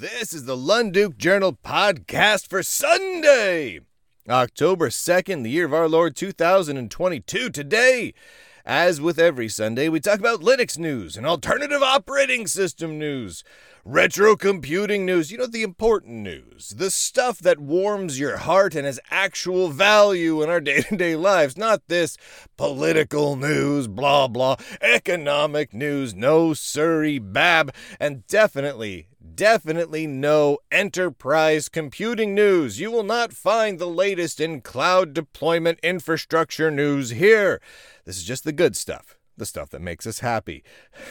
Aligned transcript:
This 0.00 0.32
is 0.32 0.46
the 0.46 0.56
Lunduke 0.56 1.18
Journal 1.18 1.52
podcast 1.62 2.46
for 2.46 2.62
Sunday, 2.62 3.80
October 4.26 4.88
2nd, 4.88 5.42
the 5.42 5.50
year 5.50 5.66
of 5.66 5.74
our 5.74 5.90
Lord 5.90 6.16
2022. 6.16 7.50
Today, 7.50 8.14
as 8.64 8.98
with 8.98 9.18
every 9.18 9.50
Sunday, 9.50 9.90
we 9.90 10.00
talk 10.00 10.18
about 10.18 10.40
Linux 10.40 10.78
news 10.78 11.18
and 11.18 11.26
alternative 11.26 11.82
operating 11.82 12.46
system 12.46 12.98
news, 12.98 13.44
retro 13.84 14.36
computing 14.36 15.04
news, 15.04 15.30
you 15.30 15.36
know, 15.36 15.46
the 15.46 15.62
important 15.62 16.14
news, 16.14 16.70
the 16.78 16.90
stuff 16.90 17.38
that 17.40 17.58
warms 17.58 18.18
your 18.18 18.38
heart 18.38 18.74
and 18.74 18.86
has 18.86 19.00
actual 19.10 19.68
value 19.68 20.42
in 20.42 20.48
our 20.48 20.62
day 20.62 20.80
to 20.80 20.96
day 20.96 21.14
lives, 21.14 21.58
not 21.58 21.88
this 21.88 22.16
political 22.56 23.36
news, 23.36 23.86
blah, 23.86 24.28
blah, 24.28 24.56
economic 24.80 25.74
news, 25.74 26.14
no 26.14 26.54
surrey 26.54 27.18
bab, 27.18 27.74
and 27.98 28.26
definitely 28.26 29.08
definitely 29.34 30.06
no 30.06 30.58
enterprise 30.70 31.68
computing 31.68 32.34
news. 32.34 32.80
You 32.80 32.90
will 32.90 33.02
not 33.02 33.32
find 33.32 33.78
the 33.78 33.86
latest 33.86 34.40
in 34.40 34.60
cloud 34.60 35.12
deployment 35.12 35.78
infrastructure 35.80 36.70
news 36.70 37.10
here. 37.10 37.60
This 38.04 38.16
is 38.16 38.24
just 38.24 38.44
the 38.44 38.52
good 38.52 38.76
stuff, 38.76 39.16
the 39.36 39.46
stuff 39.46 39.70
that 39.70 39.82
makes 39.82 40.06
us 40.06 40.20
happy. 40.20 40.62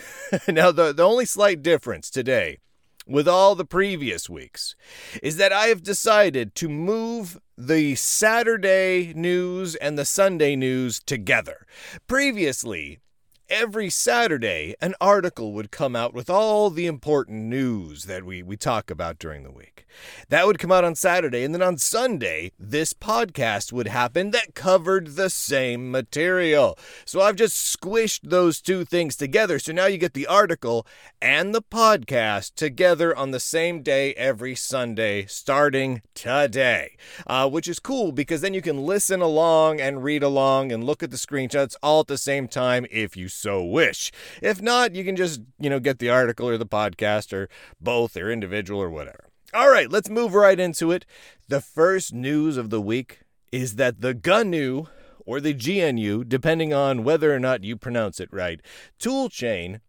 now, 0.48 0.72
the, 0.72 0.94
the 0.94 1.03
only 1.03 1.26
slight 1.26 1.62
difference 1.62 2.09
today 2.09 2.59
with 3.08 3.27
all 3.27 3.55
the 3.55 3.66
previous 3.66 4.30
weeks 4.30 4.76
is 5.23 5.38
that 5.38 5.52
I 5.52 5.66
have 5.67 5.81
decided 5.81 6.53
to 6.55 6.70
move 6.70 7.39
the 7.58 7.95
Saturday 7.95 9.14
news 9.16 9.76
and 9.76 9.98
the 9.98 10.05
Sunday 10.05 10.55
news 10.55 11.00
together. 11.00 11.66
Previously, 12.08 13.00
every 13.49 13.89
Saturday, 13.89 14.76
an 14.80 14.94
article 15.02 15.53
would 15.53 15.71
come 15.71 15.95
out 15.95 16.13
with 16.13 16.30
all 16.30 16.70
the 16.70 16.85
important 16.85 17.45
news 17.45 18.03
that 18.03 18.23
we, 18.23 18.44
we 18.44 18.55
talk 18.55 18.91
about 18.91 19.17
during 19.17 19.44
the 19.44 19.52
week. 19.52 19.88
That 20.30 20.45
would 20.45 20.59
come 20.59 20.72
out 20.72 20.84
on 20.84 20.95
Saturday, 20.95 21.44
and 21.44 21.53
then 21.53 21.62
on 21.62 21.77
Sunday, 21.77 22.52
this 22.59 22.94
podcast 22.94 23.73
would 23.73 23.88
happen 23.88 24.31
that 24.31 24.53
covered 24.53 25.16
the 25.16 25.30
same 25.30 25.92
material. 25.92 26.77
So 27.05 27.22
I've 27.22 27.36
just 27.36 27.75
squished 27.75 28.22
those 28.23 28.61
two 28.61 28.86
things 28.86 29.16
together. 29.16 29.59
So 29.59 29.73
now 29.73 29.88
you 29.88 29.97
get 29.97 30.14
the 30.14 30.27
article 30.27 30.86
and 31.22 31.53
the 31.53 31.61
podcast 31.61 32.55
together 32.55 33.16
on 33.16 33.31
the 33.31 33.39
same 33.39 33.81
day 33.81 34.14
every 34.14 34.55
Sunday, 34.55 35.25
starting 35.25 36.02
today, 36.14 36.97
uh, 37.25 37.50
which 37.50 37.67
is 37.67 37.80
cool 37.80 38.11
because 38.11 38.42
then 38.42 38.53
you 38.53 38.61
can 38.61 38.86
listen 38.86 39.22
along 39.22 39.81
and 39.81 40.03
read 40.03 40.23
along 40.23 40.72
and 40.72 40.83
look 40.83 41.02
at 41.02 41.11
the 41.11 41.17
screenshots 41.17 41.75
all 41.81 42.02
at 42.02 42.08
the 42.08 42.17
same 42.17 42.47
time 42.47 42.86
if 42.92 43.17
you 43.17 43.27
so 43.40 43.64
wish. 43.64 44.12
If 44.42 44.62
not, 44.62 44.95
you 44.95 45.04
can 45.04 45.16
just, 45.16 45.42
you 45.59 45.70
know, 45.70 45.80
get 45.80 46.00
the 46.00 46.09
article 46.09 46.48
or 46.48 46.58
the 46.58 46.66
podcast 46.66 47.34
or 47.34 47.50
both 47.80 48.16
or 48.18 48.32
individual 48.32 48.82
or 48.82 48.90
whatever. 48.90 49.30
All 49.54 49.70
right, 49.70 49.90
let's 49.90 50.09
move 50.09 50.34
right 50.36 50.59
into 50.59 50.92
it. 50.92 51.06
The 51.48 51.62
first 51.62 52.14
news 52.14 52.58
of 52.58 52.70
the 52.70 52.82
week 52.82 53.22
is 53.52 53.76
that 53.78 54.02
the 54.02 54.14
GNU 54.14 54.86
or 55.26 55.40
the 55.40 55.54
GNU, 55.54 56.23
depending 56.23 56.73
on 56.73 57.04
whether 57.04 57.34
or 57.34 57.40
not 57.40 57.64
you 57.64 57.76
pronounce 57.76 58.20
it 58.20 58.30
right, 58.32 58.62
toolchain, 59.00 59.80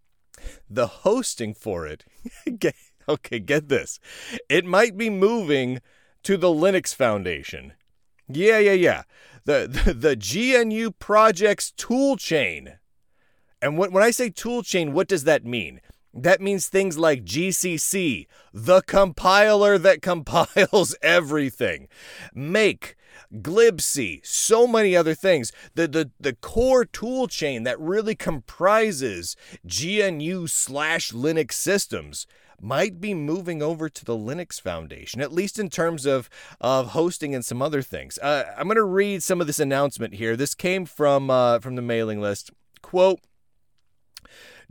the 0.68 0.86
hosting 0.86 1.54
for 1.54 1.86
it. 1.86 2.04
okay, 3.08 3.38
get 3.38 3.68
this. 3.68 4.00
It 4.48 4.64
might 4.64 4.96
be 4.96 5.10
moving 5.10 5.80
to 6.22 6.36
the 6.36 6.48
Linux 6.48 6.94
Foundation. 6.94 7.74
Yeah, 8.28 8.58
yeah, 8.58 8.72
yeah. 8.72 9.02
The, 9.44 9.82
the, 9.84 9.94
the 9.94 10.64
GNU 10.64 10.92
project's 10.92 11.72
toolchain 11.72 12.78
and 13.62 13.78
when, 13.78 13.92
when 13.92 14.02
I 14.02 14.10
say 14.10 14.30
toolchain, 14.30 14.92
what 14.92 15.08
does 15.08 15.24
that 15.24 15.44
mean? 15.44 15.80
That 16.12 16.40
means 16.40 16.66
things 16.68 16.98
like 16.98 17.24
GCC, 17.24 18.26
the 18.52 18.82
compiler 18.82 19.78
that 19.78 20.02
compiles 20.02 20.96
everything, 21.02 21.88
Make, 22.34 22.96
glibc, 23.32 24.26
so 24.26 24.66
many 24.66 24.96
other 24.96 25.14
things. 25.14 25.52
The, 25.74 25.86
the, 25.86 26.10
the 26.18 26.34
core 26.34 26.84
toolchain 26.84 27.64
that 27.64 27.78
really 27.78 28.14
comprises 28.14 29.36
GNU 29.64 30.46
slash 30.48 31.12
Linux 31.12 31.52
systems 31.52 32.26
might 32.60 33.00
be 33.00 33.14
moving 33.14 33.62
over 33.62 33.88
to 33.88 34.04
the 34.04 34.16
Linux 34.16 34.60
Foundation, 34.60 35.20
at 35.20 35.32
least 35.32 35.58
in 35.58 35.70
terms 35.70 36.04
of, 36.06 36.28
of 36.60 36.88
hosting 36.88 37.34
and 37.34 37.44
some 37.44 37.62
other 37.62 37.82
things. 37.82 38.18
Uh, 38.18 38.52
I'm 38.56 38.66
going 38.66 38.76
to 38.76 38.84
read 38.84 39.22
some 39.22 39.40
of 39.40 39.46
this 39.46 39.60
announcement 39.60 40.14
here. 40.14 40.36
This 40.36 40.54
came 40.54 40.84
from, 40.84 41.30
uh, 41.30 41.60
from 41.60 41.76
the 41.76 41.82
mailing 41.82 42.20
list. 42.20 42.50
Quote, 42.82 43.20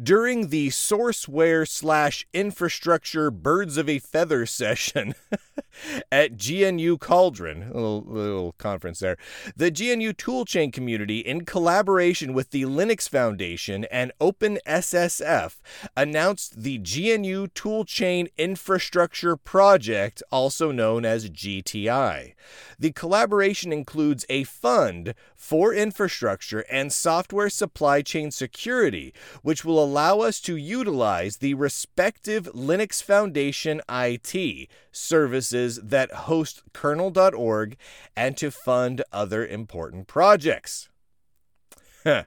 during 0.02 0.48
the 0.48 0.70
sourceware 0.70 1.68
slash 1.68 2.26
infrastructure 2.34 3.30
birds 3.30 3.78
of 3.78 3.90
a 3.90 4.00
feather 4.00 4.46
session 4.46 5.14
at 6.12 6.32
GNU 6.32 6.98
Cauldron, 6.98 7.64
a 7.64 7.74
little, 7.74 8.04
little, 8.06 8.52
conference 8.54 9.00
there, 9.00 9.18
the 9.56 9.70
GNU 9.72 10.14
toolchain 10.14 10.72
community, 10.72 11.20
in 11.20 11.46
collaboration 11.46 12.34
with 12.34 12.52
the 12.52 12.64
Linux 12.64 13.10
Foundation 13.10 13.86
and 13.86 14.12
OpenSSF, 14.20 15.58
announced 15.96 16.64
the 16.64 16.78
GNU 16.78 17.48
Toolchain 17.48 18.28
Infrastructure 18.38 19.36
Project, 19.36 20.24
also 20.32 20.72
known 20.72 21.06
as 21.06 21.30
GTI. 21.30 22.34
The 22.78 22.92
collaboration 22.92 23.74
includes 23.74 24.26
a 24.30 24.44
fund 24.44 25.14
for 25.36 25.74
infrastructure 25.74 26.66
and 26.72 26.92
software 26.92 27.50
supply 27.50 28.02
chain 28.02 28.32
security, 28.32 29.14
which 29.42 29.66
will 29.66 29.89
allow 29.90 30.20
us 30.20 30.40
to 30.40 30.56
utilize 30.56 31.38
the 31.38 31.56
respective 31.56 32.44
Linux 32.54 33.02
Foundation 33.02 33.82
IT 33.90 34.70
services 34.92 35.80
that 35.84 36.12
host 36.12 36.62
kernel.org 36.74 37.76
and 38.16 38.38
to 38.38 38.52
fund 38.52 39.02
other 39.12 39.44
important 39.48 40.06
projects. 40.06 40.90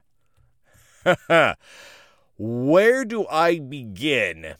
Where 2.37 3.05
do 3.05 3.25
I 3.31 3.59
begin? 3.59 4.55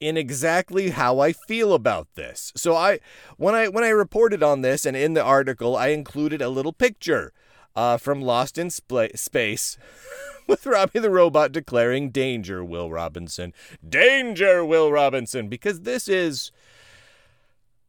in 0.00 0.16
exactly 0.18 0.90
how 0.90 1.20
I 1.20 1.32
feel 1.32 1.72
about 1.72 2.08
this. 2.14 2.52
So 2.56 2.76
I 2.76 2.98
when 3.38 3.54
I 3.54 3.68
when 3.68 3.84
I 3.84 3.88
reported 3.88 4.42
on 4.42 4.60
this 4.60 4.84
and 4.84 4.94
in 4.94 5.14
the 5.14 5.22
article 5.22 5.76
I 5.76 5.88
included 5.88 6.42
a 6.42 6.50
little 6.50 6.74
picture 6.74 7.32
uh, 7.76 7.96
from 7.96 8.20
Lost 8.20 8.58
in 8.58 8.70
Space 8.70 9.78
with 10.46 10.66
Robby 10.66 10.98
the 10.98 11.10
Robot 11.10 11.52
declaring, 11.52 12.10
Danger, 12.10 12.64
Will 12.64 12.90
Robinson. 12.90 13.52
Danger, 13.86 14.64
Will 14.64 14.92
Robinson. 14.92 15.48
Because 15.48 15.82
this 15.82 16.08
is. 16.08 16.52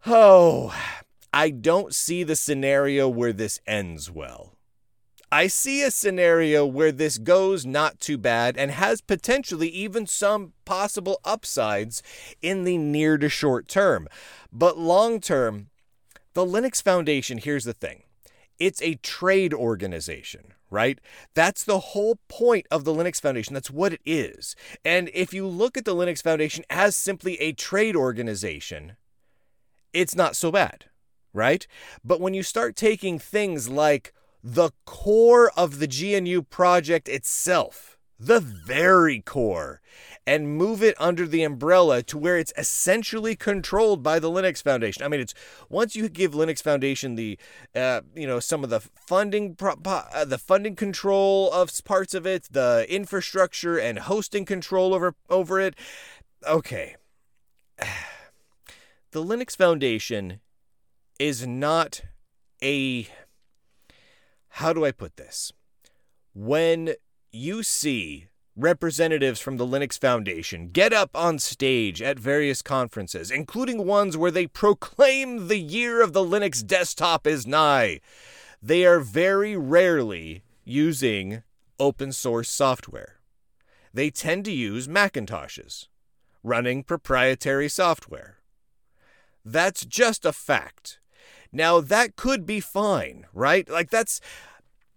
Oh, 0.06 0.73
I 1.34 1.50
don't 1.50 1.94
see 1.94 2.23
the 2.23 2.35
scenario 2.35 3.09
where 3.09 3.34
this 3.34 3.59
ends 3.68 4.09
well. 4.09 4.56
I 5.31 5.47
see 5.47 5.84
a 5.84 5.91
scenario 5.91 6.66
where 6.66 6.94
this 6.94 7.17
goes 7.17 7.66
not 7.66 8.00
too 8.00 8.17
bad 8.17 8.56
and 8.56 8.72
has 8.72 9.02
potentially 9.02 9.67
even 9.67 10.07
some 10.07 10.53
possible 10.63 11.19
upsides 11.25 12.02
in 12.41 12.63
the 12.63 12.78
near 12.78 13.17
to 13.17 13.28
short 13.28 13.67
term. 13.67 14.07
But 14.53 14.78
long 14.78 15.19
term, 15.19 15.67
the 16.35 16.46
Linux 16.46 16.81
Foundation, 16.81 17.40
here's 17.40 17.66
the 17.66 17.73
thing 17.73 18.04
it's 18.59 18.81
a 18.81 18.95
trade 18.95 19.53
organization, 19.53 20.53
right? 20.69 20.99
That's 21.33 21.63
the 21.63 21.79
whole 21.79 22.19
point 22.27 22.67
of 22.71 22.83
the 22.83 22.93
Linux 22.93 23.21
Foundation. 23.21 23.53
That's 23.53 23.71
what 23.71 23.93
it 23.93 24.01
is. 24.05 24.55
And 24.83 25.09
if 25.13 25.33
you 25.33 25.47
look 25.47 25.77
at 25.77 25.85
the 25.85 25.95
Linux 25.95 26.21
Foundation 26.21 26.63
as 26.69 26.95
simply 26.95 27.35
a 27.41 27.53
trade 27.53 27.95
organization, 27.95 28.95
it's 29.93 30.16
not 30.16 30.35
so 30.35 30.51
bad, 30.51 30.85
right? 31.33 31.66
But 32.03 32.21
when 32.21 32.33
you 32.33 32.43
start 32.43 32.75
taking 32.75 33.19
things 33.19 33.69
like 33.69 34.13
the 34.43 34.72
core 34.85 35.51
of 35.57 35.79
the 35.79 35.87
GNU 35.87 36.43
project 36.43 37.09
itself, 37.09 37.94
the 38.19 38.39
very 38.39 39.19
core, 39.19 39.81
and 40.25 40.57
move 40.57 40.81
it 40.81 40.95
under 40.99 41.27
the 41.27 41.43
umbrella 41.43 42.01
to 42.03 42.17
where 42.17 42.37
it's 42.37 42.53
essentially 42.57 43.35
controlled 43.35 44.01
by 44.01 44.19
the 44.19 44.29
Linux 44.29 44.63
Foundation. 44.63 45.03
I 45.03 45.07
mean, 45.07 45.19
it's 45.19 45.34
once 45.69 45.95
you 45.95 46.09
give 46.09 46.34
Linux 46.34 46.61
Foundation 46.61 47.16
the, 47.16 47.37
uh, 47.75 48.01
you 48.16 48.25
know, 48.25 48.40
some 48.40 48.63
of 48.63 48.69
the 48.69 48.79
funding, 48.79 49.55
uh, 49.61 50.25
the 50.25 50.37
funding 50.37 50.75
control 50.75 51.51
of 51.51 51.72
parts 51.84 52.13
of 52.13 52.25
it, 52.25 52.47
the 52.51 52.85
infrastructure 52.90 53.78
and 53.78 53.99
hosting 53.99 54.45
control 54.45 54.93
over 54.93 55.16
over 55.29 55.59
it. 55.59 55.75
Okay, 56.47 56.95
the 59.11 59.23
Linux 59.23 59.55
Foundation 59.55 60.40
is 61.19 61.45
not 61.45 62.01
a. 62.63 63.07
How 64.49 64.72
do 64.72 64.85
I 64.85 64.91
put 64.91 65.17
this? 65.17 65.51
When 66.34 66.95
you 67.35 67.64
see 67.64 68.28
representatives 68.55 69.40
from 69.41 69.58
the 69.58 69.67
Linux 69.67 69.99
Foundation 69.99 70.70
get 70.70 70.93
up 70.93 71.11
on 71.14 71.40
stage 71.40 72.02
at 72.02 72.17
various 72.17 72.61
conferences, 72.61 73.29
including 73.29 73.85
ones 73.85 74.16
where 74.16 74.32
they 74.32 74.47
proclaim 74.47 75.47
the 75.47 75.59
year 75.59 76.02
of 76.02 76.14
the 76.14 76.23
Linux 76.23 76.66
desktop 76.66 77.28
is 77.28 77.46
nigh. 77.46 77.99
They 78.61 78.85
are 78.85 78.99
very 78.99 79.58
rarely 79.58 80.43
using 80.64 81.43
open 81.79 82.11
source 82.11 82.49
software. 82.49 83.20
They 83.93 84.09
tend 84.09 84.46
to 84.46 84.52
use 84.52 84.88
Macintoshes, 84.88 85.88
running 86.43 86.84
proprietary 86.84 87.70
software, 87.70 88.40
That's 89.43 89.85
just 89.85 90.26
a 90.26 90.34
fact. 90.34 90.99
Now, 91.52 91.79
that 91.79 92.16
could 92.16 92.46
be 92.46 92.59
fine, 92.59 93.28
right? 93.34 93.70
Like, 93.70 93.90
that's. 93.90 94.20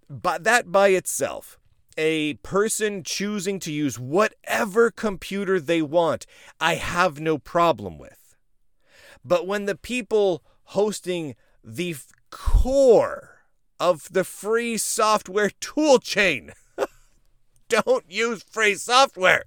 But 0.09 0.43
that 0.45 0.73
by 0.73 0.89
itself, 0.89 1.58
a 1.99 2.35
person 2.35 3.03
choosing 3.03 3.59
to 3.59 3.73
use 3.73 3.99
whatever 3.99 4.91
computer 4.91 5.61
they 5.61 5.83
want, 5.83 6.25
I 6.61 6.77
have 6.77 7.21
no 7.21 7.37
problem 7.37 7.99
with. 7.99 8.37
But 9.25 9.47
when 9.47 9.67
the 9.67 9.75
people 9.75 10.45
hosting 10.63 11.35
the 11.63 11.97
core 12.31 13.41
of 13.81 14.09
the 14.13 14.25
free 14.25 14.79
software 14.79 15.51
toolchain 15.61 16.53
don't 17.69 18.05
use 18.09 18.45
free 18.45 18.77
software, 18.77 19.45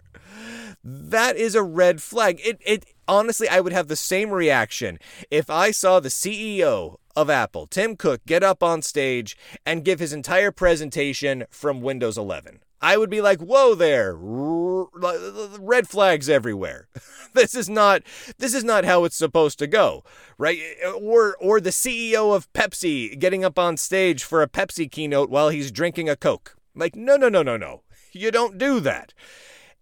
that 0.83 1.37
is 1.37 1.55
a 1.55 1.63
red 1.63 2.01
flag. 2.01 2.41
It, 2.43 2.59
it 2.65 2.85
honestly, 3.07 3.47
I 3.47 3.61
would 3.61 3.73
have 3.73 3.87
the 3.87 3.95
same 3.95 4.29
reaction 4.29 4.99
if 5.29 5.49
I 5.49 5.71
saw 5.71 5.99
the 5.99 6.09
CEO 6.09 6.97
of 7.15 7.29
Apple, 7.29 7.67
Tim 7.67 7.95
Cook, 7.95 8.21
get 8.25 8.43
up 8.43 8.63
on 8.63 8.81
stage 8.81 9.37
and 9.65 9.85
give 9.85 9.99
his 9.99 10.13
entire 10.13 10.51
presentation 10.51 11.45
from 11.49 11.81
Windows 11.81 12.17
11. 12.17 12.59
I 12.81 12.97
would 12.97 13.11
be 13.11 13.21
like, 13.21 13.39
"Whoa 13.39 13.75
there. 13.75 14.15
Red 14.15 15.87
flags 15.87 16.27
everywhere. 16.29 16.87
this 17.33 17.53
is 17.53 17.69
not 17.69 18.01
this 18.39 18.55
is 18.55 18.63
not 18.63 18.85
how 18.85 19.03
it's 19.03 19.15
supposed 19.15 19.59
to 19.59 19.67
go." 19.67 20.03
Right? 20.37 20.59
Or 20.99 21.37
or 21.39 21.61
the 21.61 21.69
CEO 21.69 22.35
of 22.35 22.51
Pepsi 22.53 23.17
getting 23.19 23.45
up 23.45 23.59
on 23.59 23.77
stage 23.77 24.23
for 24.23 24.41
a 24.41 24.49
Pepsi 24.49 24.89
keynote 24.89 25.29
while 25.29 25.49
he's 25.49 25.71
drinking 25.71 26.09
a 26.09 26.15
Coke. 26.15 26.55
Like, 26.73 26.95
"No, 26.95 27.17
no, 27.17 27.29
no, 27.29 27.43
no, 27.43 27.55
no. 27.55 27.83
You 28.11 28.31
don't 28.31 28.57
do 28.57 28.79
that." 28.79 29.13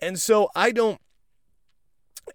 And 0.02 0.20
so 0.20 0.50
I 0.56 0.72
don't 0.72 1.00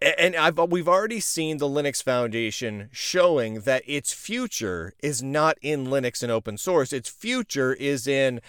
and 0.01 0.37
I've 0.37 0.59
we've 0.59 0.89
already 0.89 1.21
seen 1.21 1.59
the 1.59 1.69
Linux 1.69 2.03
Foundation 2.03 2.89
showing 2.93 3.61
that 3.61 3.83
its 3.87 4.13
future 4.13 4.95
is 5.03 5.23
not 5.23 5.59
in 5.63 5.87
Linux 5.87 6.23
and 6.23 6.31
open 6.31 6.59
source. 6.59 6.93
Its 6.93 7.09
future 7.09 7.73
is 7.75 8.07
in 8.07 8.41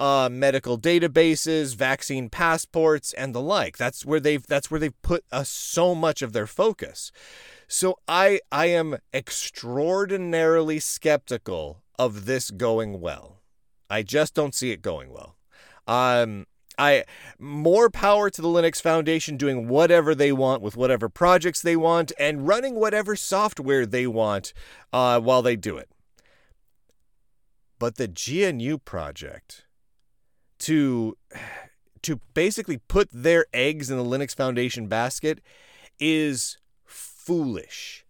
uh, 0.00 0.28
medical 0.30 0.78
databases, 0.78 1.76
vaccine 1.76 2.28
passports, 2.28 3.12
and 3.12 3.34
the 3.34 3.40
like. 3.40 3.76
That's 3.76 4.04
where 4.04 4.20
they've 4.20 4.44
that's 4.46 4.70
where 4.70 4.80
they've 4.80 5.02
put 5.02 5.24
uh, 5.30 5.44
so 5.44 5.94
much 5.94 6.22
of 6.22 6.32
their 6.32 6.46
focus. 6.46 7.12
So 7.68 7.98
I 8.08 8.40
I 8.50 8.66
am 8.66 8.98
extraordinarily 9.14 10.80
skeptical 10.80 11.82
of 11.98 12.26
this 12.26 12.50
going 12.50 13.00
well. 13.00 13.38
I 13.88 14.02
just 14.02 14.34
don't 14.34 14.54
see 14.54 14.72
it 14.72 14.82
going 14.82 15.12
well. 15.12 15.36
Um, 15.86 16.46
I 16.78 17.04
more 17.38 17.90
power 17.90 18.30
to 18.30 18.42
the 18.42 18.48
Linux 18.48 18.80
Foundation 18.80 19.36
doing 19.36 19.68
whatever 19.68 20.14
they 20.14 20.32
want 20.32 20.62
with 20.62 20.76
whatever 20.76 21.08
projects 21.08 21.60
they 21.60 21.76
want 21.76 22.12
and 22.18 22.46
running 22.46 22.76
whatever 22.76 23.16
software 23.16 23.86
they 23.86 24.06
want 24.06 24.52
uh, 24.92 25.20
while 25.20 25.42
they 25.42 25.56
do 25.56 25.76
it. 25.76 25.88
But 27.78 27.96
the 27.96 28.08
GNU 28.08 28.78
project 28.78 29.64
to 30.60 31.16
to 32.02 32.20
basically 32.34 32.78
put 32.78 33.08
their 33.12 33.46
eggs 33.54 33.88
in 33.88 33.96
the 33.96 34.04
Linux 34.04 34.34
Foundation 34.34 34.88
basket 34.88 35.40
is 36.00 36.58
foolish. 36.84 38.04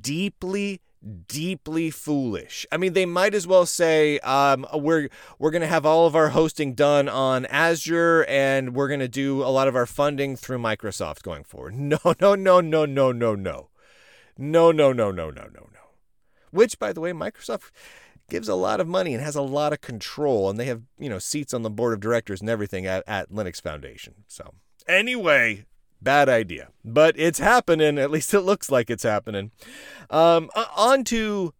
Deeply 0.00 0.80
deeply 1.06 1.90
foolish. 1.90 2.66
I 2.70 2.76
mean, 2.76 2.92
they 2.92 3.06
might 3.06 3.34
as 3.34 3.46
well 3.46 3.66
say 3.66 4.18
um, 4.20 4.66
we're 4.74 5.08
we're 5.38 5.50
going 5.50 5.62
to 5.62 5.68
have 5.68 5.86
all 5.86 6.06
of 6.06 6.16
our 6.16 6.30
hosting 6.30 6.74
done 6.74 7.08
on 7.08 7.46
Azure, 7.46 8.24
and 8.28 8.74
we're 8.74 8.88
going 8.88 9.00
to 9.00 9.08
do 9.08 9.42
a 9.42 9.50
lot 9.50 9.68
of 9.68 9.76
our 9.76 9.86
funding 9.86 10.36
through 10.36 10.58
Microsoft 10.58 11.22
going 11.22 11.44
forward. 11.44 11.74
No, 11.86 11.98
no, 12.20 12.34
no, 12.34 12.60
no, 12.60 12.84
no, 12.84 13.12
no, 13.12 13.12
no, 13.12 13.68
no, 14.38 14.72
no, 14.72 14.72
no, 14.72 14.92
no, 14.92 15.10
no, 15.12 15.30
no, 15.30 15.42
no. 15.44 15.80
Which, 16.50 16.78
by 16.78 16.92
the 16.92 17.00
way, 17.00 17.12
Microsoft 17.12 17.70
gives 18.28 18.48
a 18.48 18.54
lot 18.54 18.80
of 18.80 18.88
money 18.88 19.14
and 19.14 19.22
has 19.22 19.36
a 19.36 19.42
lot 19.42 19.72
of 19.72 19.80
control, 19.80 20.50
and 20.50 20.58
they 20.58 20.64
have 20.66 20.82
you 20.98 21.08
know 21.08 21.18
seats 21.18 21.54
on 21.54 21.62
the 21.62 21.70
board 21.70 21.94
of 21.94 22.00
directors 22.00 22.40
and 22.40 22.50
everything 22.50 22.86
at, 22.86 23.04
at 23.06 23.30
Linux 23.30 23.62
Foundation. 23.62 24.24
So 24.26 24.54
anyway, 24.88 25.64
Bad 26.00 26.28
idea. 26.28 26.68
But 26.84 27.18
it's 27.18 27.38
happening. 27.38 27.98
At 27.98 28.10
least 28.10 28.34
it 28.34 28.40
looks 28.42 28.70
like 28.70 28.90
it's 28.90 29.02
happening. 29.02 29.50
Um, 30.10 30.50
on 30.76 31.04
to 31.04 31.54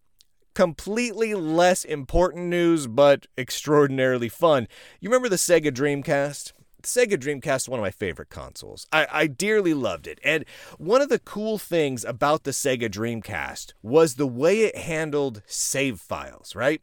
completely 0.57 1.35
less 1.35 1.85
important 1.85 2.45
news, 2.45 2.87
but 2.87 3.27
extraordinarily 3.37 4.29
fun. 4.29 4.67
You 4.99 5.09
remember 5.09 5.29
the 5.29 5.35
Sega 5.35 5.71
Dreamcast? 5.71 6.53
The 6.81 6.87
Sega 6.87 7.17
Dreamcast 7.17 7.69
one 7.69 7.79
of 7.79 7.83
my 7.83 7.91
favorite 7.91 8.29
consoles. 8.29 8.87
I, 8.91 9.07
I 9.11 9.27
dearly 9.27 9.75
loved 9.75 10.07
it. 10.07 10.19
And 10.23 10.45
one 10.79 11.01
of 11.01 11.09
the 11.09 11.19
cool 11.19 11.57
things 11.57 12.03
about 12.03 12.43
the 12.43 12.51
Sega 12.51 12.89
Dreamcast 12.89 13.73
was 13.83 14.15
the 14.15 14.25
way 14.25 14.61
it 14.61 14.75
handled 14.75 15.43
save 15.45 15.99
files, 15.99 16.55
right? 16.55 16.81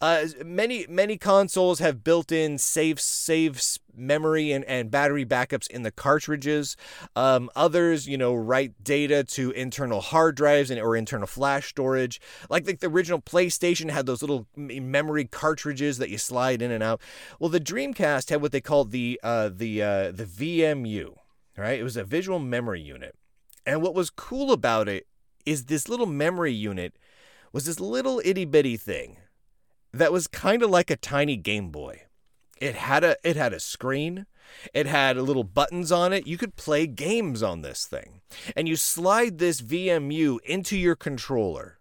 Uh, 0.00 0.26
many 0.44 0.84
many 0.88 1.16
consoles 1.16 1.78
have 1.78 2.02
built-in 2.02 2.58
save 2.58 3.00
save 3.00 3.60
memory 3.94 4.52
and, 4.52 4.64
and 4.64 4.90
battery 4.90 5.24
backups 5.24 5.68
in 5.68 5.82
the 5.82 5.90
cartridges. 5.90 6.76
Um, 7.14 7.50
others, 7.54 8.08
you 8.08 8.18
know, 8.18 8.34
write 8.34 8.82
data 8.82 9.24
to 9.24 9.50
internal 9.52 10.00
hard 10.00 10.34
drives 10.34 10.70
and 10.70 10.80
or 10.80 10.96
internal 10.96 11.26
flash 11.26 11.68
storage. 11.68 12.20
Like, 12.48 12.64
the 12.64 12.86
original 12.86 13.20
PlayStation 13.20 13.90
had 13.90 14.06
those 14.06 14.22
little 14.22 14.46
memory 14.56 15.24
cartridges 15.24 15.98
that 15.98 16.10
you 16.10 16.18
slide 16.18 16.62
in 16.62 16.70
and 16.70 16.82
out. 16.82 17.00
Well, 17.38 17.50
the 17.50 17.60
Dreamcast 17.60 18.30
had 18.30 18.42
what 18.42 18.52
they 18.52 18.60
called 18.60 18.90
the 18.90 19.20
uh, 19.22 19.50
the 19.54 19.82
uh, 19.82 20.12
the 20.12 20.24
VMU. 20.24 21.16
Right, 21.56 21.78
it 21.78 21.84
was 21.84 21.98
a 21.98 22.04
visual 22.04 22.38
memory 22.38 22.80
unit. 22.80 23.14
And 23.66 23.82
what 23.82 23.94
was 23.94 24.08
cool 24.08 24.52
about 24.52 24.88
it 24.88 25.06
is 25.44 25.66
this 25.66 25.88
little 25.88 26.06
memory 26.06 26.52
unit 26.52 26.94
was 27.52 27.66
this 27.66 27.78
little 27.78 28.22
itty 28.24 28.46
bitty 28.46 28.78
thing 28.78 29.18
that 29.92 30.12
was 30.12 30.26
kind 30.26 30.62
of 30.62 30.70
like 30.70 30.90
a 30.90 30.96
tiny 30.96 31.36
Game 31.36 31.70
Boy. 31.70 32.02
It 32.60 32.76
had 32.76 33.02
a 33.04 33.16
it 33.24 33.36
had 33.36 33.52
a 33.52 33.60
screen. 33.60 34.26
It 34.74 34.86
had 34.86 35.16
little 35.16 35.44
buttons 35.44 35.90
on 35.90 36.12
it. 36.12 36.26
You 36.26 36.36
could 36.36 36.56
play 36.56 36.86
games 36.86 37.42
on 37.42 37.62
this 37.62 37.86
thing. 37.86 38.20
And 38.54 38.68
you 38.68 38.76
slide 38.76 39.38
this 39.38 39.60
VMU 39.60 40.38
into 40.44 40.76
your 40.76 40.94
controller. 40.96 41.78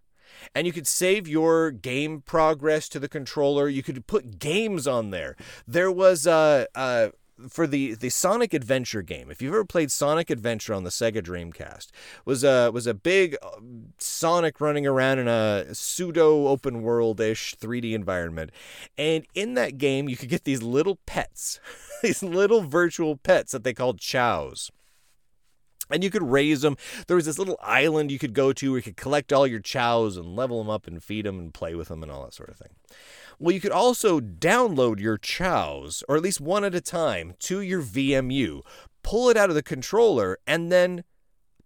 And 0.56 0.66
you 0.66 0.74
could 0.74 0.88
save 0.88 1.28
your 1.28 1.69
game 1.72 2.22
progress 2.22 2.90
to 2.90 3.00
the 3.00 3.10
controller. 3.10 3.68
You 3.68 3.84
could 3.84 4.08
put 4.08 4.40
games 4.40 4.88
on 4.88 5.12
there. 5.12 5.36
There 5.68 5.92
was 5.92 6.25
a, 6.25 6.68
a 6.74 7.12
for 7.49 7.67
the 7.67 7.95
the 7.95 8.09
Sonic 8.09 8.53
Adventure 8.53 9.01
game. 9.01 9.31
If 9.31 9.41
you've 9.41 9.53
ever 9.53 9.65
played 9.65 9.91
Sonic 9.91 10.29
Adventure 10.29 10.73
on 10.73 10.83
the 10.83 10.89
Sega 10.89 11.21
Dreamcast, 11.21 11.88
was 12.25 12.43
a 12.43 12.71
was 12.71 12.88
a 12.88 12.93
big 12.93 13.35
uh, 13.41 13.49
Sonic 13.97 14.61
running 14.61 14.85
around 14.85 15.19
in 15.19 15.27
a 15.27 15.74
pseudo 15.74 16.48
open 16.48 16.81
world 16.81 17.19
ish 17.19 17.55
3D 17.55 17.93
environment, 17.93 18.51
and 18.98 19.25
in 19.33 19.53
that 19.55 19.77
game 19.77 20.10
you 20.10 20.17
could 20.17 20.29
get 20.29 20.43
these 20.43 20.62
little 20.62 21.00
pets, 21.05 21.60
these 22.01 22.24
little 22.24 22.62
virtual 22.62 23.17
pets 23.17 23.51
that 23.51 23.63
they 23.63 23.74
called 23.74 24.00
chows 24.00 24.71
and 25.91 26.03
you 26.03 26.10
could 26.10 26.24
raise 26.24 26.62
them. 26.62 26.77
There 27.07 27.15
was 27.15 27.25
this 27.25 27.38
little 27.38 27.60
island 27.62 28.12
you 28.12 28.19
could 28.19 28.33
go 28.33 28.53
to 28.53 28.71
where 28.71 28.77
you 28.79 28.83
could 28.83 28.98
collect 28.98 29.33
all 29.33 29.45
your 29.45 29.60
chows 29.60 30.17
and 30.17 30.36
level 30.36 30.60
them 30.60 30.69
up 30.69 30.88
and 30.88 31.03
feed 31.03 31.25
them 31.25 31.38
and 31.38 31.53
play 31.53 31.75
with 31.75 31.89
them 31.89 32.01
and 32.01 32.12
all 32.12 32.24
that 32.24 32.33
sort 32.33 32.50
of 32.50 32.55
thing. 32.55 32.69
Well, 33.41 33.55
you 33.55 33.60
could 33.60 33.71
also 33.71 34.19
download 34.19 35.00
your 35.00 35.17
chows, 35.17 36.03
or 36.07 36.15
at 36.15 36.21
least 36.21 36.39
one 36.39 36.63
at 36.63 36.75
a 36.75 36.79
time, 36.79 37.33
to 37.39 37.60
your 37.60 37.81
VMU, 37.81 38.62
pull 39.01 39.29
it 39.29 39.36
out 39.36 39.50
of 39.50 39.55
the 39.55 39.63
controller, 39.63 40.38
and 40.45 40.71
then 40.71 41.03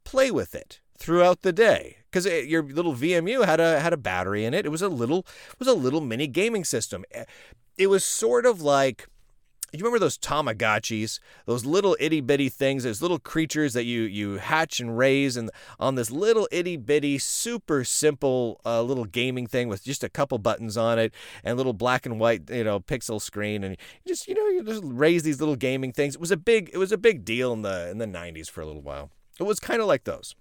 play 0.06 0.32
with 0.32 0.56
it 0.56 0.80
throughout 0.98 1.42
the 1.42 1.52
day 1.52 1.98
because 2.10 2.26
eh, 2.26 2.40
your 2.40 2.64
little 2.64 2.94
VMU 2.94 3.44
had 3.44 3.60
a 3.60 3.82
had 3.82 3.92
a 3.92 3.98
battery 3.98 4.46
in 4.46 4.54
it. 4.54 4.66
It 4.66 4.70
was 4.70 4.82
a 4.82 4.88
little 4.88 5.26
was 5.60 5.68
a 5.68 5.74
little 5.74 6.00
mini 6.00 6.28
gaming 6.28 6.64
system. 6.64 7.04
Eh, 7.12 7.26
it 7.78 7.88
was 7.88 8.06
sort 8.06 8.46
of 8.46 8.62
like 8.62 9.10
you 9.80 9.86
remember 9.86 10.00
those 10.00 10.18
Tamagotchis, 10.18 11.20
those 11.46 11.66
little 11.66 11.96
itty 12.00 12.22
bitty 12.22 12.50
things, 12.50 12.84
those 12.84 13.02
little 13.02 13.20
creatures 13.20 13.74
that 13.74 13.84
you 13.84 14.02
you 14.02 14.38
hatch 14.38 14.80
and 14.80 14.98
raise, 14.98 15.38
and 15.38 15.50
on 15.80 15.96
this 15.96 16.12
little 16.12 16.48
itty 16.52 16.78
bitty, 16.78 17.18
super 17.18 17.84
simple 17.84 18.60
uh, 18.66 18.82
little 18.82 19.06
gaming 19.06 19.48
thing 19.48 19.68
with 19.68 19.84
just 19.84 20.04
a 20.04 20.10
couple 20.10 20.38
buttons 20.38 20.78
on 20.78 21.00
it 21.00 21.14
and 21.44 21.58
little 21.58 21.74
black 21.74 22.06
and 22.06 22.20
white, 22.20 22.50
you 22.50 22.64
know, 22.64 22.80
pixel 22.80 23.22
screen, 23.22 23.64
and 23.64 23.78
just 24.08 24.28
you 24.28 24.34
know 24.34 24.48
you 24.48 24.64
just 24.64 24.84
raise 24.86 25.24
these 25.24 25.40
little 25.40 25.56
gaming 25.56 25.92
things. 25.92 26.16
It 26.16 26.22
was 26.22 26.32
a 26.32 26.38
big 26.38 26.70
it 26.74 26.78
was 26.78 26.92
a 26.92 26.98
big 26.98 27.26
deal 27.26 27.54
in 27.54 27.62
the 27.62 27.90
in 27.90 27.98
the 27.98 28.08
90s 28.08 28.50
for 28.50 28.62
a 28.62 28.66
little 28.66 28.82
while. 28.82 29.12
It 29.40 29.44
was 29.44 29.60
kind 29.60 29.82
of 29.82 29.88
like 29.88 30.06
those. 30.06 30.36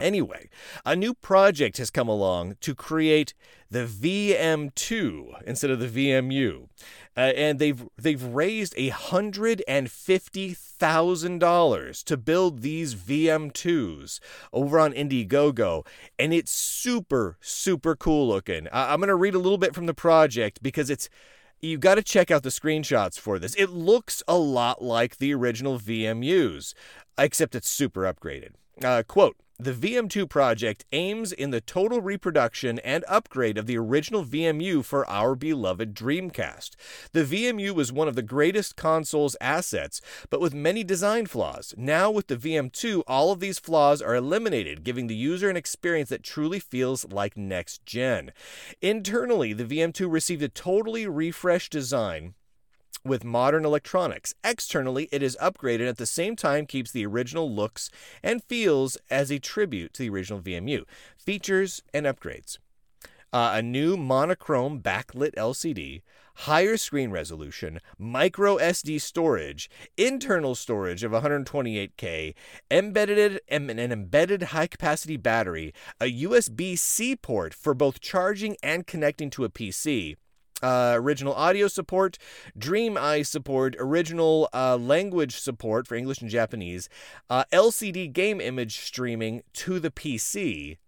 Anyway, 0.00 0.48
a 0.84 0.96
new 0.96 1.14
project 1.14 1.76
has 1.76 1.90
come 1.90 2.08
along 2.08 2.56
to 2.60 2.74
create 2.74 3.34
the 3.70 3.84
VM2 3.86 5.42
instead 5.46 5.70
of 5.70 5.78
the 5.78 5.86
VMU. 5.88 6.68
Uh, 7.16 7.20
and 7.20 7.58
they've 7.58 7.86
they've 7.98 8.22
raised 8.22 8.78
hundred 8.78 9.62
and 9.68 9.90
fifty 9.90 10.54
thousand 10.54 11.38
dollars 11.38 12.02
to 12.04 12.16
build 12.16 12.62
these 12.62 12.94
VM2s 12.94 14.20
over 14.52 14.78
on 14.78 14.92
Indiegogo, 14.92 15.86
and 16.18 16.32
it's 16.32 16.50
super 16.50 17.36
super 17.40 17.94
cool 17.96 18.28
looking. 18.28 18.68
I- 18.68 18.92
I'm 18.92 19.00
gonna 19.00 19.16
read 19.16 19.34
a 19.34 19.38
little 19.38 19.58
bit 19.58 19.74
from 19.74 19.86
the 19.86 19.94
project 19.94 20.62
because 20.62 20.88
it's 20.88 21.08
you 21.60 21.76
got 21.76 21.96
to 21.96 22.02
check 22.02 22.30
out 22.30 22.42
the 22.42 22.48
screenshots 22.48 23.18
for 23.18 23.38
this. 23.38 23.54
It 23.54 23.68
looks 23.68 24.22
a 24.26 24.38
lot 24.38 24.82
like 24.82 25.18
the 25.18 25.34
original 25.34 25.78
VMUs, 25.78 26.72
except 27.18 27.54
it's 27.54 27.68
super 27.68 28.02
upgraded. 28.10 28.52
Uh, 28.82 29.02
quote 29.06 29.36
The 29.62 29.74
VM2 29.74 30.26
project 30.26 30.86
aims 30.90 31.32
in 31.32 31.50
the 31.50 31.60
total 31.60 32.00
reproduction 32.00 32.78
and 32.78 33.04
upgrade 33.06 33.58
of 33.58 33.66
the 33.66 33.76
original 33.76 34.24
VMU 34.24 34.82
for 34.82 35.06
our 35.06 35.34
beloved 35.34 35.92
Dreamcast. 35.94 36.76
The 37.12 37.24
VMU 37.24 37.72
was 37.72 37.92
one 37.92 38.08
of 38.08 38.14
the 38.14 38.22
greatest 38.22 38.76
console's 38.76 39.36
assets, 39.38 40.00
but 40.30 40.40
with 40.40 40.54
many 40.54 40.82
design 40.82 41.26
flaws. 41.26 41.74
Now, 41.76 42.10
with 42.10 42.28
the 42.28 42.38
VM2, 42.38 43.02
all 43.06 43.32
of 43.32 43.40
these 43.40 43.58
flaws 43.58 44.00
are 44.00 44.14
eliminated, 44.14 44.82
giving 44.82 45.08
the 45.08 45.14
user 45.14 45.50
an 45.50 45.58
experience 45.58 46.08
that 46.08 46.22
truly 46.22 46.58
feels 46.58 47.04
like 47.10 47.36
next 47.36 47.84
gen. 47.84 48.32
Internally, 48.80 49.52
the 49.52 49.66
VM2 49.66 50.10
received 50.10 50.42
a 50.42 50.48
totally 50.48 51.06
refreshed 51.06 51.70
design 51.70 52.32
with 53.04 53.24
modern 53.24 53.64
electronics. 53.64 54.34
Externally, 54.44 55.08
it 55.12 55.22
is 55.22 55.36
upgraded 55.40 55.88
at 55.88 55.96
the 55.96 56.06
same 56.06 56.36
time 56.36 56.66
keeps 56.66 56.90
the 56.90 57.06
original 57.06 57.50
looks 57.50 57.90
and 58.22 58.42
feels 58.44 58.96
as 59.10 59.30
a 59.30 59.38
tribute 59.38 59.92
to 59.94 60.02
the 60.02 60.10
original 60.10 60.40
VMU. 60.40 60.84
Features 61.16 61.82
and 61.94 62.06
upgrades. 62.06 62.58
Uh, 63.32 63.52
a 63.54 63.62
new 63.62 63.96
monochrome 63.96 64.80
backlit 64.80 65.34
LCD, 65.36 66.02
higher 66.34 66.76
screen 66.76 67.12
resolution, 67.12 67.78
micro 67.96 68.56
SD 68.56 69.00
storage, 69.00 69.70
internal 69.96 70.56
storage 70.56 71.04
of 71.04 71.12
128K, 71.12 72.34
embedded 72.70 73.40
an 73.48 73.78
embedded 73.78 74.42
high 74.42 74.66
capacity 74.66 75.16
battery, 75.16 75.72
a 76.00 76.12
USB 76.22 76.76
C 76.76 77.14
port 77.14 77.54
for 77.54 77.72
both 77.72 78.00
charging 78.00 78.56
and 78.64 78.86
connecting 78.86 79.30
to 79.30 79.44
a 79.44 79.48
PC, 79.48 80.16
uh, 80.62 80.92
original 80.96 81.34
audio 81.34 81.68
support, 81.68 82.18
Dream 82.56 82.96
Eye 82.96 83.22
support, 83.22 83.74
original 83.78 84.48
uh, 84.52 84.76
language 84.76 85.38
support 85.38 85.86
for 85.86 85.94
English 85.94 86.20
and 86.20 86.30
Japanese, 86.30 86.88
uh, 87.28 87.44
LCD 87.52 88.12
game 88.12 88.40
image 88.40 88.80
streaming 88.80 89.42
to 89.54 89.80
the 89.80 89.90
PC, 89.90 90.78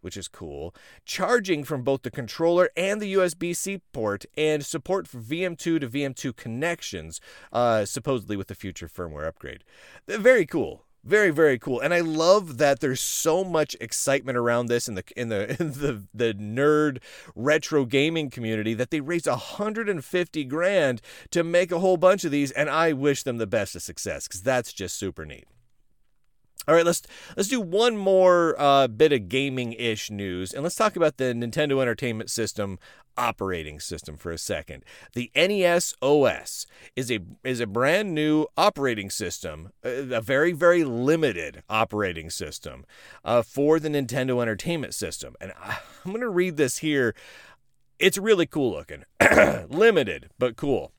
which 0.00 0.16
is 0.16 0.28
cool, 0.28 0.74
charging 1.04 1.64
from 1.64 1.82
both 1.82 2.02
the 2.02 2.10
controller 2.10 2.70
and 2.76 3.02
the 3.02 3.14
USB 3.14 3.54
C 3.54 3.80
port, 3.92 4.24
and 4.36 4.64
support 4.64 5.08
for 5.08 5.18
VM2 5.18 5.58
to 5.58 5.80
VM2 5.80 6.36
connections, 6.36 7.20
uh, 7.52 7.84
supposedly 7.84 8.36
with 8.36 8.48
the 8.48 8.54
future 8.54 8.88
firmware 8.88 9.26
upgrade. 9.26 9.64
Very 10.06 10.46
cool. 10.46 10.85
Very 11.06 11.30
very 11.30 11.56
cool, 11.56 11.78
and 11.78 11.94
I 11.94 12.00
love 12.00 12.58
that 12.58 12.80
there's 12.80 13.00
so 13.00 13.44
much 13.44 13.76
excitement 13.80 14.36
around 14.36 14.66
this 14.66 14.88
in 14.88 14.96
the 14.96 15.04
in 15.16 15.28
the 15.28 15.50
in 15.60 15.70
the 15.74 16.02
the 16.12 16.34
nerd 16.34 16.98
retro 17.36 17.84
gaming 17.84 18.28
community 18.28 18.74
that 18.74 18.90
they 18.90 19.00
raised 19.00 19.28
150 19.28 20.44
grand 20.46 21.00
to 21.30 21.44
make 21.44 21.70
a 21.70 21.78
whole 21.78 21.96
bunch 21.96 22.24
of 22.24 22.32
these, 22.32 22.50
and 22.50 22.68
I 22.68 22.92
wish 22.92 23.22
them 23.22 23.38
the 23.38 23.46
best 23.46 23.76
of 23.76 23.82
success 23.82 24.26
because 24.26 24.42
that's 24.42 24.72
just 24.72 24.98
super 24.98 25.24
neat. 25.24 25.46
All 26.68 26.74
right, 26.74 26.84
let's 26.84 27.02
let's 27.36 27.48
do 27.48 27.60
one 27.60 27.96
more 27.96 28.60
uh, 28.60 28.88
bit 28.88 29.12
of 29.12 29.28
gaming-ish 29.28 30.10
news, 30.10 30.52
and 30.52 30.64
let's 30.64 30.74
talk 30.74 30.96
about 30.96 31.16
the 31.16 31.26
Nintendo 31.26 31.80
Entertainment 31.80 32.28
System 32.28 32.78
operating 33.16 33.78
system 33.80 34.16
for 34.16 34.30
a 34.30 34.38
second. 34.38 34.84
The 35.14 35.30
NES 35.34 35.94
OS 36.02 36.66
is 36.96 37.10
a 37.10 37.20
is 37.44 37.60
a 37.60 37.66
brand 37.68 38.14
new 38.14 38.46
operating 38.56 39.10
system, 39.10 39.70
a 39.84 40.20
very 40.20 40.50
very 40.50 40.82
limited 40.82 41.62
operating 41.70 42.30
system 42.30 42.84
uh, 43.24 43.42
for 43.42 43.78
the 43.78 43.88
Nintendo 43.88 44.42
Entertainment 44.42 44.92
System, 44.92 45.36
and 45.40 45.52
I'm 45.60 46.10
going 46.10 46.20
to 46.20 46.28
read 46.28 46.56
this 46.56 46.78
here. 46.78 47.14
It's 47.98 48.18
really 48.18 48.46
cool 48.46 48.72
looking, 48.72 49.04
limited 49.68 50.30
but 50.36 50.56
cool. 50.56 50.92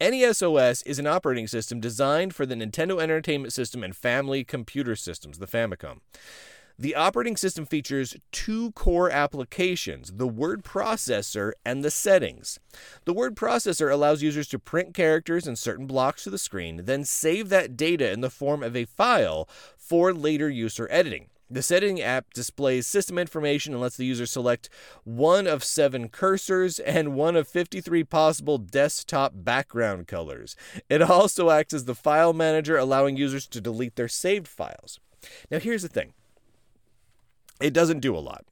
NES 0.00 0.40
OS 0.40 0.80
is 0.82 0.98
an 0.98 1.06
operating 1.06 1.46
system 1.46 1.78
designed 1.78 2.34
for 2.34 2.46
the 2.46 2.54
Nintendo 2.54 3.02
Entertainment 3.02 3.52
System 3.52 3.84
and 3.84 3.94
family 3.94 4.44
computer 4.44 4.96
systems, 4.96 5.38
the 5.38 5.46
Famicom. 5.46 6.00
The 6.78 6.94
operating 6.94 7.36
system 7.36 7.66
features 7.66 8.16
two 8.32 8.72
core 8.72 9.10
applications 9.10 10.12
the 10.12 10.26
word 10.26 10.64
processor 10.64 11.52
and 11.66 11.84
the 11.84 11.90
settings. 11.90 12.58
The 13.04 13.12
word 13.12 13.36
processor 13.36 13.92
allows 13.92 14.22
users 14.22 14.48
to 14.48 14.58
print 14.58 14.94
characters 14.94 15.46
and 15.46 15.58
certain 15.58 15.86
blocks 15.86 16.24
to 16.24 16.30
the 16.30 16.38
screen, 16.38 16.86
then 16.86 17.04
save 17.04 17.50
that 17.50 17.76
data 17.76 18.10
in 18.10 18.22
the 18.22 18.30
form 18.30 18.62
of 18.62 18.74
a 18.74 18.86
file 18.86 19.46
for 19.76 20.14
later 20.14 20.48
use 20.48 20.80
or 20.80 20.88
editing. 20.90 21.28
The 21.50 21.62
setting 21.62 22.00
app 22.00 22.32
displays 22.32 22.86
system 22.86 23.18
information 23.18 23.72
and 23.72 23.82
lets 23.82 23.96
the 23.96 24.04
user 24.04 24.26
select 24.26 24.68
one 25.02 25.46
of 25.46 25.64
seven 25.64 26.08
cursors 26.08 26.78
and 26.84 27.14
one 27.16 27.34
of 27.34 27.48
53 27.48 28.04
possible 28.04 28.58
desktop 28.58 29.32
background 29.34 30.06
colors. 30.06 30.54
It 30.88 31.02
also 31.02 31.50
acts 31.50 31.74
as 31.74 31.86
the 31.86 31.94
file 31.94 32.32
manager, 32.32 32.76
allowing 32.76 33.16
users 33.16 33.48
to 33.48 33.60
delete 33.60 33.96
their 33.96 34.08
saved 34.08 34.46
files. 34.46 35.00
Now, 35.50 35.58
here's 35.58 35.82
the 35.82 35.88
thing 35.88 36.12
it 37.60 37.72
doesn't 37.72 38.00
do 38.00 38.16
a 38.16 38.18
lot. 38.18 38.44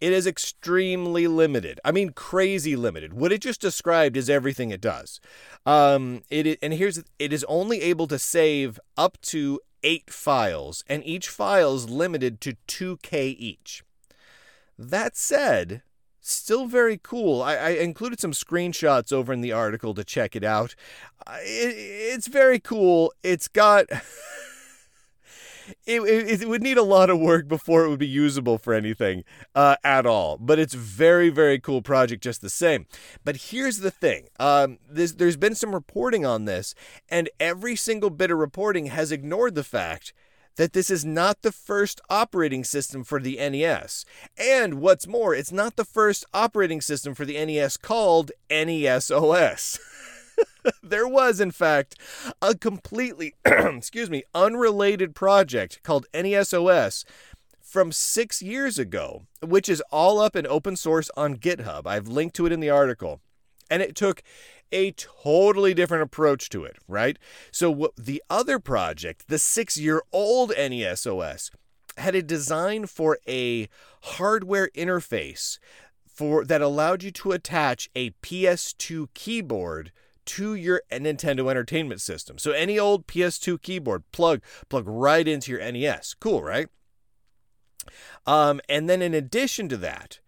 It 0.00 0.12
is 0.12 0.26
extremely 0.26 1.26
limited. 1.26 1.80
I 1.84 1.92
mean, 1.92 2.10
crazy 2.10 2.76
limited. 2.76 3.12
What 3.14 3.32
it 3.32 3.40
just 3.40 3.60
described 3.60 4.16
is 4.16 4.30
everything 4.30 4.70
it 4.70 4.80
does. 4.80 5.20
Um, 5.64 6.22
it 6.30 6.58
and 6.62 6.72
here's 6.72 7.02
it 7.18 7.32
is 7.32 7.44
only 7.48 7.82
able 7.82 8.06
to 8.08 8.18
save 8.18 8.78
up 8.96 9.20
to 9.22 9.60
eight 9.86 10.10
files, 10.10 10.82
and 10.88 11.06
each 11.06 11.28
file 11.28 11.76
is 11.76 11.88
limited 11.88 12.40
to 12.40 12.56
2K 12.66 13.36
each. 13.38 13.84
That 14.76 15.16
said, 15.16 15.82
still 16.20 16.66
very 16.66 16.98
cool. 17.00 17.40
I, 17.40 17.54
I, 17.54 17.68
included 17.70 18.18
some 18.18 18.32
screenshots 18.32 19.12
over 19.12 19.32
in 19.32 19.42
the 19.42 19.52
article 19.52 19.94
to 19.94 20.02
check 20.02 20.34
it 20.34 20.42
out. 20.42 20.74
It, 21.28 21.74
it's 21.76 22.26
very 22.26 22.58
cool. 22.58 23.12
It's 23.22 23.46
got. 23.46 23.86
it, 25.86 26.00
it, 26.00 26.42
it, 26.42 26.48
would 26.48 26.62
need 26.62 26.78
a 26.78 26.82
lot 26.82 27.10
of 27.10 27.18
work 27.18 27.48
before 27.48 27.84
it 27.84 27.88
would 27.88 27.98
be 27.98 28.06
usable 28.06 28.58
for 28.58 28.74
anything 28.74 29.24
uh, 29.54 29.76
at 29.84 30.06
all. 30.06 30.38
But 30.38 30.58
it's 30.58 30.74
very, 30.74 31.28
very 31.28 31.58
cool 31.58 31.82
project 31.82 32.22
just 32.22 32.40
the 32.40 32.50
same. 32.50 32.86
But 33.24 33.36
here's 33.36 33.78
the 33.78 33.90
thing 33.90 34.28
um, 34.38 34.78
this, 34.88 35.12
there's 35.12 35.36
been 35.36 35.54
some 35.54 35.74
reporting 35.74 36.24
on 36.24 36.44
this, 36.44 36.74
and 37.08 37.28
every 37.40 37.76
single 37.76 38.10
bit 38.10 38.30
of 38.30 38.38
reporting 38.38 38.86
has 38.86 39.12
ignored 39.12 39.54
the 39.54 39.64
fact 39.64 40.12
that 40.56 40.72
this 40.72 40.90
is 40.90 41.04
not 41.04 41.42
the 41.42 41.52
first 41.52 42.00
operating 42.08 42.64
system 42.64 43.04
for 43.04 43.20
the 43.20 43.36
NES. 43.36 44.04
And 44.36 44.80
what's 44.80 45.06
more, 45.06 45.34
it's 45.34 45.52
not 45.52 45.76
the 45.76 45.84
first 45.84 46.24
operating 46.34 46.80
system 46.80 47.14
for 47.14 47.24
the 47.24 47.44
NES 47.44 47.76
called 47.76 48.32
NES 48.50 49.10
OS. 49.10 49.78
there 50.82 51.08
was, 51.08 51.40
in 51.40 51.50
fact, 51.50 51.96
a 52.42 52.54
completely, 52.54 53.34
excuse 53.44 54.10
me, 54.10 54.24
unrelated 54.34 55.14
project 55.14 55.80
called 55.82 56.06
NESOS 56.12 57.04
from 57.60 57.92
six 57.92 58.40
years 58.40 58.78
ago, 58.78 59.22
which 59.42 59.68
is 59.68 59.82
all 59.90 60.18
up 60.18 60.36
in 60.36 60.46
open 60.46 60.76
source 60.76 61.10
on 61.16 61.36
GitHub. 61.36 61.86
I've 61.86 62.08
linked 62.08 62.36
to 62.36 62.46
it 62.46 62.52
in 62.52 62.60
the 62.60 62.70
article. 62.70 63.20
And 63.68 63.82
it 63.82 63.96
took 63.96 64.22
a 64.70 64.92
totally 64.92 65.74
different 65.74 66.04
approach 66.04 66.48
to 66.50 66.64
it, 66.64 66.76
right? 66.86 67.18
So, 67.50 67.92
the 67.96 68.22
other 68.30 68.58
project, 68.58 69.24
the 69.28 69.38
six 69.38 69.76
year 69.76 70.02
old 70.12 70.52
NESOS, 70.52 71.50
had 71.98 72.14
a 72.14 72.22
design 72.22 72.86
for 72.86 73.18
a 73.26 73.68
hardware 74.02 74.68
interface 74.76 75.58
for 76.06 76.44
that 76.44 76.62
allowed 76.62 77.02
you 77.02 77.10
to 77.10 77.32
attach 77.32 77.90
a 77.94 78.10
PS2 78.22 79.08
keyboard 79.14 79.92
to 80.26 80.54
your 80.54 80.82
Nintendo 80.90 81.50
Entertainment 81.50 82.00
System. 82.00 82.38
So 82.38 82.52
any 82.52 82.78
old 82.78 83.06
PS2 83.06 83.60
keyboard 83.62 84.04
plug 84.12 84.42
plug 84.68 84.84
right 84.86 85.26
into 85.26 85.52
your 85.52 85.60
NES. 85.72 86.14
Cool, 86.18 86.42
right? 86.42 86.68
Um, 88.26 88.60
and 88.68 88.90
then 88.90 89.02
in 89.02 89.14
addition 89.14 89.68
to 89.68 89.76
that, 89.78 90.20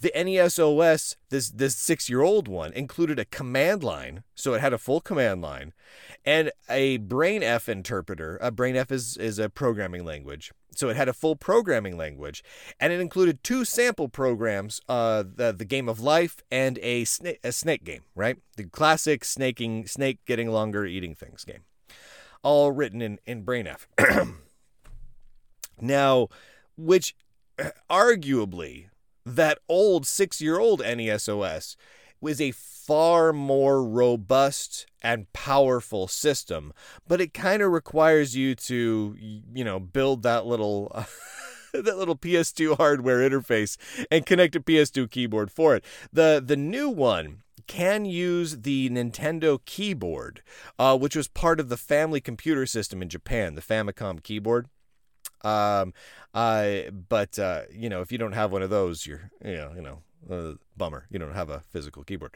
the 0.00 0.12
NES 0.14 0.58
OS, 0.58 1.16
this 1.30 1.50
this 1.50 1.76
six 1.76 2.10
year 2.10 2.22
old 2.22 2.48
one, 2.48 2.72
included 2.72 3.18
a 3.18 3.24
command 3.24 3.82
line, 3.82 4.24
so 4.34 4.52
it 4.54 4.60
had 4.60 4.72
a 4.72 4.78
full 4.78 5.00
command 5.00 5.40
line, 5.40 5.72
and 6.24 6.50
a 6.68 6.98
BrainF 6.98 7.68
interpreter. 7.68 8.36
A 8.42 8.52
BrainF 8.52 8.90
is 8.90 9.16
is 9.16 9.38
a 9.38 9.48
programming 9.48 10.04
language, 10.04 10.52
so 10.74 10.90
it 10.90 10.96
had 10.96 11.08
a 11.08 11.14
full 11.14 11.34
programming 11.34 11.96
language, 11.96 12.44
and 12.78 12.92
it 12.92 13.00
included 13.00 13.42
two 13.42 13.64
sample 13.64 14.08
programs: 14.08 14.80
uh, 14.88 15.22
the 15.22 15.52
the 15.52 15.64
Game 15.64 15.88
of 15.88 15.98
Life 16.00 16.42
and 16.50 16.78
a 16.82 17.04
snake 17.04 17.40
a 17.42 17.52
snake 17.52 17.84
game, 17.84 18.02
right? 18.14 18.36
The 18.56 18.64
classic 18.64 19.24
snaking 19.24 19.86
snake 19.86 20.18
getting 20.26 20.50
longer, 20.50 20.84
eating 20.84 21.14
things 21.14 21.44
game, 21.44 21.64
all 22.42 22.70
written 22.70 23.00
in 23.00 23.18
in 23.24 23.44
BrainF. 23.44 23.86
now, 25.80 26.28
which 26.76 27.14
arguably 27.90 28.88
that 29.26 29.58
old 29.68 30.06
six 30.06 30.40
year 30.40 30.58
old 30.58 30.80
NESOS 30.80 31.76
was 32.20 32.40
a 32.40 32.52
far 32.52 33.32
more 33.32 33.84
robust 33.84 34.86
and 35.02 35.30
powerful 35.32 36.06
system, 36.06 36.72
but 37.06 37.20
it 37.20 37.34
kind 37.34 37.60
of 37.60 37.72
requires 37.72 38.36
you 38.36 38.54
to, 38.54 39.16
you 39.18 39.64
know, 39.64 39.80
build 39.80 40.22
that 40.22 40.46
little. 40.46 41.04
That 41.72 41.98
little 41.98 42.16
PS2 42.16 42.78
hardware 42.78 43.28
interface 43.28 43.76
and 44.10 44.24
connect 44.24 44.56
a 44.56 44.60
PS2 44.60 45.10
keyboard 45.10 45.50
for 45.50 45.76
it. 45.76 45.84
The 46.10 46.42
the 46.42 46.56
new 46.56 46.88
one 46.88 47.42
can 47.66 48.06
use 48.06 48.62
the 48.62 48.88
Nintendo 48.88 49.58
keyboard, 49.62 50.42
uh, 50.78 50.96
which 50.96 51.14
was 51.14 51.28
part 51.28 51.60
of 51.60 51.68
the 51.68 51.76
family 51.76 52.22
computer 52.22 52.64
system 52.64 53.02
in 53.02 53.10
Japan, 53.10 53.56
the 53.56 53.60
Famicom 53.60 54.22
keyboard. 54.22 54.68
Um, 55.46 55.94
uh, 56.34 56.90
but 57.08 57.38
uh, 57.38 57.62
you 57.72 57.88
know, 57.88 58.00
if 58.00 58.10
you 58.12 58.18
don't 58.18 58.32
have 58.32 58.52
one 58.52 58.62
of 58.62 58.70
those, 58.70 59.06
you're 59.06 59.30
you 59.44 59.54
know, 59.54 59.72
you 59.74 59.82
know, 59.82 60.02
uh, 60.30 60.54
bummer. 60.76 61.06
You 61.10 61.18
don't 61.18 61.34
have 61.34 61.50
a 61.50 61.60
physical 61.70 62.04
keyboard, 62.04 62.34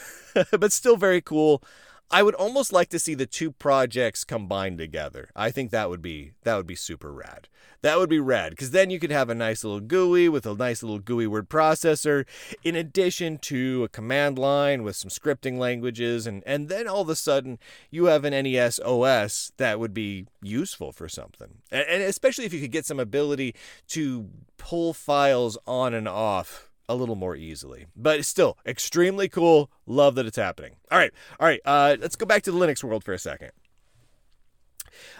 but 0.50 0.72
still 0.72 0.96
very 0.96 1.20
cool. 1.20 1.62
I 2.10 2.22
would 2.22 2.34
almost 2.34 2.72
like 2.72 2.88
to 2.90 2.98
see 2.98 3.14
the 3.14 3.26
two 3.26 3.52
projects 3.52 4.24
combined 4.24 4.78
together. 4.78 5.28
I 5.36 5.50
think 5.50 5.70
that 5.70 5.90
would 5.90 6.00
be 6.00 6.32
that 6.44 6.56
would 6.56 6.66
be 6.66 6.74
super 6.74 7.12
rad. 7.12 7.48
That 7.82 7.98
would 7.98 8.08
be 8.08 8.18
rad 8.18 8.50
because 8.50 8.70
then 8.70 8.88
you 8.90 8.98
could 8.98 9.12
have 9.12 9.28
a 9.28 9.34
nice 9.34 9.62
little 9.62 9.80
GUI 9.80 10.28
with 10.28 10.46
a 10.46 10.54
nice 10.54 10.82
little 10.82 10.98
GUI 10.98 11.26
word 11.26 11.48
processor, 11.50 12.26
in 12.64 12.74
addition 12.74 13.38
to 13.38 13.84
a 13.84 13.88
command 13.88 14.38
line 14.38 14.82
with 14.82 14.96
some 14.96 15.10
scripting 15.10 15.58
languages, 15.58 16.26
and 16.26 16.42
and 16.46 16.68
then 16.68 16.88
all 16.88 17.02
of 17.02 17.10
a 17.10 17.14
sudden 17.14 17.58
you 17.90 18.06
have 18.06 18.24
an 18.24 18.32
NES 18.32 18.80
OS 18.80 19.52
that 19.58 19.78
would 19.78 19.92
be 19.92 20.26
useful 20.40 20.92
for 20.92 21.08
something, 21.08 21.58
and, 21.70 21.86
and 21.88 22.02
especially 22.02 22.46
if 22.46 22.54
you 22.54 22.60
could 22.60 22.72
get 22.72 22.86
some 22.86 22.98
ability 22.98 23.54
to 23.88 24.28
pull 24.56 24.94
files 24.94 25.58
on 25.66 25.92
and 25.92 26.08
off 26.08 26.67
a 26.88 26.94
little 26.94 27.14
more 27.14 27.36
easily. 27.36 27.86
But 27.94 28.24
still, 28.24 28.58
extremely 28.66 29.28
cool. 29.28 29.70
Love 29.86 30.14
that 30.16 30.26
it's 30.26 30.36
happening. 30.36 30.76
All 30.90 30.98
right, 30.98 31.12
all 31.38 31.46
right. 31.46 31.60
Uh, 31.64 31.96
let's 32.00 32.16
go 32.16 32.26
back 32.26 32.42
to 32.44 32.52
the 32.52 32.58
Linux 32.58 32.82
world 32.82 33.04
for 33.04 33.12
a 33.12 33.18
second. 33.18 33.50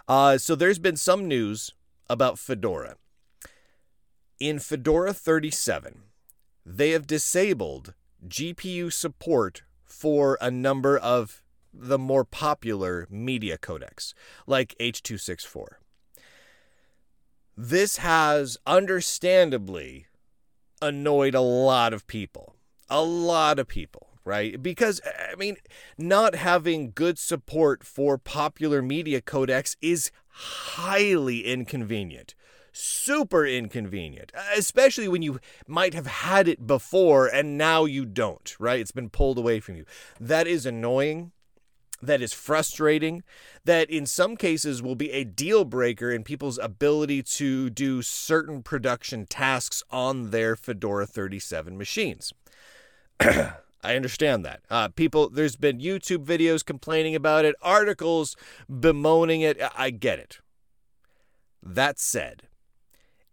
Uh, 0.07 0.39
so 0.39 0.55
there's 0.55 0.79
been 0.79 0.97
some 0.97 1.29
news 1.29 1.73
about 2.09 2.39
Fedora. 2.39 2.97
In 4.41 4.59
Fedora 4.59 5.13
37, 5.13 6.03
they 6.65 6.91
have 6.91 7.07
disabled 7.07 7.95
GPU 8.27 8.93
support 8.93 9.63
for 9.85 10.39
a 10.41 10.51
number 10.51 10.97
of 10.97 11.43
the 11.73 11.99
more 11.99 12.25
popular 12.25 13.07
media 13.11 13.59
codecs, 13.59 14.15
like 14.47 14.75
H.264. 14.81 15.67
This 17.57 17.97
has 17.99 18.57
understandably 18.67 20.07
annoyed 20.81 21.35
a 21.35 21.41
lot 21.41 21.93
of 21.93 22.07
people. 22.07 22.55
A 22.91 23.03
lot 23.03 23.59
of 23.59 23.69
people, 23.69 24.09
right? 24.25 24.63
Because, 24.63 25.01
I 25.31 25.35
mean, 25.35 25.57
not 25.97 26.35
having 26.35 26.93
good 26.93 27.19
support 27.19 27.85
for 27.85 28.17
popular 28.19 28.81
media 28.81 29.21
codecs 29.21 29.77
is 29.81 30.11
highly 30.29 31.45
inconvenient. 31.45 32.35
Super 32.73 33.45
inconvenient, 33.45 34.31
especially 34.57 35.09
when 35.09 35.23
you 35.23 35.41
might 35.67 35.95
have 35.95 36.07
had 36.07 36.47
it 36.47 36.67
before 36.67 37.27
and 37.27 37.59
now 37.59 37.85
you 37.85 38.05
don't, 38.05 38.55
right? 38.61 38.79
It's 38.79 38.93
been 38.93 39.11
pulled 39.11 39.39
away 39.39 39.59
from 39.59 39.75
you. 39.77 39.85
That 40.21 40.47
is 40.47 40.65
annoying 40.65 41.33
that 42.01 42.23
is 42.23 42.33
frustrating, 42.33 43.23
that 43.65 43.91
in 43.91 44.07
some 44.07 44.37
cases 44.37 44.83
will 44.83 44.95
be 44.95 45.11
a 45.11 45.25
deal 45.25 45.65
breaker 45.65 46.11
in 46.11 46.25
people's 46.25 46.59
ability 46.59 47.23
to 47.23 47.71
do 47.71 48.03
certain 48.03 48.63
production 48.63 49.27
tasks 49.27 49.83
on 49.91 50.31
their 50.31 50.57
Fedora 50.57 51.07
37 51.07 51.77
machines. 51.77 52.33
I 53.21 53.95
understand 53.95 54.45
that. 54.45 54.61
Uh, 54.71 54.89
people, 54.89 55.29
there's 55.31 55.57
been 55.57 55.79
YouTube 55.79 56.25
videos 56.25 56.65
complaining 56.65 57.15
about 57.15 57.45
it, 57.45 57.55
articles 57.63 58.37
bemoaning 58.69 59.41
it. 59.41 59.61
I 59.77 59.91
get 59.91 60.19
it. 60.19 60.39
That 61.63 61.99
said, 61.99 62.49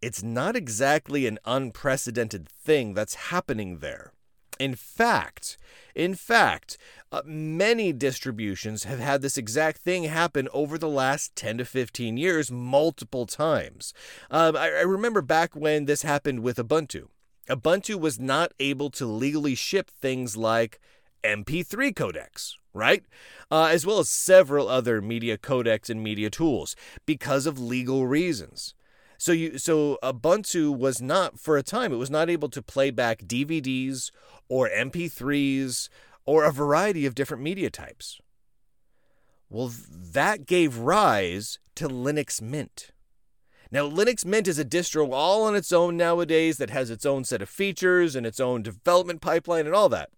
it's 0.01 0.21
not 0.21 0.55
exactly 0.55 1.25
an 1.25 1.39
unprecedented 1.45 2.47
thing 2.47 2.93
that's 2.93 3.15
happening 3.15 3.79
there. 3.79 4.11
In 4.59 4.75
fact, 4.75 5.57
in 5.93 6.15
fact, 6.15 6.77
uh, 7.11 7.21
many 7.25 7.93
distributions 7.93 8.83
have 8.83 8.99
had 8.99 9.21
this 9.21 9.37
exact 9.37 9.79
thing 9.79 10.03
happen 10.03 10.47
over 10.53 10.77
the 10.77 10.89
last 10.89 11.35
10 11.35 11.59
to 11.59 11.65
15 11.65 12.17
years, 12.17 12.51
multiple 12.51 13.25
times. 13.25 13.93
Um, 14.31 14.55
I, 14.55 14.67
I 14.67 14.81
remember 14.81 15.21
back 15.21 15.55
when 15.55 15.85
this 15.85 16.01
happened 16.01 16.41
with 16.41 16.57
Ubuntu. 16.57 17.07
Ubuntu 17.49 17.99
was 17.99 18.19
not 18.19 18.53
able 18.59 18.89
to 18.91 19.05
legally 19.05 19.55
ship 19.55 19.89
things 19.89 20.35
like 20.35 20.79
MP3 21.23 21.93
codecs, 21.93 22.53
right? 22.73 23.03
Uh, 23.51 23.65
as 23.71 23.85
well 23.85 23.99
as 23.99 24.09
several 24.09 24.67
other 24.67 25.01
media 25.01 25.37
codecs 25.37 25.89
and 25.89 26.03
media 26.03 26.29
tools 26.29 26.75
because 27.05 27.45
of 27.45 27.59
legal 27.59 28.07
reasons. 28.07 28.73
So 29.17 29.31
you 29.31 29.57
so 29.57 29.97
Ubuntu 30.03 30.75
was 30.75 31.01
not 31.01 31.39
for 31.39 31.57
a 31.57 31.63
time 31.63 31.93
it 31.93 31.97
was 31.97 32.09
not 32.09 32.29
able 32.29 32.49
to 32.49 32.61
play 32.61 32.91
back 32.91 33.19
DVDs 33.19 34.11
or 34.49 34.69
MP3s 34.69 35.89
or 36.25 36.43
a 36.43 36.51
variety 36.51 37.05
of 37.05 37.15
different 37.15 37.43
media 37.43 37.69
types. 37.69 38.19
Well, 39.49 39.71
that 39.89 40.45
gave 40.45 40.77
rise 40.79 41.59
to 41.75 41.87
Linux 41.87 42.41
Mint. 42.41 42.91
Now, 43.71 43.89
Linux 43.89 44.25
Mint 44.25 44.47
is 44.47 44.59
a 44.59 44.65
distro 44.65 45.11
all 45.11 45.43
on 45.43 45.55
its 45.55 45.71
own 45.71 45.97
nowadays 45.97 46.57
that 46.57 46.69
has 46.69 46.89
its 46.89 47.05
own 47.05 47.23
set 47.23 47.41
of 47.41 47.49
features 47.49 48.15
and 48.15 48.25
its 48.25 48.39
own 48.39 48.61
development 48.61 49.21
pipeline 49.21 49.65
and 49.65 49.75
all 49.75 49.89
that. 49.89 50.09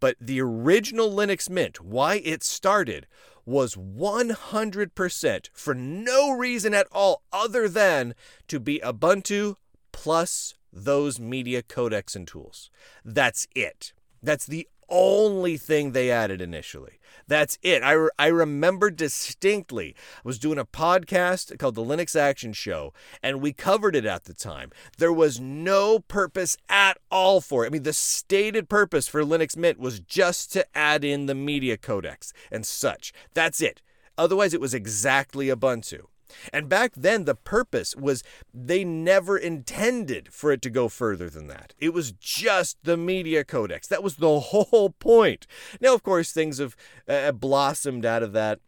But 0.00 0.16
the 0.20 0.40
original 0.40 1.10
Linux 1.10 1.50
Mint, 1.50 1.80
why 1.82 2.16
it 2.24 2.42
started, 2.42 3.06
was 3.44 3.74
100% 3.74 5.48
for 5.52 5.74
no 5.74 6.32
reason 6.32 6.74
at 6.74 6.86
all 6.90 7.22
other 7.32 7.68
than 7.68 8.14
to 8.48 8.58
be 8.58 8.80
Ubuntu 8.80 9.56
plus 9.92 10.54
those 10.72 11.18
media 11.18 11.62
codecs 11.62 12.14
and 12.16 12.26
tools. 12.26 12.70
That's 13.04 13.46
it. 13.54 13.92
That's 14.22 14.46
the 14.46 14.68
only 14.90 15.56
thing 15.56 15.92
they 15.92 16.10
added 16.10 16.40
initially. 16.40 16.98
That's 17.26 17.58
it. 17.62 17.82
I, 17.82 17.92
re- 17.92 18.10
I 18.18 18.26
remember 18.26 18.90
distinctly. 18.90 19.94
I 19.96 20.20
was 20.24 20.38
doing 20.38 20.58
a 20.58 20.64
podcast 20.64 21.56
called 21.58 21.76
The 21.76 21.84
Linux 21.84 22.18
Action 22.18 22.52
Show, 22.52 22.92
and 23.22 23.40
we 23.40 23.52
covered 23.52 23.94
it 23.94 24.04
at 24.04 24.24
the 24.24 24.34
time. 24.34 24.70
There 24.98 25.12
was 25.12 25.38
no 25.40 26.00
purpose 26.00 26.56
at 26.68 26.98
all 27.10 27.40
for 27.40 27.64
it. 27.64 27.68
I 27.68 27.70
mean, 27.70 27.84
the 27.84 27.92
stated 27.92 28.68
purpose 28.68 29.06
for 29.06 29.22
Linux 29.22 29.56
Mint 29.56 29.78
was 29.78 30.00
just 30.00 30.52
to 30.54 30.66
add 30.76 31.04
in 31.04 31.26
the 31.26 31.34
media 31.34 31.76
codecs 31.76 32.32
and 32.50 32.66
such. 32.66 33.12
That's 33.32 33.60
it. 33.60 33.82
Otherwise, 34.18 34.52
it 34.52 34.60
was 34.60 34.74
exactly 34.74 35.46
Ubuntu. 35.46 36.06
And 36.52 36.68
back 36.68 36.92
then, 36.96 37.24
the 37.24 37.34
purpose 37.34 37.96
was 37.96 38.22
they 38.52 38.84
never 38.84 39.36
intended 39.36 40.32
for 40.32 40.52
it 40.52 40.62
to 40.62 40.70
go 40.70 40.88
further 40.88 41.30
than 41.30 41.46
that. 41.48 41.74
It 41.78 41.92
was 41.92 42.12
just 42.12 42.78
the 42.82 42.96
media 42.96 43.44
codecs. 43.44 43.88
That 43.88 44.02
was 44.02 44.16
the 44.16 44.40
whole 44.40 44.90
point. 44.90 45.46
Now, 45.80 45.94
of 45.94 46.02
course, 46.02 46.32
things 46.32 46.58
have 46.58 46.76
uh, 47.08 47.32
blossomed 47.32 48.04
out 48.04 48.22
of 48.22 48.32
that 48.32 48.60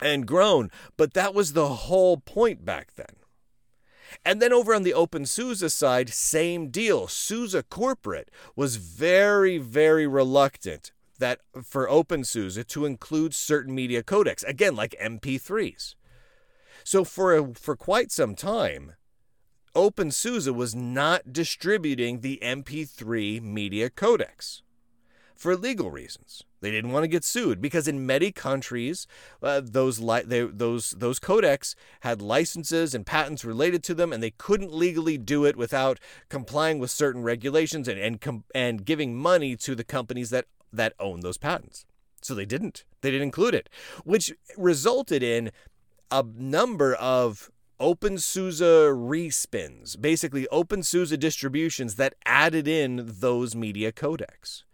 and 0.00 0.26
grown, 0.26 0.70
but 0.96 1.14
that 1.14 1.34
was 1.34 1.52
the 1.52 1.68
whole 1.68 2.16
point 2.16 2.64
back 2.64 2.94
then. 2.94 3.16
And 4.24 4.42
then 4.42 4.52
over 4.52 4.74
on 4.74 4.82
the 4.82 4.94
open 4.94 5.22
OpenSUSE 5.22 5.70
side, 5.70 6.08
same 6.10 6.68
deal. 6.68 7.06
SUSE 7.06 7.62
Corporate 7.68 8.30
was 8.56 8.76
very, 8.76 9.58
very 9.58 10.06
reluctant 10.06 10.92
that 11.18 11.40
for 11.62 11.86
OpenSUSE 11.86 12.66
to 12.66 12.86
include 12.86 13.34
certain 13.34 13.74
media 13.74 14.02
codecs, 14.02 14.46
again, 14.46 14.74
like 14.74 14.96
MP3s. 15.00 15.94
So 16.84 17.04
for 17.04 17.36
a, 17.36 17.54
for 17.54 17.76
quite 17.76 18.10
some 18.10 18.34
time, 18.34 18.94
OpenSUSE 19.74 20.52
was 20.54 20.74
not 20.74 21.32
distributing 21.32 22.20
the 22.20 22.38
MP3 22.42 23.40
media 23.40 23.88
codecs 23.88 24.62
for 25.36 25.56
legal 25.56 25.90
reasons. 25.90 26.42
They 26.60 26.70
didn't 26.70 26.92
want 26.92 27.04
to 27.04 27.08
get 27.08 27.24
sued 27.24 27.62
because 27.62 27.88
in 27.88 28.04
many 28.04 28.30
countries, 28.30 29.06
uh, 29.42 29.62
those 29.64 29.98
li- 29.98 30.24
they, 30.26 30.42
those 30.42 30.90
those 30.90 31.18
codecs 31.18 31.74
had 32.00 32.20
licenses 32.20 32.94
and 32.94 33.06
patents 33.06 33.44
related 33.44 33.82
to 33.84 33.94
them, 33.94 34.12
and 34.12 34.22
they 34.22 34.32
couldn't 34.32 34.72
legally 34.72 35.16
do 35.16 35.46
it 35.46 35.56
without 35.56 35.98
complying 36.28 36.78
with 36.78 36.90
certain 36.90 37.22
regulations 37.22 37.88
and 37.88 37.98
and 37.98 38.20
com- 38.20 38.44
and 38.54 38.84
giving 38.84 39.16
money 39.16 39.56
to 39.56 39.74
the 39.74 39.84
companies 39.84 40.28
that 40.28 40.44
that 40.72 40.92
own 40.98 41.20
those 41.20 41.38
patents. 41.38 41.86
So 42.20 42.34
they 42.34 42.44
didn't. 42.44 42.84
They 43.00 43.10
didn't 43.10 43.24
include 43.24 43.54
it, 43.54 43.70
which 44.04 44.34
resulted 44.58 45.22
in 45.22 45.52
a 46.10 46.24
number 46.36 46.94
of 46.94 47.50
OpenSUSE 47.80 48.60
respins, 48.60 50.00
basically 50.00 50.46
OpenSUSE 50.52 51.18
distributions 51.18 51.94
that 51.94 52.14
added 52.26 52.68
in 52.68 53.10
those 53.20 53.56
media 53.56 53.90
codecs. 53.90 54.64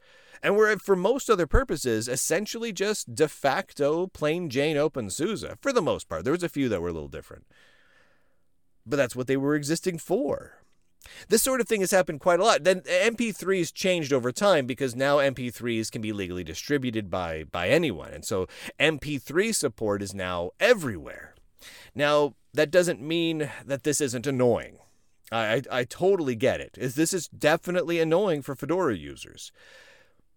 And 0.42 0.56
were, 0.56 0.76
for 0.76 0.96
most 0.96 1.30
other 1.30 1.46
purposes, 1.46 2.08
essentially 2.08 2.72
just 2.72 3.14
de 3.14 3.28
facto 3.28 4.06
plain 4.08 4.50
Jane 4.50 4.76
OpenSUSE, 4.76 5.56
for 5.60 5.72
the 5.72 5.82
most 5.82 6.08
part. 6.08 6.24
There 6.24 6.32
was 6.32 6.42
a 6.42 6.48
few 6.48 6.68
that 6.68 6.80
were 6.80 6.88
a 6.88 6.92
little 6.92 7.08
different. 7.08 7.46
But 8.84 8.96
that's 8.96 9.16
what 9.16 9.26
they 9.26 9.36
were 9.36 9.54
existing 9.54 9.98
for. 9.98 10.58
This 11.28 11.42
sort 11.42 11.60
of 11.60 11.68
thing 11.68 11.80
has 11.80 11.90
happened 11.90 12.20
quite 12.20 12.40
a 12.40 12.44
lot. 12.44 12.64
Then 12.64 12.82
uh, 12.86 13.10
MP3s 13.10 13.72
changed 13.72 14.12
over 14.12 14.32
time 14.32 14.66
because 14.66 14.94
now 14.94 15.18
MP3s 15.18 15.90
can 15.90 16.02
be 16.02 16.12
legally 16.12 16.44
distributed 16.44 17.10
by 17.10 17.44
by 17.44 17.68
anyone. 17.68 18.12
And 18.12 18.24
so 18.24 18.46
MP3 18.78 19.54
support 19.54 20.02
is 20.02 20.14
now 20.14 20.50
everywhere. 20.60 21.34
Now, 21.94 22.34
that 22.52 22.70
doesn't 22.70 23.00
mean 23.00 23.50
that 23.64 23.84
this 23.84 24.00
isn't 24.00 24.26
annoying. 24.26 24.78
I, 25.32 25.54
I, 25.54 25.62
I 25.70 25.84
totally 25.84 26.36
get 26.36 26.60
it. 26.60 26.74
This 26.74 27.12
is 27.12 27.28
definitely 27.28 28.00
annoying 28.00 28.42
for 28.42 28.54
Fedora 28.54 28.96
users. 28.96 29.52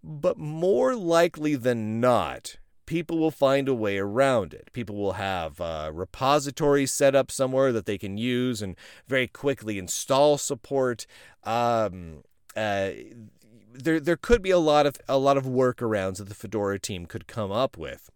But 0.03 0.37
more 0.37 0.95
likely 0.95 1.55
than 1.55 1.99
not, 1.99 2.57
people 2.89 3.19
will 3.19 3.29
find 3.29 3.69
a 3.69 3.73
way 3.75 3.99
around 3.99 4.51
it. 4.51 4.67
People 4.73 4.95
will 4.95 5.13
have 5.13 5.61
uh, 5.61 5.91
repositories 5.93 6.91
set 6.91 7.13
up 7.13 7.29
somewhere 7.29 7.71
that 7.71 7.85
they 7.85 7.99
can 7.99 8.17
use 8.17 8.63
and 8.63 8.75
very 9.07 9.27
quickly 9.27 9.77
install 9.77 10.39
support. 10.39 11.05
Um, 11.43 12.23
uh, 12.55 12.89
there, 13.71 13.99
there 13.99 14.17
could 14.17 14.41
be 14.41 14.49
a 14.49 14.57
lot 14.57 14.87
of 14.87 14.95
a 15.07 15.19
lot 15.19 15.37
of 15.37 15.45
workarounds 15.45 16.17
that 16.17 16.29
the 16.29 16.33
Fedora 16.33 16.79
team 16.79 17.05
could 17.05 17.27
come 17.27 17.51
up 17.51 17.77
with. 17.77 18.09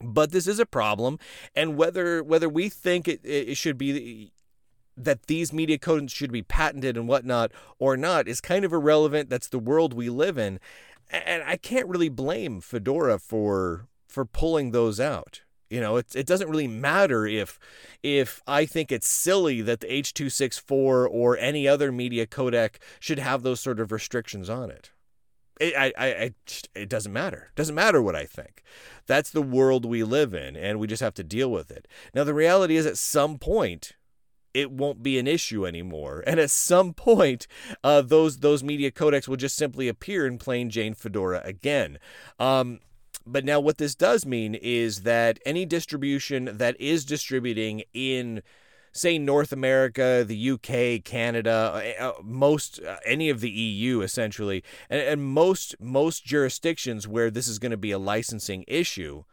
But 0.00 0.32
this 0.32 0.46
is 0.46 0.58
a 0.58 0.64
problem, 0.64 1.18
and 1.54 1.76
whether 1.76 2.22
whether 2.22 2.48
we 2.48 2.70
think 2.70 3.06
it, 3.06 3.20
it 3.22 3.58
should 3.58 3.76
be 3.76 4.32
that 4.96 5.26
these 5.26 5.52
media 5.52 5.78
codes 5.78 6.12
should 6.12 6.32
be 6.32 6.42
patented 6.42 6.96
and 6.96 7.06
whatnot 7.06 7.52
or 7.78 7.96
not 7.96 8.26
is 8.26 8.40
kind 8.40 8.64
of 8.64 8.72
irrelevant. 8.72 9.28
That's 9.28 9.48
the 9.48 9.58
world 9.58 9.92
we 9.92 10.08
live 10.08 10.38
in, 10.38 10.58
and 11.10 11.42
I 11.44 11.56
can't 11.56 11.88
really 11.88 12.08
blame 12.08 12.60
Fedora 12.60 13.18
for 13.18 13.88
for 14.08 14.24
pulling 14.24 14.70
those 14.70 15.00
out. 15.00 15.42
You 15.70 15.80
know, 15.80 15.96
it, 15.96 16.16
it 16.16 16.26
doesn't 16.26 16.48
really 16.48 16.68
matter 16.68 17.26
if 17.26 17.58
if 18.02 18.42
I 18.46 18.64
think 18.64 18.90
it's 18.90 19.06
silly 19.06 19.60
that 19.62 19.80
the 19.80 19.92
H.264 19.92 20.70
or 20.70 21.36
any 21.36 21.68
other 21.68 21.92
media 21.92 22.26
codec 22.26 22.76
should 23.00 23.18
have 23.18 23.42
those 23.42 23.60
sort 23.60 23.80
of 23.80 23.92
restrictions 23.92 24.48
on 24.48 24.70
it. 24.70 24.90
It, 25.60 25.74
I, 25.76 25.92
I, 25.98 26.34
it 26.76 26.88
doesn't 26.88 27.12
matter. 27.12 27.48
It 27.50 27.56
doesn't 27.56 27.74
matter 27.74 28.00
what 28.00 28.14
I 28.14 28.24
think. 28.24 28.62
That's 29.06 29.30
the 29.30 29.42
world 29.42 29.84
we 29.84 30.04
live 30.04 30.32
in, 30.32 30.56
and 30.56 30.78
we 30.78 30.86
just 30.86 31.02
have 31.02 31.14
to 31.14 31.24
deal 31.24 31.50
with 31.50 31.70
it. 31.72 31.88
Now, 32.14 32.22
the 32.22 32.32
reality 32.32 32.76
is, 32.76 32.86
at 32.86 32.96
some 32.96 33.38
point, 33.38 33.94
it 34.54 34.70
won't 34.70 35.02
be 35.02 35.18
an 35.18 35.26
issue 35.26 35.66
anymore, 35.66 36.22
and 36.26 36.40
at 36.40 36.50
some 36.50 36.94
point, 36.94 37.46
uh, 37.82 38.02
those 38.02 38.38
those 38.38 38.62
media 38.62 38.90
codecs 38.90 39.28
will 39.28 39.36
just 39.36 39.56
simply 39.56 39.88
appear 39.88 40.26
in 40.26 40.38
plain 40.38 40.70
Jane 40.70 40.94
Fedora 40.94 41.40
again. 41.44 41.98
Um, 42.38 42.80
but 43.26 43.44
now, 43.44 43.60
what 43.60 43.78
this 43.78 43.94
does 43.94 44.24
mean 44.24 44.54
is 44.54 45.02
that 45.02 45.38
any 45.44 45.66
distribution 45.66 46.56
that 46.56 46.80
is 46.80 47.04
distributing 47.04 47.82
in 47.92 48.42
say 48.92 49.18
North 49.18 49.52
America, 49.52 50.24
the 50.26 50.50
UK, 50.50 51.04
Canada, 51.04 51.94
uh, 52.00 52.02
uh, 52.02 52.12
most 52.22 52.80
uh, 52.82 52.96
any 53.04 53.30
of 53.30 53.40
the 53.40 53.50
EU 53.50 54.00
essentially, 54.00 54.64
and, 54.90 55.00
and 55.00 55.22
most 55.22 55.74
most 55.80 56.24
jurisdictions 56.24 57.06
where 57.06 57.30
this 57.30 57.48
is 57.48 57.58
going 57.58 57.70
to 57.70 57.76
be 57.76 57.90
a 57.90 57.98
licensing 57.98 58.64
issue, 58.66 59.24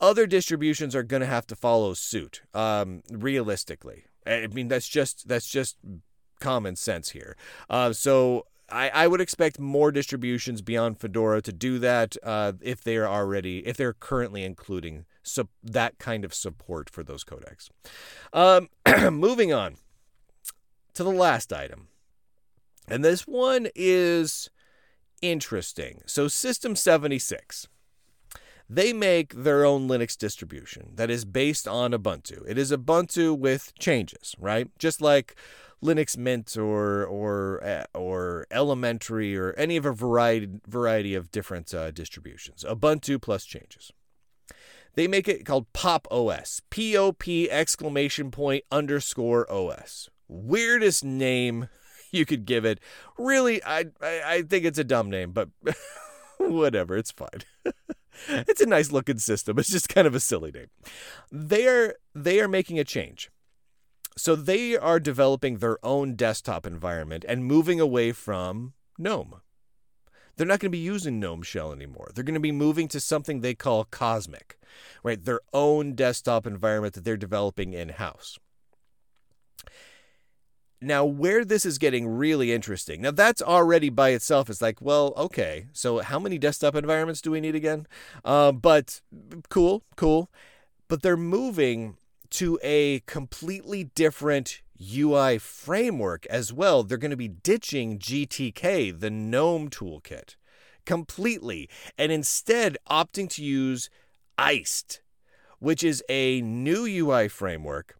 other 0.00 0.26
distributions 0.26 0.94
are 0.94 1.02
going 1.02 1.20
to 1.20 1.26
have 1.26 1.46
to 1.46 1.56
follow 1.56 1.94
suit. 1.94 2.42
Um, 2.52 3.02
realistically, 3.10 4.04
I 4.26 4.46
mean 4.48 4.68
that's 4.68 4.88
just 4.88 5.28
that's 5.28 5.46
just 5.46 5.76
common 6.40 6.76
sense 6.76 7.10
here. 7.10 7.36
Uh, 7.70 7.92
so 7.92 8.46
I, 8.70 8.88
I 8.90 9.06
would 9.06 9.20
expect 9.20 9.58
more 9.58 9.92
distributions 9.92 10.62
beyond 10.62 10.98
Fedora 10.98 11.42
to 11.42 11.52
do 11.52 11.78
that 11.78 12.16
uh, 12.22 12.52
if 12.60 12.82
they're 12.82 13.08
already 13.08 13.66
if 13.66 13.76
they're 13.76 13.92
currently 13.92 14.44
including 14.44 15.04
so 15.22 15.48
that 15.62 15.98
kind 15.98 16.24
of 16.24 16.34
support 16.34 16.90
for 16.90 17.02
those 17.02 17.24
codecs. 17.24 17.70
Um, 18.32 18.68
moving 19.14 19.52
on 19.52 19.76
to 20.94 21.02
the 21.02 21.10
last 21.10 21.52
item, 21.52 21.88
and 22.88 23.04
this 23.04 23.26
one 23.26 23.68
is 23.74 24.50
interesting. 25.22 26.02
So 26.06 26.28
System 26.28 26.76
76. 26.76 27.68
They 28.74 28.92
make 28.92 29.34
their 29.34 29.64
own 29.64 29.86
Linux 29.88 30.18
distribution 30.18 30.90
that 30.96 31.08
is 31.08 31.24
based 31.24 31.68
on 31.68 31.92
Ubuntu. 31.92 32.42
It 32.44 32.58
is 32.58 32.72
Ubuntu 32.72 33.38
with 33.38 33.72
changes, 33.78 34.34
right? 34.40 34.68
Just 34.80 35.00
like 35.00 35.36
Linux 35.80 36.16
Mint 36.16 36.56
or 36.56 37.04
or 37.04 37.62
eh, 37.62 37.84
or 37.94 38.48
Elementary 38.50 39.36
or 39.36 39.52
any 39.52 39.76
of 39.76 39.86
a 39.86 39.92
variety 39.92 40.48
variety 40.66 41.14
of 41.14 41.30
different 41.30 41.72
uh, 41.72 41.92
distributions. 41.92 42.64
Ubuntu 42.68 43.22
plus 43.22 43.44
changes. 43.44 43.92
They 44.96 45.06
make 45.06 45.28
it 45.28 45.46
called 45.46 45.72
Pop 45.72 46.08
OS. 46.10 46.60
P 46.70 46.96
O 46.96 47.12
P 47.12 47.48
exclamation 47.48 48.32
point 48.32 48.64
underscore 48.72 49.48
OS. 49.48 50.10
Weirdest 50.26 51.04
name 51.04 51.68
you 52.10 52.26
could 52.26 52.44
give 52.44 52.64
it. 52.64 52.80
Really, 53.18 53.62
I 53.62 53.84
I, 54.02 54.22
I 54.26 54.42
think 54.42 54.64
it's 54.64 54.80
a 54.80 54.84
dumb 54.84 55.10
name, 55.10 55.30
but 55.30 55.50
whatever, 56.38 56.96
it's 56.96 57.12
fine. 57.12 57.44
it's 58.28 58.60
a 58.60 58.66
nice 58.66 58.92
looking 58.92 59.18
system. 59.18 59.58
It's 59.58 59.70
just 59.70 59.88
kind 59.88 60.06
of 60.06 60.14
a 60.14 60.20
silly 60.20 60.50
name. 60.50 60.68
They 61.30 61.66
are 61.66 61.94
they 62.14 62.40
are 62.40 62.48
making 62.48 62.78
a 62.78 62.84
change. 62.84 63.30
So 64.16 64.36
they 64.36 64.76
are 64.76 65.00
developing 65.00 65.58
their 65.58 65.84
own 65.84 66.14
desktop 66.14 66.66
environment 66.66 67.24
and 67.26 67.44
moving 67.44 67.80
away 67.80 68.12
from 68.12 68.74
GNOME. 68.96 69.40
They're 70.36 70.46
not 70.46 70.60
going 70.60 70.70
to 70.70 70.76
be 70.76 70.78
using 70.78 71.20
GNOME 71.20 71.42
Shell 71.42 71.72
anymore. 71.72 72.10
They're 72.14 72.24
going 72.24 72.34
to 72.34 72.40
be 72.40 72.52
moving 72.52 72.88
to 72.88 73.00
something 73.00 73.40
they 73.40 73.54
call 73.54 73.84
Cosmic, 73.84 74.58
right? 75.02 75.24
Their 75.24 75.40
own 75.52 75.94
desktop 75.94 76.46
environment 76.46 76.94
that 76.94 77.04
they're 77.04 77.16
developing 77.16 77.72
in 77.72 77.90
house. 77.90 78.38
Now, 80.80 81.04
where 81.04 81.44
this 81.44 81.64
is 81.64 81.78
getting 81.78 82.06
really 82.06 82.52
interesting, 82.52 83.02
now 83.02 83.10
that's 83.10 83.40
already 83.40 83.88
by 83.88 84.10
itself 84.10 84.50
is 84.50 84.60
like, 84.60 84.82
well, 84.82 85.14
okay, 85.16 85.68
so 85.72 86.00
how 86.00 86.18
many 86.18 86.36
desktop 86.36 86.74
environments 86.74 87.22
do 87.22 87.30
we 87.30 87.40
need 87.40 87.54
again? 87.54 87.86
Uh, 88.24 88.52
but 88.52 89.00
cool, 89.48 89.82
cool. 89.96 90.30
But 90.88 91.02
they're 91.02 91.16
moving 91.16 91.96
to 92.30 92.58
a 92.62 93.00
completely 93.06 93.84
different 93.84 94.60
UI 94.80 95.38
framework 95.38 96.26
as 96.26 96.52
well. 96.52 96.82
They're 96.82 96.98
going 96.98 97.10
to 97.10 97.16
be 97.16 97.28
ditching 97.28 97.98
GTK, 97.98 98.98
the 98.98 99.10
GNOME 99.10 99.70
toolkit, 99.70 100.36
completely, 100.84 101.68
and 101.96 102.10
instead 102.12 102.76
opting 102.90 103.28
to 103.30 103.44
use 103.44 103.88
Iced, 104.36 105.00
which 105.60 105.84
is 105.84 106.02
a 106.08 106.40
new 106.42 106.84
UI 106.84 107.28
framework 107.28 107.96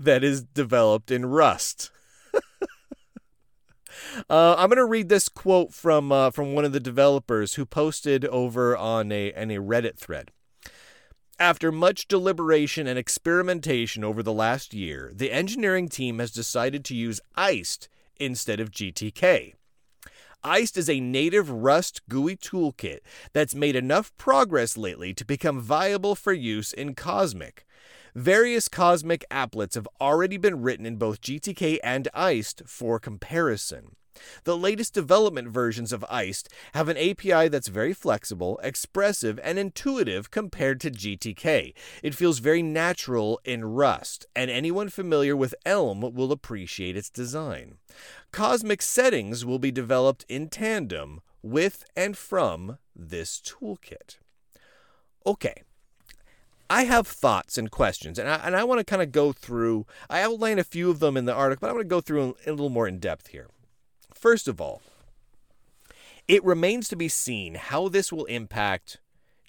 that 0.00 0.24
is 0.24 0.42
developed 0.42 1.10
in 1.10 1.26
Rust. 1.26 1.90
Uh, 4.28 4.54
I'm 4.56 4.68
going 4.68 4.76
to 4.78 4.84
read 4.84 5.08
this 5.08 5.28
quote 5.28 5.72
from 5.72 6.10
uh, 6.10 6.30
from 6.30 6.54
one 6.54 6.64
of 6.64 6.72
the 6.72 6.80
developers 6.80 7.54
who 7.54 7.66
posted 7.66 8.24
over 8.24 8.76
on 8.76 9.12
a, 9.12 9.32
on 9.34 9.50
a 9.50 9.56
Reddit 9.56 9.98
thread. 9.98 10.30
After 11.38 11.70
much 11.70 12.08
deliberation 12.08 12.86
and 12.86 12.98
experimentation 12.98 14.02
over 14.02 14.22
the 14.22 14.32
last 14.32 14.74
year, 14.74 15.12
the 15.14 15.30
engineering 15.30 15.88
team 15.88 16.18
has 16.18 16.30
decided 16.30 16.84
to 16.86 16.94
use 16.94 17.20
Iced 17.36 17.88
instead 18.18 18.58
of 18.58 18.70
GTK. 18.70 19.54
Iced 20.42 20.76
is 20.76 20.88
a 20.88 21.00
native 21.00 21.50
Rust 21.50 22.02
GUI 22.08 22.36
toolkit 22.36 23.00
that's 23.32 23.54
made 23.54 23.76
enough 23.76 24.16
progress 24.16 24.76
lately 24.76 25.12
to 25.14 25.24
become 25.24 25.60
viable 25.60 26.14
for 26.14 26.32
use 26.32 26.72
in 26.72 26.94
Cosmic. 26.94 27.66
Various 28.14 28.68
Cosmic 28.68 29.24
applets 29.30 29.74
have 29.74 29.88
already 30.00 30.36
been 30.36 30.62
written 30.62 30.86
in 30.86 30.96
both 30.96 31.20
GTK 31.20 31.78
and 31.82 32.08
Iced 32.14 32.62
for 32.66 32.98
comparison. 32.98 33.96
The 34.44 34.56
latest 34.56 34.92
development 34.94 35.48
versions 35.48 35.92
of 35.92 36.04
Iced 36.10 36.48
have 36.74 36.88
an 36.88 36.96
API 36.96 37.48
that's 37.48 37.68
very 37.68 37.94
flexible, 37.94 38.60
expressive, 38.62 39.38
and 39.42 39.58
intuitive 39.58 40.30
compared 40.30 40.80
to 40.80 40.90
GTK. 40.90 41.72
It 42.02 42.14
feels 42.14 42.38
very 42.40 42.62
natural 42.62 43.40
in 43.44 43.64
Rust, 43.64 44.26
and 44.34 44.50
anyone 44.50 44.88
familiar 44.88 45.36
with 45.36 45.54
Elm 45.64 46.00
will 46.00 46.32
appreciate 46.32 46.96
its 46.96 47.10
design. 47.10 47.78
Cosmic 48.32 48.82
settings 48.82 49.44
will 49.44 49.58
be 49.58 49.70
developed 49.70 50.24
in 50.28 50.48
tandem 50.48 51.20
with 51.42 51.84
and 51.96 52.16
from 52.16 52.78
this 52.94 53.40
toolkit. 53.40 54.18
Okay. 55.24 55.62
I 56.70 56.84
have 56.84 57.08
thoughts 57.08 57.58
and 57.58 57.68
questions, 57.68 58.16
and 58.16 58.28
I, 58.28 58.36
and 58.36 58.54
I 58.54 58.62
want 58.62 58.78
to 58.78 58.84
kind 58.84 59.02
of 59.02 59.10
go 59.10 59.32
through. 59.32 59.86
I 60.08 60.22
outline 60.22 60.60
a 60.60 60.64
few 60.64 60.88
of 60.88 61.00
them 61.00 61.16
in 61.16 61.24
the 61.24 61.34
article, 61.34 61.62
but 61.62 61.70
I 61.70 61.72
want 61.72 61.84
to 61.84 61.88
go 61.88 62.00
through 62.00 62.36
a 62.46 62.50
little 62.50 62.70
more 62.70 62.86
in 62.86 63.00
depth 63.00 63.28
here. 63.28 63.48
First 64.14 64.46
of 64.46 64.60
all, 64.60 64.80
it 66.28 66.44
remains 66.44 66.86
to 66.88 66.96
be 66.96 67.08
seen 67.08 67.56
how 67.56 67.88
this 67.88 68.12
will 68.12 68.24
impact 68.26 68.98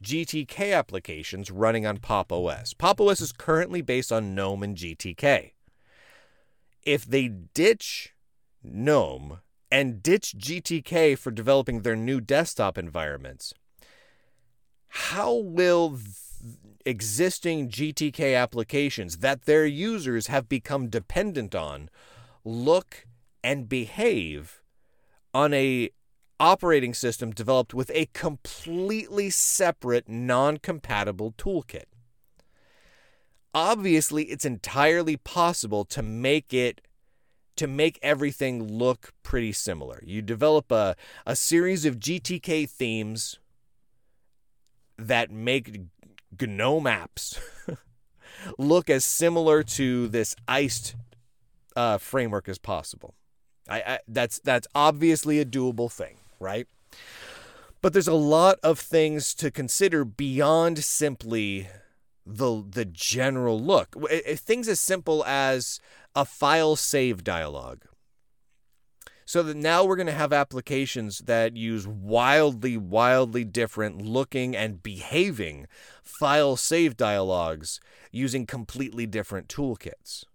GTK 0.03 0.75
applications 0.75 1.51
running 1.51 1.86
on 1.86 1.97
Pop 1.97 2.31
OS. 2.31 2.73
Pop 2.73 2.99
OS 2.99 3.21
is 3.21 3.31
currently 3.31 3.84
based 3.84 4.12
on 4.12 4.34
GNOME 4.34 4.63
and 4.63 4.75
GTK. 4.75 5.51
If 6.81 7.05
they 7.05 7.27
ditch 7.27 8.15
GNOME 8.63 9.41
and 9.69 10.01
ditch 10.01 10.34
GTK 10.39 11.15
for 11.19 11.29
developing 11.29 11.81
their 11.81 11.95
new 11.95 12.19
desktop 12.19 12.79
environments, 12.79 13.53
how 14.88 15.36
will 15.36 15.99
existing 16.86 17.69
GTK 17.69 18.38
applications 18.38 19.17
that 19.17 19.43
their 19.43 19.65
users 19.65 20.27
have 20.27 20.49
become 20.49 20.89
dependent 20.89 21.54
on 21.56 21.89
look 22.43 23.06
and 23.43 23.69
behave 23.69 24.62
on 25.34 25.54
a 25.54 25.89
operating 26.39 26.93
system 26.93 27.32
developed 27.32 27.73
with 27.73 27.91
a 27.93 28.08
completely 28.13 29.30
separate 29.30 30.10
non-compatible 30.10 31.34
toolkit. 31.38 31.86
Obviously, 33.54 34.23
it's 34.25 34.45
entirely 34.45 35.17
possible 35.17 35.86
to 35.86 36.01
make 36.01 36.54
it 36.54 36.82
to 37.58 37.67
make 37.67 37.99
everything 38.01 38.63
look 38.63 39.13
pretty 39.21 39.51
similar. 39.51 40.01
You 40.04 40.21
develop 40.21 40.71
a, 40.71 40.95
a 41.27 41.36
series 41.36 41.86
of 41.86 41.99
GTK 41.99 42.67
themes 42.67 43.39
that 44.97 45.30
make 45.30 45.80
GNOME 46.39 46.86
apps 46.86 47.39
look 48.58 48.89
as 48.89 49.06
similar 49.06 49.63
to 49.63 50.08
this 50.08 50.36
iced 50.48 50.96
uh, 51.76 51.98
framework 51.98 52.50
as 52.50 52.58
possible. 52.58 53.15
I, 53.70 53.82
I, 53.82 54.00
that's 54.08 54.39
that's 54.39 54.67
obviously 54.74 55.39
a 55.39 55.46
doable 55.46 55.91
thing, 55.91 56.17
right? 56.39 56.67
But 57.82 57.94
there's 57.94 58.08
a 58.08 58.13
lot 58.13 58.60
of 58.63 58.80
things 58.80 59.34
to 59.36 59.50
consider 59.50 60.06
beyond 60.06 60.84
simply 60.84 61.70
the 62.26 62.63
the 62.67 62.86
general 62.86 63.60
look. 63.60 63.96
Things 64.36 64.67
as 64.67 64.80
simple 64.80 65.24
as 65.26 65.80
a 66.15 66.26
file 66.26 66.76
save 66.76 67.24
dialog. 67.24 67.84
So 69.32 69.44
that 69.44 69.56
now 69.56 69.86
we're 69.86 69.96
going 69.96 70.08
to 70.08 70.12
have 70.12 70.34
applications 70.34 71.20
that 71.20 71.56
use 71.56 71.88
wildly, 71.88 72.76
wildly 72.76 73.46
different 73.46 74.02
looking 74.02 74.58
and 74.58 74.84
behaving 74.84 75.67
file 76.04 76.58
save 76.58 76.98
dialogues 76.98 77.80
using 78.12 78.46
completely 78.46 79.06
different 79.06 79.48
toolkits. 79.48 80.26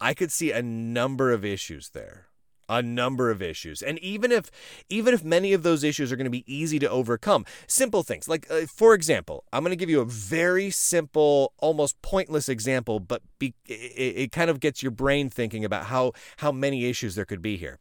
I 0.00 0.14
could 0.14 0.32
see 0.32 0.52
a 0.52 0.62
number 0.62 1.32
of 1.32 1.44
issues 1.44 1.90
there 1.90 2.28
a 2.66 2.80
number 2.80 3.30
of 3.30 3.42
issues 3.42 3.82
and 3.82 3.98
even 3.98 4.32
if 4.32 4.50
even 4.88 5.12
if 5.12 5.22
many 5.22 5.52
of 5.52 5.62
those 5.62 5.84
issues 5.84 6.10
are 6.10 6.16
going 6.16 6.24
to 6.24 6.30
be 6.30 6.50
easy 6.50 6.78
to 6.78 6.88
overcome 6.88 7.44
simple 7.66 8.02
things 8.02 8.26
like 8.26 8.50
uh, 8.50 8.62
for 8.66 8.94
example 8.94 9.44
i'm 9.52 9.62
going 9.62 9.70
to 9.70 9.76
give 9.76 9.90
you 9.90 10.00
a 10.00 10.06
very 10.06 10.70
simple 10.70 11.52
almost 11.58 12.00
pointless 12.00 12.48
example 12.48 13.00
but 13.00 13.20
be, 13.38 13.54
it, 13.66 14.16
it 14.16 14.32
kind 14.32 14.48
of 14.48 14.60
gets 14.60 14.82
your 14.82 14.90
brain 14.90 15.28
thinking 15.28 15.62
about 15.62 15.84
how 15.84 16.12
how 16.38 16.50
many 16.50 16.86
issues 16.86 17.16
there 17.16 17.26
could 17.26 17.42
be 17.42 17.58
here 17.58 17.78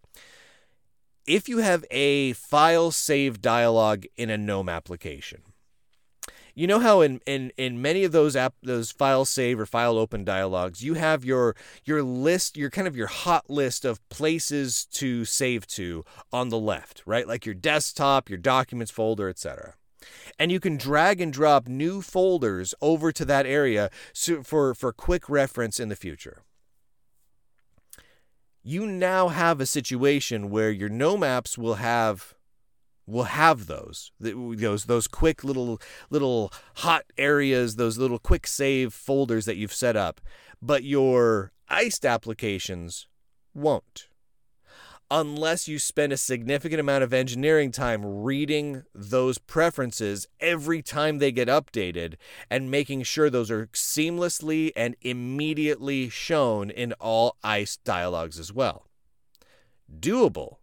if 1.25 1.47
you 1.47 1.59
have 1.59 1.85
a 1.91 2.33
file 2.33 2.91
save 2.91 3.41
dialog 3.41 4.05
in 4.17 4.29
a 4.29 4.37
gnome 4.37 4.69
application 4.69 5.41
you 6.55 6.67
know 6.67 6.79
how 6.79 7.01
in, 7.01 7.19
in, 7.25 7.51
in 7.57 7.81
many 7.81 8.03
of 8.03 8.11
those 8.11 8.35
app 8.35 8.53
those 8.61 8.91
file 8.91 9.25
save 9.25 9.59
or 9.59 9.65
file 9.65 9.97
open 9.97 10.23
dialogues 10.23 10.83
you 10.83 10.93
have 10.93 11.25
your 11.25 11.55
your 11.83 12.03
list 12.03 12.57
your 12.57 12.69
kind 12.69 12.87
of 12.87 12.95
your 12.95 13.07
hot 13.07 13.49
list 13.49 13.85
of 13.85 14.07
places 14.09 14.85
to 14.85 15.25
save 15.25 15.65
to 15.67 16.05
on 16.31 16.49
the 16.49 16.59
left 16.59 17.01
right? 17.05 17.27
Like 17.27 17.45
your 17.45 17.55
desktop 17.55 18.29
your 18.29 18.37
documents 18.37 18.91
folder 18.91 19.29
etc 19.29 19.75
and 20.37 20.51
you 20.51 20.59
can 20.59 20.77
drag 20.77 21.21
and 21.21 21.31
drop 21.31 21.67
new 21.67 22.01
folders 22.01 22.73
over 22.81 23.11
to 23.11 23.25
that 23.25 23.45
area 23.45 23.89
for 24.43 24.73
for 24.73 24.93
quick 24.93 25.29
reference 25.29 25.79
in 25.79 25.89
the 25.89 25.95
future 25.95 26.43
you 28.63 28.85
now 28.85 29.27
have 29.27 29.59
a 29.59 29.65
situation 29.65 30.49
where 30.49 30.71
your 30.71 30.89
gnome 30.89 31.21
apps 31.21 31.57
will 31.57 31.75
have 31.75 32.33
will 33.05 33.23
have 33.23 33.67
those 33.67 34.11
those 34.19 34.85
those 34.85 35.07
quick 35.07 35.43
little 35.43 35.81
little 36.09 36.51
hot 36.77 37.03
areas 37.17 37.75
those 37.75 37.97
little 37.97 38.19
quick 38.19 38.47
save 38.47 38.93
folders 38.93 39.45
that 39.45 39.57
you've 39.57 39.73
set 39.73 39.97
up 39.97 40.21
but 40.61 40.83
your 40.83 41.51
iced 41.67 42.05
applications 42.05 43.07
won't 43.53 44.07
unless 45.13 45.67
you 45.67 45.77
spend 45.77 46.11
a 46.11 46.17
significant 46.17 46.79
amount 46.79 47.03
of 47.03 47.13
engineering 47.13 47.71
time 47.71 48.03
reading 48.03 48.81
those 48.95 49.37
preferences 49.37 50.27
every 50.39 50.81
time 50.81 51.19
they 51.19 51.31
get 51.31 51.47
updated 51.47 52.15
and 52.49 52.71
making 52.71 53.03
sure 53.03 53.29
those 53.29 53.51
are 53.51 53.67
seamlessly 53.67 54.71
and 54.75 54.95
immediately 55.01 56.09
shown 56.09 56.71
in 56.71 56.93
all 56.93 57.37
Iced 57.43 57.83
dialogues 57.83 58.39
as 58.39 58.51
well 58.51 58.87
doable 59.99 60.57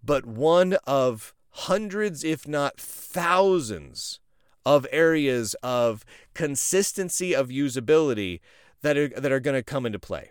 but 0.00 0.24
one 0.24 0.74
of 0.84 1.34
hundreds, 1.50 2.22
if 2.22 2.46
not 2.46 2.78
thousands, 2.78 4.20
of 4.64 4.86
areas 4.90 5.54
of 5.62 6.04
consistency 6.34 7.34
of 7.34 7.48
usability 7.48 8.40
that 8.82 8.96
are 8.96 9.08
that 9.08 9.32
are 9.32 9.40
going 9.40 9.54
to 9.54 9.62
come 9.62 9.86
into 9.86 9.98
play. 9.98 10.30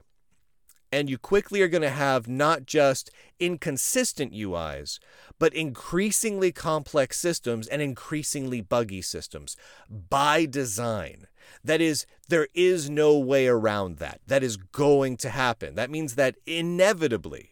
And 0.95 1.09
you 1.09 1.17
quickly 1.17 1.61
are 1.61 1.67
going 1.67 1.81
to 1.81 1.89
have 1.89 2.25
not 2.29 2.65
just 2.65 3.11
inconsistent 3.37 4.31
UIs, 4.31 4.97
but 5.37 5.53
increasingly 5.53 6.53
complex 6.53 7.19
systems 7.19 7.67
and 7.67 7.81
increasingly 7.81 8.61
buggy 8.61 9.01
systems 9.01 9.57
by 9.89 10.45
design. 10.45 11.27
That 11.61 11.81
is, 11.81 12.05
there 12.29 12.47
is 12.53 12.89
no 12.89 13.17
way 13.17 13.45
around 13.45 13.97
that. 13.97 14.21
That 14.25 14.41
is 14.41 14.55
going 14.55 15.17
to 15.17 15.29
happen. 15.31 15.75
That 15.75 15.89
means 15.89 16.15
that 16.15 16.37
inevitably, 16.45 17.49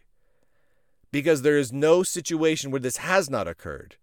because 1.11 1.41
there 1.41 1.57
is 1.57 1.73
no 1.73 2.01
situation 2.01 2.71
where 2.71 2.79
this 2.79 2.97
has 2.97 3.29
not 3.29 3.49
occurred. 3.49 3.97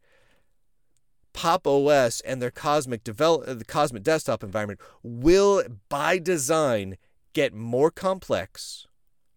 Pop 1.32 1.66
OS 1.66 2.20
and 2.20 2.42
their 2.42 2.50
cosmic 2.50 3.04
develop 3.04 3.48
uh, 3.48 3.54
the 3.54 3.64
cosmic 3.64 4.02
desktop 4.02 4.44
environment 4.44 4.80
will 5.02 5.64
by 5.88 6.18
design 6.18 6.98
get 7.32 7.54
more 7.54 7.90
complex, 7.90 8.86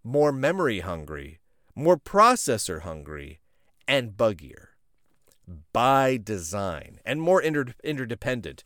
more 0.04 0.32
memory 0.32 0.82
hungry, 0.82 1.40
more 1.76 1.98
processor 1.98 2.82
hungry, 2.82 3.40
and 3.88 4.16
buggier 4.18 4.70
by 5.72 6.18
design 6.22 7.00
and 7.06 7.22
more 7.22 7.42
inter- 7.42 7.74
interdependent. 7.84 8.64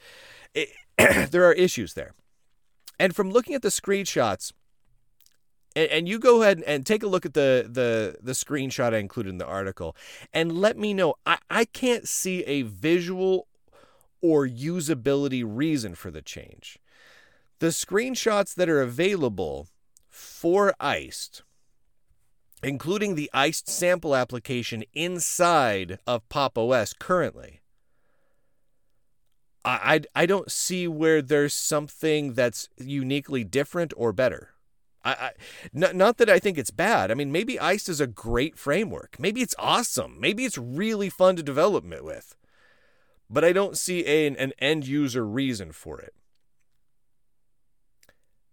It, 0.53 0.69
there 1.31 1.45
are 1.45 1.53
issues 1.53 1.93
there. 1.93 2.13
And 2.99 3.15
from 3.15 3.31
looking 3.31 3.55
at 3.55 3.61
the 3.61 3.69
screenshots, 3.69 4.51
and, 5.75 5.89
and 5.91 6.09
you 6.09 6.19
go 6.19 6.41
ahead 6.41 6.63
and 6.65 6.85
take 6.85 7.03
a 7.03 7.07
look 7.07 7.25
at 7.25 7.33
the 7.35 7.67
the 7.69 8.17
the 8.21 8.31
screenshot 8.31 8.93
I 8.93 8.97
included 8.97 9.29
in 9.29 9.37
the 9.37 9.45
article, 9.45 9.95
and 10.33 10.51
let 10.51 10.77
me 10.77 10.93
know. 10.93 11.15
I, 11.25 11.37
I 11.49 11.65
can't 11.65 12.07
see 12.07 12.43
a 12.43 12.63
visual 12.63 13.47
or 14.21 14.47
usability 14.47 15.43
reason 15.45 15.93
for 15.93 16.09
the 16.09 16.23
change. 16.23 16.79
The 17.59 17.67
screenshots 17.67 18.55
that 18.55 18.69
are 18.69 18.81
available 18.81 19.67
for 20.17 20.73
Iced, 20.79 21.43
including 22.63 23.13
the 23.13 23.29
Iced 23.33 23.69
sample 23.69 24.15
application 24.15 24.83
inside 24.93 25.99
of 26.07 26.27
Pop 26.27 26.57
OS 26.57 26.93
currently, 26.93 27.61
I, 29.63 30.01
I, 30.15 30.23
I 30.23 30.25
don't 30.25 30.51
see 30.51 30.87
where 30.87 31.21
there's 31.21 31.53
something 31.53 32.33
that's 32.33 32.67
uniquely 32.77 33.43
different 33.43 33.93
or 33.95 34.11
better. 34.11 34.49
I, 35.05 35.11
I 35.11 35.31
not, 35.71 35.95
not 35.95 36.17
that 36.17 36.29
I 36.29 36.39
think 36.39 36.57
it's 36.57 36.71
bad. 36.71 37.11
I 37.11 37.13
mean, 37.13 37.31
maybe 37.31 37.59
Iced 37.59 37.87
is 37.87 38.01
a 38.01 38.07
great 38.07 38.57
framework. 38.57 39.17
Maybe 39.19 39.41
it's 39.41 39.55
awesome. 39.59 40.19
Maybe 40.19 40.45
it's 40.45 40.57
really 40.57 41.09
fun 41.09 41.35
to 41.35 41.43
develop 41.43 41.89
it 41.93 42.03
with. 42.03 42.35
But 43.29 43.43
I 43.43 43.53
don't 43.53 43.77
see 43.77 44.05
a, 44.05 44.27
an 44.27 44.53
end 44.57 44.87
user 44.87 45.25
reason 45.25 45.73
for 45.73 46.01
it. 46.01 46.15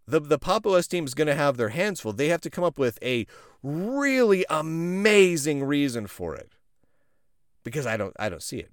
The 0.06 0.20
the 0.20 0.38
OS 0.44 0.86
team 0.86 1.04
is 1.04 1.14
going 1.14 1.28
to 1.28 1.34
have 1.34 1.56
their 1.56 1.70
hands 1.70 2.00
full. 2.00 2.12
They 2.12 2.28
have 2.28 2.42
to 2.42 2.50
come 2.50 2.64
up 2.64 2.78
with 2.78 2.98
a 3.02 3.26
really 3.62 4.44
amazing 4.50 5.64
reason 5.64 6.06
for 6.06 6.34
it. 6.34 6.52
Because 7.62 7.86
I 7.86 7.96
don't 7.96 8.14
I 8.18 8.28
don't 8.28 8.42
see 8.42 8.58
it. 8.58 8.70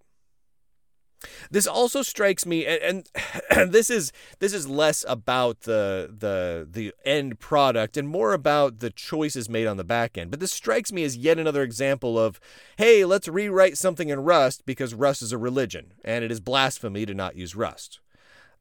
This 1.50 1.67
also 1.67 2.02
strikes 2.02 2.46
me, 2.46 2.65
and, 2.65 3.08
and, 3.50 3.72
this 3.72 3.89
is 3.89 4.12
this 4.39 4.54
is 4.54 4.67
less 4.67 5.06
about 5.08 5.62
the 5.62 6.13
the 6.17 6.67
the 6.70 6.94
end 7.06 7.39
product 7.39 7.98
and 7.98 8.08
more 8.08 8.34
about 8.34 8.80
the 8.80 8.89
choices 8.89 9.50
made 9.50 9.67
on 9.67 9.78
the 9.78 9.84
back 9.84 10.17
end. 10.17 10.32
But 10.32 10.39
this 10.39 10.52
strikes 10.52 10.91
me 10.91 11.04
as 11.04 11.17
yet 11.17 11.39
another 11.39 11.63
example 11.63 12.17
of, 12.17 12.39
hey, 12.78 13.06
let's 13.06 13.28
rewrite 13.28 13.78
something 13.78 14.10
in 14.10 14.22
Rust 14.22 14.65
because 14.65 14.94
Rust 14.94 15.22
is 15.22 15.32
a 15.32 15.38
religion 15.38 15.94
and 16.04 16.24
it 16.24 16.32
is 16.32 16.39
blasphemy 16.39 17.06
to 17.06 17.13
not 17.13 17.36
use 17.36 17.56
Rust. 17.56 18.00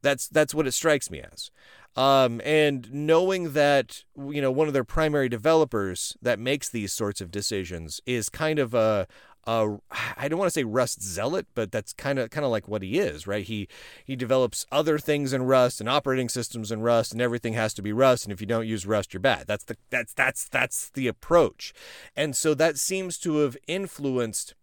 That's 0.01 0.27
that's 0.27 0.53
what 0.53 0.67
it 0.67 0.73
strikes 0.73 1.09
me 1.09 1.21
as. 1.21 1.51
Um, 1.95 2.41
and 2.45 2.91
knowing 2.93 3.51
that 3.51 4.05
you 4.17 4.41
know 4.41 4.51
one 4.51 4.67
of 4.67 4.73
their 4.73 4.85
primary 4.85 5.27
developers 5.27 6.15
that 6.21 6.39
makes 6.39 6.69
these 6.69 6.93
sorts 6.93 7.19
of 7.19 7.31
decisions 7.31 7.99
is 8.05 8.29
kind 8.29 8.59
of 8.59 8.73
a 8.73 9.07
uh, 9.47 9.77
I 10.17 10.27
don't 10.27 10.37
want 10.37 10.47
to 10.47 10.53
say 10.53 10.63
Rust 10.63 11.01
zealot, 11.01 11.47
but 11.55 11.71
that's 11.71 11.93
kind 11.93 12.19
of 12.19 12.29
kind 12.29 12.45
of 12.45 12.51
like 12.51 12.67
what 12.67 12.83
he 12.83 12.99
is, 12.99 13.25
right? 13.25 13.43
He 13.43 13.67
he 14.05 14.15
develops 14.15 14.65
other 14.71 14.99
things 14.99 15.33
in 15.33 15.43
Rust 15.43 15.79
and 15.79 15.89
operating 15.89 16.29
systems 16.29 16.71
in 16.71 16.81
Rust, 16.81 17.11
and 17.11 17.21
everything 17.21 17.53
has 17.53 17.73
to 17.75 17.81
be 17.81 17.91
Rust. 17.91 18.25
And 18.25 18.33
if 18.33 18.39
you 18.39 18.47
don't 18.47 18.67
use 18.67 18.85
Rust, 18.85 19.13
you're 19.13 19.21
bad. 19.21 19.45
That's 19.47 19.63
the 19.63 19.77
that's 19.89 20.13
that's 20.13 20.47
that's 20.47 20.89
the 20.89 21.07
approach, 21.07 21.73
and 22.15 22.35
so 22.35 22.53
that 22.53 22.77
seems 22.77 23.17
to 23.19 23.37
have 23.37 23.57
influenced 23.67 24.53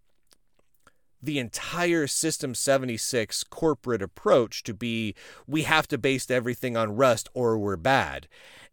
the 1.23 1.39
entire 1.39 2.07
System 2.07 2.55
76 2.55 3.45
corporate 3.45 4.03
approach 4.03 4.63
to 4.65 4.75
be 4.75 5.15
we 5.47 5.63
have 5.63 5.89
to 5.89 5.99
base 5.99 6.31
everything 6.31 6.77
on 6.77 6.97
Rust 6.97 7.29
or 7.35 7.59
we're 7.59 7.77
bad. 7.77 8.29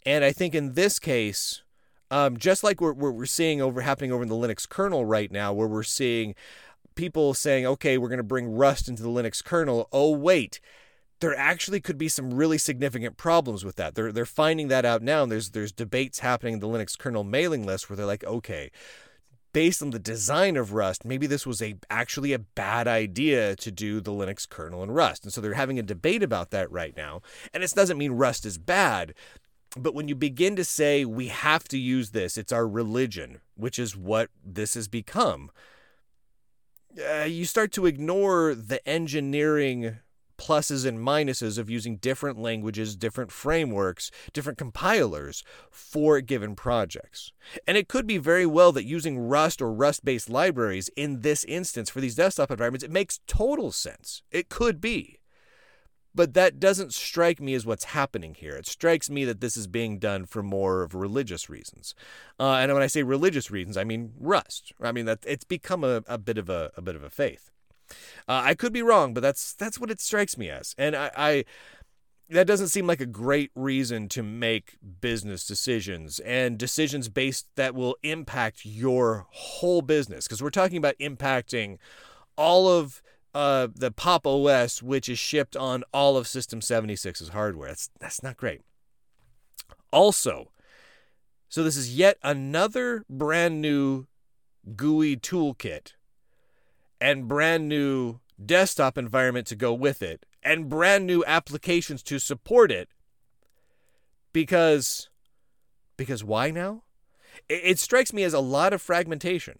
And 0.05 0.23
I 0.23 0.31
think 0.31 0.53
in 0.53 0.73
this 0.73 0.99
case, 0.99 1.63
um, 2.12 2.38
just 2.38 2.63
like 2.63 2.79
we're, 2.79 2.93
we're 2.93 3.25
seeing 3.25 3.62
over 3.62 3.81
happening 3.81 4.12
over 4.12 4.23
in 4.23 4.29
the 4.29 4.36
Linux 4.36 4.69
kernel 4.69 5.05
right 5.05 5.31
now, 5.31 5.51
where 5.51 5.67
we're 5.67 5.84
seeing 5.84 6.36
people 6.93 7.34
saying, 7.34 7.65
okay, 7.65 7.97
we're 7.97 8.10
going 8.10 8.17
to 8.17 8.23
bring 8.23 8.47
Rust 8.47 8.88
into 8.88 9.03
the 9.03 9.10
Linux 9.10 9.43
kernel. 9.43 9.89
Oh, 9.91 10.12
wait, 10.12 10.60
there 11.19 11.36
actually 11.36 11.81
could 11.81 11.97
be 11.97 12.08
some 12.08 12.34
really 12.34 12.58
significant 12.58 13.17
problems 13.17 13.65
with 13.65 13.75
that. 13.77 13.95
They're, 13.95 14.12
they're 14.12 14.25
finding 14.25 14.67
that 14.67 14.86
out 14.86 15.01
now. 15.01 15.23
And 15.23 15.31
there's, 15.31 15.51
there's 15.51 15.71
debates 15.71 16.19
happening 16.19 16.55
in 16.55 16.60
the 16.60 16.67
Linux 16.67 16.97
kernel 16.97 17.23
mailing 17.23 17.65
list 17.65 17.89
where 17.89 17.97
they're 17.97 18.05
like, 18.05 18.23
okay, 18.23 18.71
based 19.56 19.82
on 19.82 19.91
the 19.91 20.00
design 20.00 20.58
of 20.58 20.74
Rust, 20.74 21.06
maybe 21.06 21.28
this 21.28 21.48
was 21.48 21.62
a 21.62 21.76
actually 21.89 22.34
a 22.34 22.39
bad 22.39 22.89
idea 22.89 23.56
to 23.56 23.72
do 23.72 24.02
the 24.02 24.12
Linux 24.12 24.48
kernel 24.50 24.84
in 24.84 24.91
Rust. 24.91 25.24
And 25.24 25.32
so 25.32 25.39
they're 25.39 25.54
having 25.54 25.80
a 25.80 25.82
debate 25.82 26.22
about 26.22 26.52
that 26.52 26.70
right 26.70 26.94
now. 26.98 27.22
And 27.54 27.63
it 27.63 27.72
doesn't 27.74 27.98
mean 27.98 28.12
Rust 28.12 28.46
is 28.46 28.58
bad, 28.58 29.13
but 29.78 29.96
when 29.96 30.10
you 30.10 30.15
begin 30.15 30.58
to 30.58 30.65
say 30.65 31.06
we 31.06 31.30
have 31.30 31.70
to 31.70 31.78
use 31.78 32.10
this, 32.10 32.38
it's 32.38 32.52
our 32.52 32.68
religion, 32.68 33.39
which 33.56 33.80
is 33.80 33.96
what 33.96 34.30
this 34.44 34.74
has 34.74 34.89
become. 34.89 35.50
Uh, 37.10 37.24
you 37.24 37.46
start 37.46 37.72
to 37.72 37.86
ignore 37.86 38.56
the 38.56 38.86
engineering 38.86 40.00
pluses 40.38 40.86
and 40.86 41.00
minuses 41.00 41.58
of 41.58 41.69
using 41.69 41.98
different 41.98 42.39
languages, 42.39 42.95
different 42.95 43.32
frameworks, 43.32 44.12
different 44.34 44.58
compilers 44.58 45.43
for 45.69 46.21
given 46.21 46.56
projects. 46.56 47.32
And 47.67 47.78
it 47.78 47.88
could 47.88 48.08
be 48.08 48.17
very 48.17 48.45
well 48.45 48.71
that 48.71 48.86
using 48.86 49.19
Rust 49.19 49.62
or 49.62 49.71
Rust 49.71 50.06
based 50.06 50.30
libraries 50.30 50.89
in 50.95 51.21
this 51.21 51.43
instance 51.45 51.89
for 51.89 52.02
these 52.02 52.15
desktop 52.15 52.52
environments, 52.52 52.84
it 52.84 52.91
makes 52.91 53.19
total 53.28 53.71
sense. 53.71 54.24
It 54.32 54.50
could 54.50 54.82
be. 54.82 55.19
But 56.15 56.34
that 56.34 56.62
doesn't 56.62 56.93
strike 56.93 57.41
me 57.41 57.54
as 57.56 57.65
what's 57.65 57.86
happening 57.86 58.36
here. 58.36 58.56
It 58.56 58.67
strikes 58.67 59.10
me 59.10 59.26
that 59.26 59.41
this 59.41 59.58
is 59.58 59.67
being 59.67 60.00
done 60.00 60.26
for 60.26 60.41
more 60.41 60.82
of 60.82 60.95
religious 60.95 61.50
reasons. 61.50 61.93
Uh, 62.39 62.54
and 62.54 62.74
when 62.74 62.82
I 62.82 62.88
say 62.88 63.04
religious 63.04 63.52
reasons, 63.52 63.76
I 63.76 63.84
mean 63.84 64.13
Rust. 64.17 64.71
I 64.82 64.93
mean 64.93 65.06
that 65.06 65.19
it's 65.28 65.43
become 65.43 65.84
a, 65.84 66.04
a 66.08 66.17
bit 66.17 66.38
of 66.38 66.50
a, 66.50 66.71
a 66.78 66.82
bit 66.82 66.95
of 66.95 67.04
a 67.04 67.10
faith. 67.10 67.52
Uh, 68.28 68.41
I 68.43 68.56
could 68.56 68.74
be 68.74 68.82
wrong, 68.82 69.13
but 69.13 69.21
that's 69.21 69.54
that's 69.54 69.80
what 69.80 69.91
it 69.91 70.00
strikes 70.00 70.38
me 70.38 70.50
as, 70.50 70.76
and 70.78 70.95
I, 70.95 71.12
I 71.15 71.45
that 72.30 72.48
doesn't 72.48 72.69
seem 72.69 72.88
like 72.88 73.02
a 73.02 73.06
great 73.06 73.52
reason 73.56 74.10
to 74.10 74.24
make 74.24 74.78
business 75.00 75.45
decisions 75.45 76.19
and 76.19 76.58
decisions 76.58 77.08
based 77.08 77.48
that 77.56 77.76
will 77.76 77.98
impact 78.02 78.65
your 78.65 79.28
whole 79.30 79.82
business. 79.82 80.26
Because 80.26 80.41
we're 80.41 80.50
talking 80.50 80.78
about 80.78 80.98
impacting 81.00 81.78
all 82.36 82.67
of 82.67 83.04
uh, 83.36 83.67
the 83.76 83.91
pop 83.91 84.26
os 84.26 84.82
which 84.82 85.08
is 85.08 85.19
shipped 85.19 85.56
on 85.56 85.84
all 85.93 86.17
of 86.17 86.28
system 86.28 86.62
76's 86.62 87.30
hardware. 87.30 87.69
That's 87.69 87.89
that's 88.00 88.24
not 88.24 88.38
great. 88.38 88.62
Also 89.91 90.52
so 91.48 91.63
this 91.63 91.78
is 91.78 91.95
yet 91.95 92.17
another 92.24 93.06
brand 93.10 93.62
new 93.62 94.08
gui 94.76 95.15
toolkit 95.15 95.93
and 96.99 97.27
brand 97.27 97.67
new 97.67 98.19
desktop 98.43 98.97
environment 98.97 99.47
to 99.47 99.55
go 99.55 99.73
with 99.73 100.01
it 100.01 100.25
and 100.43 100.69
brand 100.69 101.05
new 101.05 101.23
applications 101.25 102.03
to 102.03 102.19
support 102.19 102.71
it 102.71 102.89
because 104.34 105.10
because 105.97 106.23
why 106.23 106.51
now 106.51 106.84
it, 107.47 107.62
it 107.63 107.79
strikes 107.79 108.12
me 108.12 108.23
as 108.23 108.34
a 108.34 108.39
lot 108.39 108.73
of 108.73 108.81
fragmentation 108.81 109.58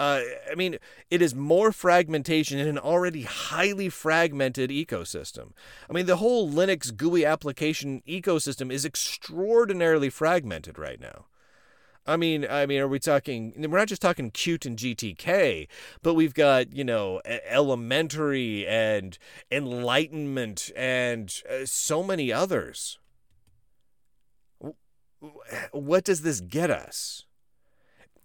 uh, 0.00 0.20
I 0.50 0.54
mean, 0.54 0.78
it 1.10 1.20
is 1.20 1.34
more 1.34 1.72
fragmentation 1.72 2.58
in 2.58 2.68
an 2.68 2.78
already 2.78 3.22
highly 3.22 3.88
fragmented 3.88 4.70
ecosystem. 4.70 5.52
I 5.90 5.92
mean, 5.92 6.06
the 6.06 6.16
whole 6.16 6.48
Linux 6.48 6.96
GUI 6.96 7.24
application 7.24 8.02
ecosystem 8.06 8.72
is 8.72 8.84
extraordinarily 8.84 10.08
fragmented 10.08 10.78
right 10.78 11.00
now. 11.00 11.26
I 12.08 12.16
mean, 12.16 12.46
I 12.48 12.64
mean, 12.64 12.80
are 12.80 12.88
we 12.88 12.98
talking? 12.98 13.52
We're 13.54 13.78
not 13.78 13.88
just 13.88 14.00
talking 14.00 14.30
Qt 14.30 14.64
and 14.64 14.78
GTK, 14.78 15.68
but 16.02 16.14
we've 16.14 16.32
got 16.32 16.74
you 16.74 16.82
know 16.82 17.20
elementary 17.46 18.66
and 18.66 19.18
enlightenment 19.52 20.70
and 20.74 21.30
uh, 21.48 21.66
so 21.66 22.02
many 22.02 22.32
others. 22.32 22.98
What 25.72 26.04
does 26.04 26.22
this 26.22 26.40
get 26.40 26.70
us? 26.70 27.26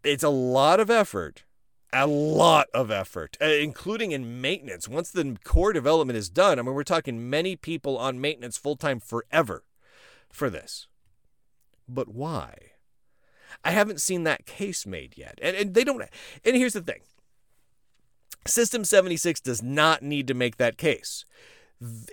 It's 0.01 0.23
a 0.23 0.29
lot 0.29 0.79
of 0.79 0.89
effort, 0.89 1.43
a 1.91 2.07
lot 2.07 2.67
of 2.73 2.89
effort, 2.89 3.35
uh, 3.41 3.45
including 3.45 4.13
in 4.13 4.39
maintenance. 4.39 4.87
Once 4.87 5.11
the 5.11 5.35
core 5.43 5.73
development 5.73 6.15
is 6.15 6.29
done, 6.29 6.57
I 6.57 6.61
mean, 6.61 6.73
we're 6.73 6.83
talking 6.83 7.29
many 7.29 7.57
people 7.57 7.97
on 7.97 8.21
maintenance 8.21 8.57
full 8.57 8.77
time 8.77 9.01
forever 9.01 9.65
for 10.31 10.49
this. 10.49 10.87
But 11.85 12.07
why? 12.07 12.72
I 13.63 13.71
haven't 13.71 14.01
seen 14.01 14.23
that 14.23 14.45
case 14.45 14.85
made 14.85 15.17
yet. 15.17 15.39
And, 15.41 15.55
and 15.55 15.73
they 15.73 15.83
don't. 15.83 16.03
And 16.45 16.55
here's 16.55 16.73
the 16.73 16.81
thing 16.81 17.01
System 18.45 18.83
76 18.83 19.39
does 19.41 19.63
not 19.63 20.01
need 20.01 20.27
to 20.27 20.33
make 20.33 20.57
that 20.57 20.77
case. 20.77 21.25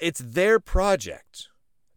It's 0.01 0.21
their 0.21 0.61
project. 0.61 1.49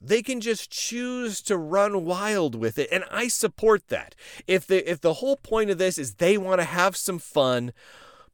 They 0.01 0.21
can 0.21 0.41
just 0.41 0.69
choose 0.69 1.41
to 1.43 1.57
run 1.57 2.03
wild 2.03 2.55
with 2.55 2.77
it, 2.77 2.89
and 2.91 3.05
I 3.09 3.29
support 3.29 3.87
that. 3.87 4.15
If 4.47 4.67
the 4.67 4.89
if 4.89 4.99
the 4.99 5.15
whole 5.15 5.37
point 5.37 5.69
of 5.69 5.77
this 5.77 5.97
is 5.97 6.15
they 6.15 6.37
want 6.37 6.59
to 6.59 6.65
have 6.65 6.97
some 6.97 7.19
fun, 7.19 7.71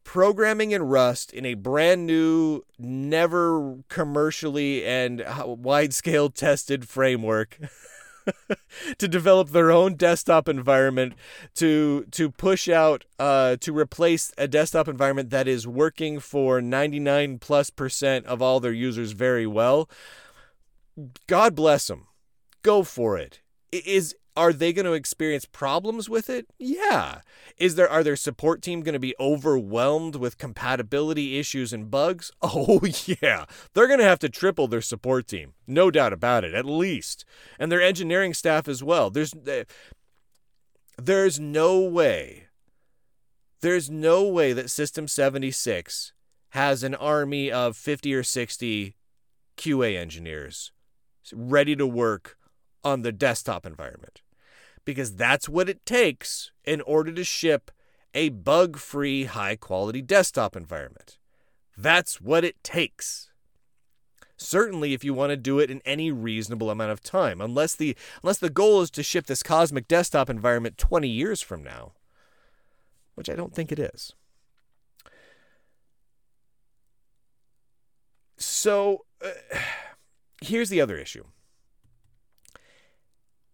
programming 0.04 0.72
in 0.72 0.82
Rust 0.82 1.32
in 1.32 1.46
a 1.46 1.54
brand 1.54 2.08
new, 2.08 2.64
never 2.80 3.78
commercially 3.90 4.84
and 4.84 5.24
wide 5.46 5.94
scale 5.94 6.32
tested 6.32 6.88
framework. 6.90 7.60
to 8.98 9.08
develop 9.08 9.50
their 9.50 9.72
own 9.72 9.96
desktop 9.96 10.48
environment 10.48 11.14
to 11.56 12.06
to 12.12 12.30
push 12.30 12.68
out 12.70 13.06
uh, 13.18 13.56
to 13.58 13.76
replace 13.76 14.32
a 14.38 14.48
desktop 14.48 14.88
environment 14.88 15.30
that 15.30 15.48
is 15.48 15.68
working 15.68 16.20
for 16.20 16.62
99 16.62 17.40
plus 17.40 17.70
percent 17.70 18.26
of 18.26 18.42
all 18.42 18.60
their 18.60 18.72
users 18.72 19.12
very 19.12 19.48
well. 19.48 19.90
God 21.28 21.56
bless 21.56 21.88
them. 21.88 22.08
Go 22.62 22.84
for 22.84 23.18
it. 23.18 23.42
it. 23.72 23.86
Is 23.86 24.16
are 24.40 24.54
they 24.54 24.72
going 24.72 24.86
to 24.86 24.94
experience 24.94 25.44
problems 25.44 26.08
with 26.08 26.30
it? 26.30 26.48
Yeah. 26.58 27.20
Is 27.58 27.76
there 27.76 27.90
are 27.90 28.06
their 28.06 28.16
support 28.16 28.62
team 28.62 28.82
going 28.82 28.94
to 28.94 29.00
be 29.00 29.14
overwhelmed 29.20 30.16
with 30.16 30.38
compatibility 30.38 31.38
issues 31.38 31.74
and 31.74 31.92
bugs? 31.92 32.32
Oh 32.42 32.80
yeah. 33.06 33.46
They're 33.74 33.88
going 33.88 34.00
to 34.00 34.06
have 34.06 34.20
to 34.20 34.30
triple 34.30 34.68
their 34.68 34.82
support 34.82 35.28
team. 35.28 35.54
No 35.68 35.92
doubt 35.92 36.14
about 36.14 36.46
it, 36.46 36.54
at 36.54 36.66
least. 36.66 37.26
And 37.60 37.70
their 37.70 37.82
engineering 37.82 38.34
staff 38.34 38.68
as 38.70 38.82
well. 38.82 39.10
There's 39.10 39.34
eh, 39.46 39.66
there's 40.98 41.40
no 41.40 41.82
way 41.82 42.48
there's 43.62 43.90
no 43.90 44.26
way 44.26 44.54
that 44.54 44.72
System 44.72 45.08
76 45.08 46.14
has 46.52 46.82
an 46.82 46.96
army 46.96 47.52
of 47.52 47.76
50 47.76 48.16
or 48.16 48.24
60 48.24 48.96
QA 49.58 49.98
engineers 49.98 50.72
ready 51.34 51.76
to 51.76 51.86
work 51.86 52.38
on 52.86 53.02
the 53.02 53.12
desktop 53.12 53.66
environment 53.66 54.22
because 54.94 55.16
that's 55.16 55.48
what 55.48 55.70
it 55.70 55.86
takes 55.86 56.52
in 56.66 56.82
order 56.82 57.12
to 57.12 57.24
ship 57.24 57.70
a 58.16 58.30
bug 58.30 58.78
free, 58.78 59.26
high 59.26 59.56
quality 59.56 60.02
desktop 60.02 60.56
environment. 60.56 61.20
That's 61.78 62.20
what 62.20 62.44
it 62.44 62.64
takes. 62.64 63.30
Certainly, 64.36 64.94
if 64.94 65.04
you 65.04 65.14
want 65.14 65.30
to 65.30 65.38
do 65.38 65.60
it 65.60 65.70
in 65.70 65.82
any 65.86 66.12
reasonable 66.12 66.72
amount 66.72 66.92
of 66.92 67.02
time, 67.02 67.40
unless 67.40 67.76
the 67.76 67.96
unless 68.24 68.38
the 68.40 68.50
goal 68.50 68.82
is 68.82 68.90
to 68.92 69.04
ship 69.04 69.28
this 69.28 69.44
cosmic 69.44 69.88
desktop 69.88 70.30
environment 70.30 70.78
20 70.78 71.08
years 71.08 71.42
from 71.42 71.62
now, 71.62 71.92
which 73.16 73.30
I 73.30 73.36
don't 73.36 73.54
think 73.54 73.72
it 73.72 73.80
is. 73.80 74.14
So, 78.38 79.06
uh, 79.24 79.30
here's 80.42 80.70
the 80.70 80.82
other 80.82 80.98
issue. 80.98 81.26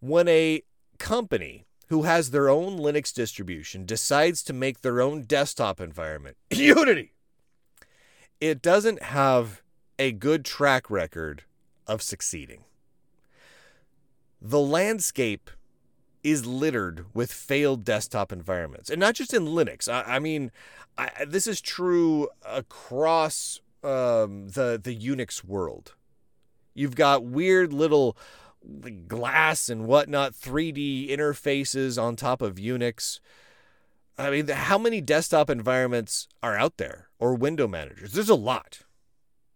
When 0.00 0.28
a 0.28 0.62
company 0.96 1.66
who 1.88 2.02
has 2.02 2.30
their 2.30 2.48
own 2.48 2.78
Linux 2.78 3.12
distribution 3.12 3.84
decides 3.84 4.42
to 4.42 4.52
make 4.52 4.80
their 4.80 5.00
own 5.00 5.22
desktop 5.22 5.80
environment, 5.80 6.36
Unity, 6.50 7.12
it 8.40 8.60
doesn't 8.60 9.02
have 9.02 9.62
a 9.98 10.12
good 10.12 10.44
track 10.44 10.90
record 10.90 11.44
of 11.86 12.02
succeeding. 12.02 12.64
The 14.42 14.60
landscape 14.60 15.50
is 16.22 16.44
littered 16.44 17.06
with 17.14 17.32
failed 17.32 17.84
desktop 17.84 18.32
environments, 18.32 18.90
and 18.90 19.00
not 19.00 19.14
just 19.14 19.32
in 19.32 19.46
Linux. 19.46 19.90
I, 19.90 20.16
I 20.16 20.18
mean, 20.18 20.50
I, 20.98 21.24
this 21.26 21.46
is 21.46 21.60
true 21.60 22.28
across 22.44 23.60
um, 23.84 24.48
the 24.48 24.80
the 24.82 24.96
Unix 24.96 25.44
world. 25.44 25.94
You've 26.74 26.96
got 26.96 27.24
weird 27.24 27.72
little 27.72 28.16
glass 29.08 29.68
and 29.68 29.86
whatnot, 29.86 30.32
3D 30.32 31.10
interfaces 31.10 32.00
on 32.00 32.16
top 32.16 32.42
of 32.42 32.56
Unix. 32.56 33.20
I 34.18 34.30
mean, 34.30 34.48
how 34.48 34.78
many 34.78 35.00
desktop 35.00 35.50
environments 35.50 36.28
are 36.42 36.56
out 36.56 36.78
there 36.78 37.08
or 37.18 37.34
window 37.34 37.68
managers? 37.68 38.12
There's 38.12 38.28
a 38.28 38.34
lot. 38.34 38.80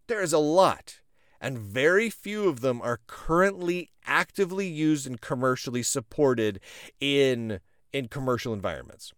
There's 0.07 0.33
a 0.33 0.39
lot. 0.39 0.99
And 1.39 1.57
very 1.57 2.09
few 2.09 2.47
of 2.47 2.61
them 2.61 2.81
are 2.81 2.99
currently 3.07 3.89
actively 4.05 4.67
used 4.67 5.07
and 5.07 5.19
commercially 5.19 5.81
supported 5.81 6.59
in, 6.99 7.59
in 7.91 8.07
commercial 8.07 8.53
environments. 8.53 9.13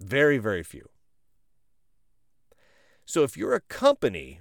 Very, 0.00 0.38
very 0.38 0.62
few. 0.62 0.88
So 3.04 3.24
if 3.24 3.36
you're 3.36 3.54
a 3.54 3.60
company 3.60 4.40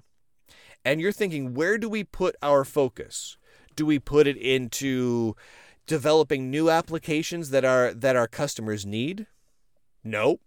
and 0.86 1.02
you're 1.02 1.12
thinking, 1.12 1.54
where 1.54 1.78
do 1.78 1.90
we 1.90 2.04
put 2.04 2.36
our 2.44 2.64
focus? 2.64 3.38
Do 3.76 3.86
we 3.86 4.00
put 4.00 4.28
it 4.28 4.38
into 4.38 5.36
developing 5.88 6.50
new 6.50 6.70
applications 6.70 7.50
that 7.50 7.66
our 7.66 7.94
that 7.94 8.16
our 8.16 8.28
customers 8.28 8.86
need? 8.86 9.28
No. 10.04 10.40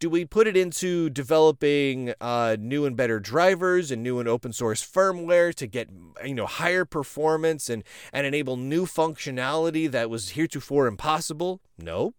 Do 0.00 0.08
we 0.08 0.24
put 0.24 0.46
it 0.46 0.56
into 0.56 1.10
developing 1.10 2.14
uh, 2.20 2.56
new 2.58 2.86
and 2.86 2.96
better 2.96 3.18
drivers 3.18 3.90
and 3.90 4.00
new 4.00 4.20
and 4.20 4.28
open 4.28 4.52
source 4.52 4.84
firmware 4.84 5.52
to 5.54 5.66
get 5.66 5.88
you 6.24 6.34
know 6.34 6.46
higher 6.46 6.84
performance 6.84 7.68
and 7.68 7.82
and 8.12 8.26
enable 8.26 8.56
new 8.56 8.86
functionality 8.86 9.90
that 9.90 10.08
was 10.08 10.30
heretofore 10.30 10.86
impossible? 10.86 11.60
No. 11.76 12.14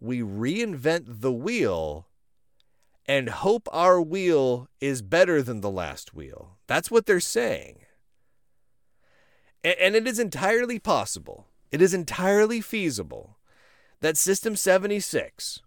We 0.00 0.20
reinvent 0.20 1.04
the 1.06 1.32
wheel 1.32 2.08
and 3.06 3.28
hope 3.28 3.68
our 3.72 4.00
wheel 4.00 4.68
is 4.80 5.02
better 5.02 5.42
than 5.42 5.60
the 5.60 5.70
last 5.70 6.14
wheel. 6.14 6.56
That's 6.66 6.90
what 6.90 7.06
they're 7.06 7.20
saying. 7.20 7.80
And 9.64 9.96
it 9.96 10.06
is 10.06 10.18
entirely 10.18 10.78
possible, 10.78 11.46
it 11.72 11.80
is 11.80 11.94
entirely 11.94 12.60
feasible 12.60 13.38
that 14.00 14.18
System 14.18 14.54
76 14.54 15.62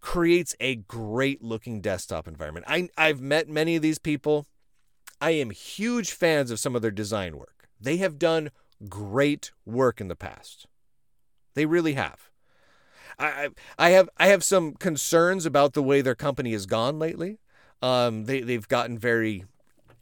creates 0.00 0.56
a 0.58 0.76
great 0.76 1.42
looking 1.42 1.80
desktop 1.80 2.26
environment. 2.26 2.64
I, 2.66 2.88
I've 2.96 3.20
met 3.20 3.48
many 3.48 3.76
of 3.76 3.82
these 3.82 3.98
people. 3.98 4.46
I 5.20 5.32
am 5.32 5.50
huge 5.50 6.10
fans 6.12 6.50
of 6.50 6.58
some 6.58 6.74
of 6.74 6.82
their 6.82 6.90
design 6.90 7.36
work. 7.36 7.68
They 7.78 7.98
have 7.98 8.18
done 8.18 8.50
great 8.88 9.52
work 9.64 10.00
in 10.00 10.08
the 10.08 10.16
past. 10.16 10.66
They 11.54 11.66
really 11.66 11.92
have. 11.92 12.30
I, 13.18 13.50
I 13.78 13.90
have 13.90 14.08
I 14.16 14.28
have 14.28 14.42
some 14.42 14.72
concerns 14.72 15.44
about 15.44 15.74
the 15.74 15.82
way 15.82 16.00
their 16.00 16.14
company 16.14 16.52
has 16.52 16.66
gone 16.66 16.98
lately. 16.98 17.38
Um, 17.82 18.24
they 18.24 18.40
they've 18.40 18.66
gotten 18.66 18.98
very 18.98 19.44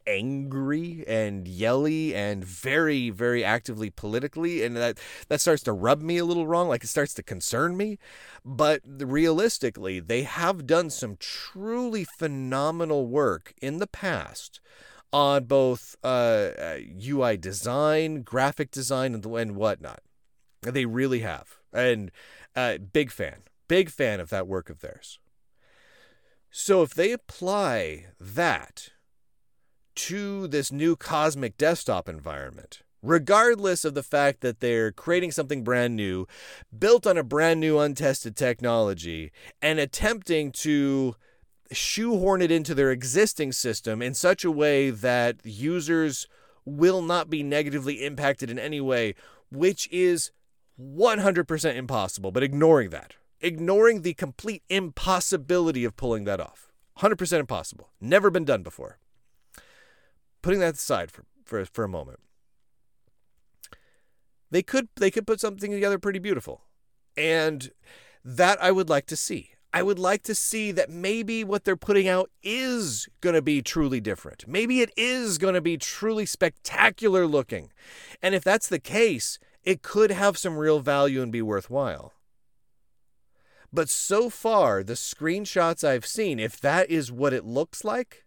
angry 0.07 1.05
and 1.07 1.47
yelly 1.47 2.15
and 2.15 2.45
very 2.45 3.11
very 3.11 3.45
actively 3.45 3.91
politically 3.91 4.63
and 4.63 4.77
that 4.77 4.99
that 5.29 5.41
starts 5.41 5.63
to 5.63 5.73
rub 5.73 6.03
me 6.03 6.19
a 6.19 6.25
little 6.25 6.47
wrong 6.47 6.69
like 6.69 6.85
it 6.85 6.89
starts 6.89 7.15
to 7.15 7.23
concern 7.23 7.77
me 7.77 7.99
but 8.45 8.81
realistically 8.85 10.01
they 10.01 10.23
have 10.23 10.67
done 10.67 10.91
some 10.91 11.17
truly 11.19 12.05
phenomenal 12.05 13.07
work 13.07 13.53
in 13.61 13.79
the 13.79 13.87
past 13.87 14.61
on 15.13 15.45
both 15.45 15.97
uh, 16.05 16.51
UI 17.05 17.33
uh, 17.33 17.37
design, 17.37 18.23
graphic 18.23 18.71
design, 18.71 19.15
and, 19.15 19.25
and 19.25 19.57
whatnot. 19.57 20.01
They 20.63 20.85
really 20.87 21.21
have. 21.21 21.59
And 21.73 22.11
uh, 22.55 22.79
big 22.79 23.11
fan, 23.11 23.43
big 23.69 23.91
fan 23.91 24.21
of 24.21 24.31
that 24.31 24.47
work 24.47 24.71
of 24.71 24.81
theirs. 24.81 25.19
So 26.51 26.83
if 26.83 26.95
they 26.95 27.13
apply 27.13 28.07
that 28.19 28.91
to 30.01 30.47
this 30.49 30.73
new 30.73 30.97
cosmic 30.97 31.59
desktop 31.59 32.09
environment, 32.09 32.81
regardless 33.03 33.85
of 33.85 33.93
the 33.93 34.03
fact 34.03 34.41
that 34.41 34.61
they're 34.61 34.91
creating 34.91 35.31
something 35.31 35.63
brand 35.63 35.95
new, 35.95 36.27
built 36.77 37.07
on 37.07 37.19
a 37.19 37.23
brand 37.23 37.61
new 37.61 37.79
untested 37.79 38.35
technology, 38.35 39.31
and 39.61 39.79
attempting 39.79 40.53
to 40.53 41.15
shoehorn 41.71 42.41
it 42.41 42.51
into 42.51 42.75
their 42.75 42.91
existing 42.91 43.53
system 43.53 44.01
in 44.01 44.15
such 44.15 44.43
a 44.43 44.51
way 44.51 44.89
that 44.89 45.37
users 45.45 46.27
will 46.65 47.03
not 47.03 47.29
be 47.29 47.43
negatively 47.43 48.03
impacted 48.03 48.49
in 48.49 48.59
any 48.59 48.81
way, 48.81 49.15
which 49.53 49.87
is 49.93 50.33
100% 50.81 51.77
impossible. 51.77 52.33
But 52.33 52.43
ignoring 52.43 52.89
that, 52.89 53.17
ignoring 53.43 54.01
the 54.01 54.15
complete 54.15 54.63
impossibility 54.71 55.85
of 55.85 55.99
pulling 55.99 56.25
that 56.25 56.41
off, 56.41 56.73
100% 57.01 57.39
impossible, 57.39 57.91
never 58.01 58.31
been 58.31 58.47
done 58.47 58.63
before 58.63 58.99
putting 60.43 60.61
that 60.61 60.75
aside 60.75 61.11
for, 61.11 61.25
for, 61.45 61.65
for 61.65 61.85
a 61.85 61.89
moment, 61.89 62.21
they 64.51 64.63
could 64.63 64.89
they 64.97 65.11
could 65.11 65.27
put 65.27 65.41
something 65.41 65.71
together 65.71 65.99
pretty 65.99 66.19
beautiful. 66.19 66.63
And 67.17 67.71
that 68.25 68.63
I 68.63 68.71
would 68.71 68.89
like 68.89 69.07
to 69.07 69.17
see. 69.17 69.51
I 69.73 69.83
would 69.83 69.99
like 69.99 70.25
to 70.25 70.35
see 70.35 70.73
that 70.73 70.91
maybe 70.91 71.45
what 71.45 71.65
they're 71.65 71.77
putting 71.77 72.09
out 72.09 72.31
is 72.43 73.09
going 73.21 73.37
to 73.37 73.43
be 73.43 73.63
truly 73.63 74.01
different. 74.01 74.49
Maybe 74.49 74.81
it 74.81 74.91
is 74.97 75.39
going 75.39 75.55
to 75.55 75.61
be 75.61 75.77
truly 75.77 76.27
spectacular 76.27 77.27
looking. 77.27 77.71
And 78.21 78.35
if 78.35 78.43
that's 78.43 78.69
the 78.69 78.81
case, 78.81 79.39
it 79.63 79.83
could 79.83 80.11
have 80.11 80.37
some 80.37 80.57
real 80.57 80.81
value 80.81 81.23
and 81.23 81.31
be 81.31 81.43
worthwhile. 81.43 82.15
But 83.73 83.89
so 83.89 84.29
far, 84.29 84.83
the 84.83 84.95
screenshots 84.95 85.85
I've 85.87 86.07
seen, 86.07 86.41
if 86.41 86.59
that 86.61 86.91
is 86.91 87.13
what 87.13 87.33
it 87.33 87.45
looks 87.45 87.85
like, 87.85 88.25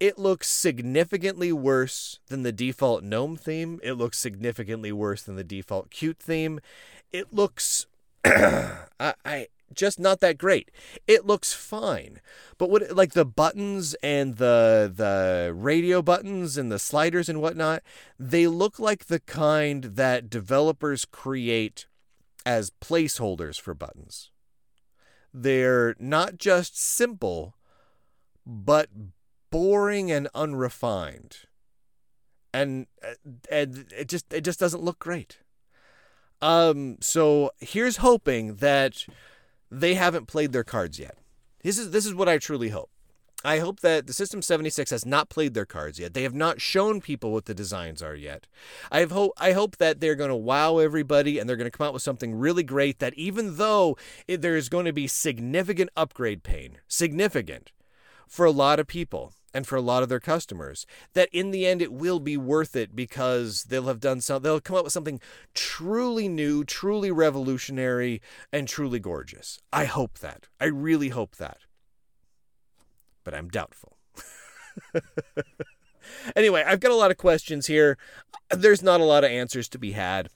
it 0.00 0.18
looks 0.18 0.48
significantly 0.48 1.52
worse 1.52 2.20
than 2.28 2.42
the 2.42 2.52
default 2.52 3.02
gnome 3.02 3.36
theme. 3.36 3.80
It 3.82 3.94
looks 3.94 4.18
significantly 4.18 4.92
worse 4.92 5.22
than 5.22 5.36
the 5.36 5.44
default 5.44 5.90
Qt 5.90 6.18
theme. 6.18 6.60
It 7.12 7.32
looks 7.32 7.86
I, 8.24 9.14
I 9.24 9.46
just 9.74 9.98
not 9.98 10.20
that 10.20 10.38
great. 10.38 10.70
It 11.06 11.26
looks 11.26 11.52
fine. 11.52 12.20
But 12.56 12.70
what 12.70 12.94
like 12.94 13.12
the 13.12 13.24
buttons 13.24 13.94
and 14.02 14.36
the 14.36 14.92
the 14.94 15.52
radio 15.54 16.02
buttons 16.02 16.56
and 16.56 16.70
the 16.70 16.78
sliders 16.78 17.28
and 17.28 17.40
whatnot, 17.40 17.82
they 18.18 18.46
look 18.46 18.78
like 18.78 19.06
the 19.06 19.20
kind 19.20 19.84
that 19.84 20.30
developers 20.30 21.04
create 21.04 21.86
as 22.46 22.70
placeholders 22.80 23.60
for 23.60 23.74
buttons. 23.74 24.30
They're 25.34 25.94
not 25.98 26.38
just 26.38 26.80
simple, 26.80 27.54
but 28.46 28.88
boring 29.50 30.10
and 30.10 30.28
unrefined. 30.34 31.38
And, 32.52 32.86
uh, 33.02 33.14
and 33.50 33.92
it 33.96 34.08
just 34.08 34.32
it 34.32 34.40
just 34.40 34.58
doesn't 34.58 34.82
look 34.82 34.98
great. 34.98 35.38
Um, 36.40 36.96
so 37.00 37.50
here's 37.58 37.98
hoping 37.98 38.56
that 38.56 39.04
they 39.70 39.94
haven't 39.94 40.26
played 40.26 40.52
their 40.52 40.64
cards 40.64 40.98
yet. 40.98 41.16
This 41.62 41.78
is 41.78 41.90
this 41.90 42.06
is 42.06 42.14
what 42.14 42.28
I 42.28 42.38
truly 42.38 42.70
hope. 42.70 42.90
I 43.44 43.60
hope 43.60 43.80
that 43.80 44.08
the 44.08 44.12
System 44.12 44.42
76 44.42 44.90
has 44.90 45.06
not 45.06 45.28
played 45.28 45.54
their 45.54 45.64
cards 45.64 46.00
yet. 46.00 46.12
They 46.12 46.24
have 46.24 46.34
not 46.34 46.60
shown 46.60 47.00
people 47.00 47.30
what 47.30 47.44
the 47.44 47.54
designs 47.54 48.02
are 48.02 48.16
yet. 48.16 48.48
I 48.90 49.04
hope 49.04 49.32
I 49.36 49.52
hope 49.52 49.76
that 49.76 50.00
they're 50.00 50.16
going 50.16 50.30
to 50.30 50.36
wow 50.36 50.78
everybody 50.78 51.38
and 51.38 51.48
they're 51.48 51.56
going 51.56 51.70
to 51.70 51.76
come 51.76 51.86
out 51.86 51.92
with 51.92 52.02
something 52.02 52.34
really 52.34 52.64
great 52.64 52.98
that 52.98 53.14
even 53.14 53.56
though 53.56 53.96
it, 54.26 54.42
there's 54.42 54.68
going 54.68 54.86
to 54.86 54.92
be 54.92 55.06
significant 55.06 55.90
upgrade 55.96 56.42
pain, 56.42 56.78
significant 56.88 57.70
for 58.26 58.44
a 58.44 58.50
lot 58.50 58.80
of 58.80 58.86
people, 58.86 59.32
and 59.54 59.66
for 59.66 59.76
a 59.76 59.82
lot 59.82 60.02
of 60.02 60.08
their 60.08 60.20
customers 60.20 60.86
that 61.14 61.28
in 61.32 61.50
the 61.50 61.66
end 61.66 61.80
it 61.80 61.92
will 61.92 62.20
be 62.20 62.36
worth 62.36 62.76
it 62.76 62.94
because 62.94 63.64
they'll 63.64 63.86
have 63.86 64.00
done 64.00 64.20
some 64.20 64.42
they'll 64.42 64.60
come 64.60 64.76
up 64.76 64.84
with 64.84 64.92
something 64.92 65.20
truly 65.54 66.28
new 66.28 66.64
truly 66.64 67.10
revolutionary 67.10 68.20
and 68.52 68.68
truly 68.68 68.98
gorgeous. 68.98 69.58
I 69.72 69.84
hope 69.84 70.18
that. 70.18 70.48
I 70.60 70.66
really 70.66 71.08
hope 71.10 71.36
that. 71.36 71.58
But 73.24 73.34
i'm 73.34 73.48
doubtful. 73.48 73.96
Anyway 76.34 76.64
i've 76.66 76.80
got 76.80 76.90
a 76.90 76.96
lot 76.96 77.10
of 77.10 77.18
questions 77.18 77.66
here. 77.66 77.98
There's 78.50 78.82
not 78.82 79.00
a 79.00 79.04
lot 79.04 79.24
of 79.24 79.30
answers 79.30 79.68
to 79.68 79.78
be 79.78 79.92
had 79.92 80.30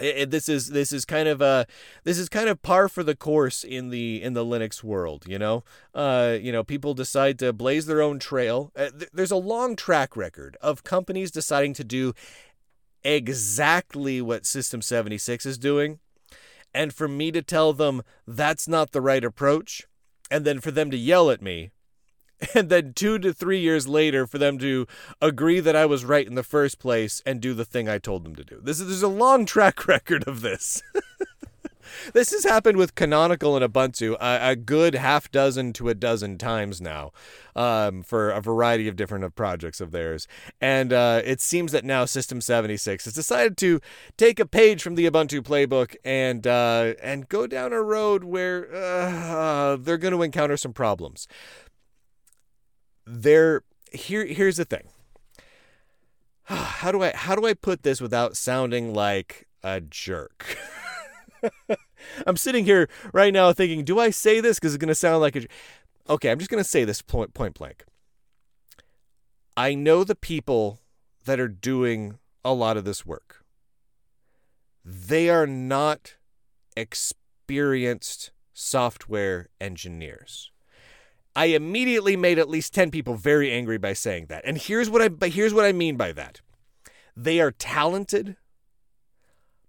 it, 0.00 0.30
this 0.30 0.48
is 0.48 0.68
this 0.68 0.92
is 0.92 1.04
kind 1.04 1.28
of 1.28 1.40
a 1.40 1.66
this 2.04 2.18
is 2.18 2.28
kind 2.28 2.48
of 2.48 2.62
par 2.62 2.88
for 2.88 3.02
the 3.02 3.14
course 3.14 3.62
in 3.62 3.90
the 3.90 4.22
in 4.22 4.32
the 4.32 4.44
Linux 4.44 4.82
world. 4.82 5.24
You 5.26 5.38
know, 5.38 5.64
uh, 5.94 6.38
you 6.40 6.52
know, 6.52 6.64
people 6.64 6.94
decide 6.94 7.38
to 7.40 7.52
blaze 7.52 7.86
their 7.86 8.02
own 8.02 8.18
trail. 8.18 8.72
Uh, 8.74 8.90
th- 8.90 9.10
there's 9.12 9.30
a 9.30 9.36
long 9.36 9.76
track 9.76 10.16
record 10.16 10.56
of 10.60 10.84
companies 10.84 11.30
deciding 11.30 11.74
to 11.74 11.84
do 11.84 12.14
exactly 13.04 14.20
what 14.20 14.46
System 14.46 14.82
76 14.82 15.46
is 15.46 15.58
doing, 15.58 16.00
and 16.74 16.92
for 16.92 17.08
me 17.08 17.30
to 17.30 17.42
tell 17.42 17.72
them 17.72 18.02
that's 18.26 18.68
not 18.68 18.92
the 18.92 19.00
right 19.00 19.24
approach, 19.24 19.86
and 20.30 20.44
then 20.44 20.60
for 20.60 20.70
them 20.70 20.90
to 20.90 20.96
yell 20.96 21.30
at 21.30 21.42
me 21.42 21.70
and 22.54 22.68
then 22.68 22.92
two 22.94 23.18
to 23.18 23.32
three 23.32 23.60
years 23.60 23.88
later 23.88 24.26
for 24.26 24.38
them 24.38 24.58
to 24.58 24.86
agree 25.20 25.60
that 25.60 25.76
I 25.76 25.86
was 25.86 26.04
right 26.04 26.26
in 26.26 26.34
the 26.34 26.42
first 26.42 26.78
place 26.78 27.22
and 27.26 27.40
do 27.40 27.54
the 27.54 27.64
thing 27.64 27.88
I 27.88 27.98
told 27.98 28.24
them 28.24 28.34
to 28.36 28.44
do. 28.44 28.60
This 28.62 28.80
is 28.80 28.86
there's 28.86 29.02
a 29.02 29.08
long 29.08 29.46
track 29.46 29.86
record 29.88 30.26
of 30.26 30.40
this. 30.40 30.82
this 32.12 32.30
has 32.30 32.44
happened 32.44 32.78
with 32.78 32.94
Canonical 32.94 33.56
and 33.56 33.72
Ubuntu 33.72 34.16
a, 34.20 34.50
a, 34.50 34.56
good 34.56 34.94
half 34.94 35.30
dozen 35.30 35.72
to 35.74 35.88
a 35.88 35.94
dozen 35.94 36.38
times 36.38 36.80
now 36.80 37.12
um, 37.56 38.02
for 38.02 38.30
a 38.30 38.40
variety 38.40 38.88
of 38.88 38.96
different 38.96 39.34
projects 39.34 39.80
of 39.80 39.90
theirs. 39.90 40.26
And 40.60 40.92
uh, 40.92 41.22
it 41.24 41.40
seems 41.40 41.72
that 41.72 41.84
now 41.84 42.04
System 42.04 42.40
76 42.40 43.04
has 43.04 43.14
decided 43.14 43.56
to 43.58 43.80
take 44.16 44.40
a 44.40 44.46
page 44.46 44.82
from 44.82 44.94
the 44.94 45.10
Ubuntu 45.10 45.40
playbook 45.40 45.96
and 46.04 46.46
uh, 46.46 46.94
and 47.02 47.28
go 47.28 47.46
down 47.46 47.72
a 47.72 47.82
road 47.82 48.24
where 48.24 48.72
uh, 48.74 49.76
they're 49.76 49.98
going 49.98 50.14
to 50.14 50.22
encounter 50.22 50.56
some 50.56 50.72
problems 50.72 51.26
there 53.06 53.62
here 53.92 54.24
here's 54.24 54.56
the 54.56 54.64
thing. 54.64 54.88
How 56.44 56.92
do 56.92 57.02
I 57.02 57.12
how 57.14 57.34
do 57.34 57.46
I 57.46 57.54
put 57.54 57.82
this 57.82 58.00
without 58.00 58.36
sounding 58.36 58.92
like 58.94 59.46
a 59.62 59.80
jerk? 59.80 60.56
I'm 62.26 62.36
sitting 62.36 62.64
here 62.64 62.88
right 63.12 63.32
now 63.32 63.52
thinking, 63.52 63.84
do 63.84 63.98
I 63.98 64.10
say 64.10 64.40
this 64.40 64.58
because 64.58 64.74
it's 64.74 64.80
going 64.80 64.88
to 64.88 64.94
sound 64.94 65.20
like 65.20 65.36
a 65.36 65.46
Okay, 66.08 66.30
I'm 66.30 66.38
just 66.38 66.50
going 66.50 66.62
to 66.62 66.68
say 66.68 66.84
this 66.84 67.02
point 67.02 67.34
point 67.34 67.54
blank. 67.54 67.84
I 69.56 69.74
know 69.74 70.04
the 70.04 70.14
people 70.14 70.80
that 71.24 71.38
are 71.38 71.48
doing 71.48 72.18
a 72.44 72.52
lot 72.52 72.76
of 72.76 72.84
this 72.84 73.04
work. 73.04 73.44
They 74.84 75.28
are 75.28 75.46
not 75.46 76.14
experienced 76.76 78.30
software 78.54 79.48
engineers. 79.60 80.50
I 81.36 81.46
immediately 81.46 82.16
made 82.16 82.38
at 82.38 82.48
least 82.48 82.74
10 82.74 82.90
people 82.90 83.14
very 83.14 83.52
angry 83.52 83.78
by 83.78 83.92
saying 83.92 84.26
that. 84.26 84.44
And 84.44 84.58
here's 84.58 84.90
what 84.90 85.02
I 85.02 85.08
but 85.08 85.30
here's 85.30 85.54
what 85.54 85.64
I 85.64 85.72
mean 85.72 85.96
by 85.96 86.12
that. 86.12 86.40
They 87.16 87.40
are 87.40 87.50
talented, 87.50 88.36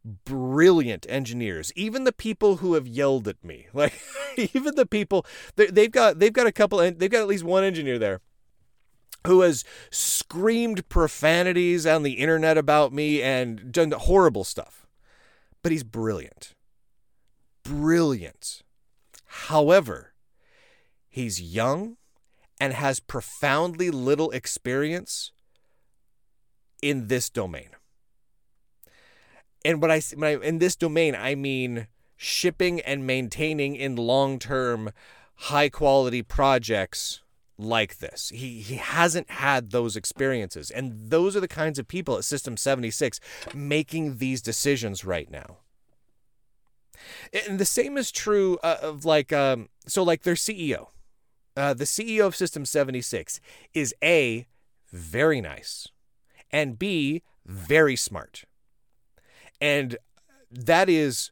brilliant 0.03 1.05
engineers. 1.09 1.71
Even 1.75 2.03
the 2.03 2.11
people 2.11 2.57
who 2.57 2.73
have 2.73 2.87
yelled 2.87 3.27
at 3.27 3.43
me, 3.43 3.67
like 3.73 3.93
even 4.37 4.75
the 4.75 4.85
people 4.85 5.25
they've 5.55 5.91
got 5.91 6.19
they've 6.19 6.33
got 6.33 6.47
a 6.47 6.51
couple 6.51 6.79
and 6.79 6.99
they've 6.99 7.11
got 7.11 7.21
at 7.21 7.27
least 7.27 7.43
one 7.43 7.63
engineer 7.63 7.99
there 7.99 8.21
who 9.27 9.41
has 9.41 9.63
screamed 9.91 10.87
profanities 10.89 11.85
on 11.85 12.03
the 12.03 12.13
internet 12.13 12.57
about 12.57 12.91
me 12.91 13.21
and 13.21 13.71
done 13.71 13.91
horrible 13.91 14.43
stuff. 14.43 14.87
But 15.61 15.71
he's 15.71 15.83
brilliant. 15.83 16.55
Brilliant. 17.63 18.63
However, 19.25 20.10
he's 21.11 21.39
young 21.39 21.97
and 22.59 22.73
has 22.73 22.99
profoundly 22.99 23.91
little 23.91 24.31
experience 24.31 25.31
in 26.81 27.07
this 27.07 27.29
domain. 27.29 27.69
And 29.63 29.81
when 29.81 29.91
I, 29.91 30.01
when 30.15 30.23
I 30.23 30.43
in 30.43 30.57
this 30.57 30.75
domain, 30.75 31.15
I 31.15 31.35
mean 31.35 31.87
shipping 32.17 32.79
and 32.81 33.05
maintaining 33.05 33.75
in 33.75 33.95
long-term 33.95 34.91
high 35.35 35.69
quality 35.69 36.21
projects 36.21 37.21
like 37.57 37.97
this. 37.97 38.29
He 38.29 38.61
he 38.61 38.75
hasn't 38.75 39.29
had 39.29 39.71
those 39.71 39.95
experiences 39.95 40.71
and 40.71 41.09
those 41.09 41.35
are 41.35 41.39
the 41.39 41.47
kinds 41.47 41.77
of 41.77 41.87
people 41.87 42.17
at 42.17 42.23
System 42.23 42.57
76 42.57 43.19
making 43.53 44.17
these 44.17 44.41
decisions 44.41 45.05
right 45.05 45.29
now. 45.29 45.57
And 47.47 47.59
the 47.59 47.65
same 47.65 47.97
is 47.97 48.11
true 48.11 48.57
uh, 48.63 48.77
of 48.81 49.05
like 49.05 49.31
um 49.31 49.69
so 49.87 50.03
like 50.03 50.23
their 50.23 50.35
CEO. 50.35 50.87
Uh, 51.55 51.73
the 51.73 51.83
CEO 51.83 52.25
of 52.25 52.35
System 52.35 52.65
76 52.65 53.39
is 53.73 53.93
A 54.03 54.47
very 54.91 55.41
nice 55.41 55.87
and 56.51 56.79
B 56.79 57.23
very 57.45 57.95
smart. 57.95 58.43
And 59.59 59.97
that 60.49 60.89
is 60.89 61.31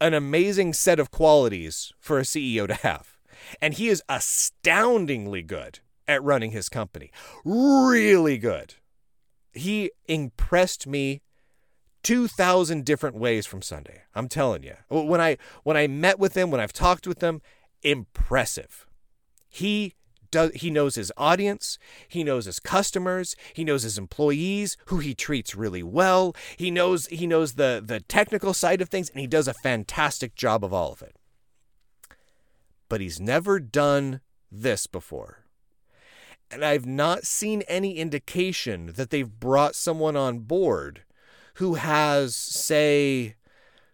an 0.00 0.14
amazing 0.14 0.72
set 0.72 0.98
of 0.98 1.10
qualities 1.10 1.92
for 1.98 2.18
a 2.18 2.22
CEO 2.22 2.66
to 2.66 2.74
have. 2.74 3.16
And 3.60 3.74
he 3.74 3.88
is 3.88 4.02
astoundingly 4.08 5.42
good 5.42 5.80
at 6.06 6.22
running 6.22 6.50
his 6.50 6.68
company. 6.68 7.10
Really 7.44 8.38
good. 8.38 8.74
He 9.52 9.90
impressed 10.06 10.86
me 10.86 11.22
2000 12.02 12.84
different 12.84 13.16
ways 13.16 13.46
from 13.46 13.62
Sunday. 13.62 14.02
I'm 14.14 14.28
telling 14.28 14.62
you. 14.62 14.74
When 14.88 15.20
I 15.20 15.36
when 15.64 15.76
I 15.76 15.86
met 15.86 16.18
with 16.18 16.36
him, 16.36 16.50
when 16.50 16.60
I've 16.60 16.72
talked 16.72 17.06
with 17.06 17.22
him, 17.22 17.42
impressive. 17.82 18.86
He 19.50 19.92
does 20.30 20.52
he 20.54 20.70
knows 20.70 20.94
his 20.94 21.12
audience, 21.18 21.78
he 22.08 22.24
knows 22.24 22.46
his 22.46 22.60
customers, 22.60 23.36
he 23.52 23.64
knows 23.64 23.82
his 23.82 23.98
employees 23.98 24.78
who 24.86 24.98
he 24.98 25.14
treats 25.14 25.54
really 25.54 25.82
well. 25.82 26.34
He 26.56 26.70
knows 26.70 27.06
he 27.08 27.26
knows 27.26 27.54
the 27.54 27.82
the 27.84 28.00
technical 28.00 28.54
side 28.54 28.80
of 28.80 28.88
things 28.88 29.10
and 29.10 29.20
he 29.20 29.26
does 29.26 29.48
a 29.48 29.54
fantastic 29.54 30.34
job 30.34 30.64
of 30.64 30.72
all 30.72 30.92
of 30.92 31.02
it 31.02 31.16
but 32.90 33.00
he's 33.00 33.18
never 33.18 33.58
done 33.58 34.20
this 34.52 34.86
before. 34.86 35.46
And 36.50 36.62
I've 36.62 36.84
not 36.84 37.24
seen 37.24 37.62
any 37.62 37.96
indication 37.96 38.92
that 38.96 39.08
they've 39.08 39.40
brought 39.40 39.76
someone 39.76 40.16
on 40.16 40.40
board 40.40 41.04
who 41.54 41.74
has, 41.74 42.34
say, 42.34 43.36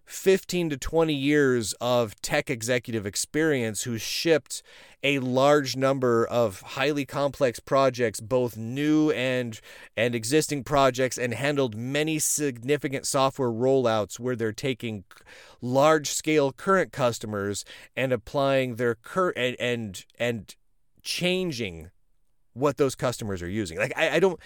15 0.07 0.71
to 0.71 0.77
20 0.77 1.13
years 1.13 1.75
of 1.81 2.21
tech 2.23 2.49
executive 2.49 3.05
experience 3.05 3.83
who's 3.83 4.01
shipped 4.01 4.63
a 5.03 5.19
large 5.19 5.77
number 5.77 6.25
of 6.27 6.61
highly 6.61 7.05
complex 7.05 7.59
projects 7.59 8.21
both 8.21 8.57
new 8.57 9.11
and 9.11 9.61
and 9.97 10.15
existing 10.15 10.63
projects 10.63 11.19
and 11.19 11.35
handled 11.35 11.77
many 11.77 12.21
significant 12.21 13.05
software 13.05 13.51
rollouts 13.51 14.19
where 14.19 14.37
they're 14.37 14.53
taking 14.53 15.05
large 15.61 16.09
scale 16.09 16.53
current 16.53 16.93
customers 16.93 17.65
and 17.97 18.13
applying 18.13 18.77
their 18.77 18.95
current 18.95 19.37
and, 19.37 19.57
and 19.59 20.05
and 20.19 20.55
changing 21.03 21.91
what 22.53 22.79
those 22.79 22.95
customers 22.95 23.43
are 23.43 23.49
using. 23.49 23.77
Like 23.77 23.93
I, 23.97 24.17
I 24.17 24.21
don't 24.21 24.41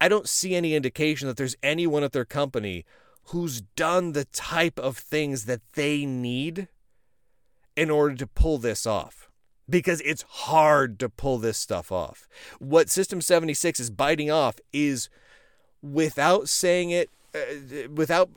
I 0.00 0.08
don't 0.08 0.28
see 0.28 0.54
any 0.54 0.74
indication 0.74 1.26
that 1.28 1.36
there's 1.38 1.56
anyone 1.62 2.04
at 2.04 2.12
their 2.12 2.24
company 2.24 2.84
who's 3.26 3.60
done 3.60 4.12
the 4.12 4.24
type 4.26 4.78
of 4.78 4.98
things 4.98 5.44
that 5.46 5.60
they 5.74 6.04
need 6.04 6.68
in 7.76 7.90
order 7.90 8.14
to 8.14 8.26
pull 8.26 8.58
this 8.58 8.86
off. 8.86 9.30
Because 9.68 10.02
it's 10.02 10.22
hard 10.22 10.98
to 11.00 11.08
pull 11.08 11.38
this 11.38 11.56
stuff 11.56 11.90
off. 11.90 12.28
What 12.58 12.90
System 12.90 13.22
76 13.22 13.80
is 13.80 13.90
biting 13.90 14.30
off 14.30 14.56
is 14.72 15.08
without 15.80 16.48
saying 16.48 16.90
it, 16.90 17.10
uh, 17.34 17.88
without, 17.90 18.30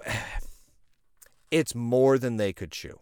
it's 1.52 1.76
more 1.76 2.18
than 2.18 2.38
they 2.38 2.54
could 2.54 2.72
chew. 2.72 3.00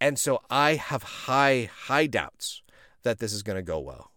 And 0.00 0.18
so 0.18 0.40
I 0.48 0.76
have 0.76 1.02
high, 1.02 1.68
high 1.86 2.06
doubts 2.06 2.62
that 3.02 3.18
this 3.18 3.32
is 3.32 3.42
going 3.42 3.56
to 3.56 3.62
go 3.62 3.78
well. 3.80 4.09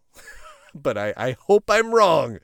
But 0.73 0.97
I, 0.97 1.13
I 1.15 1.35
hope 1.47 1.69
I'm 1.69 1.93
wrong. 1.93 2.39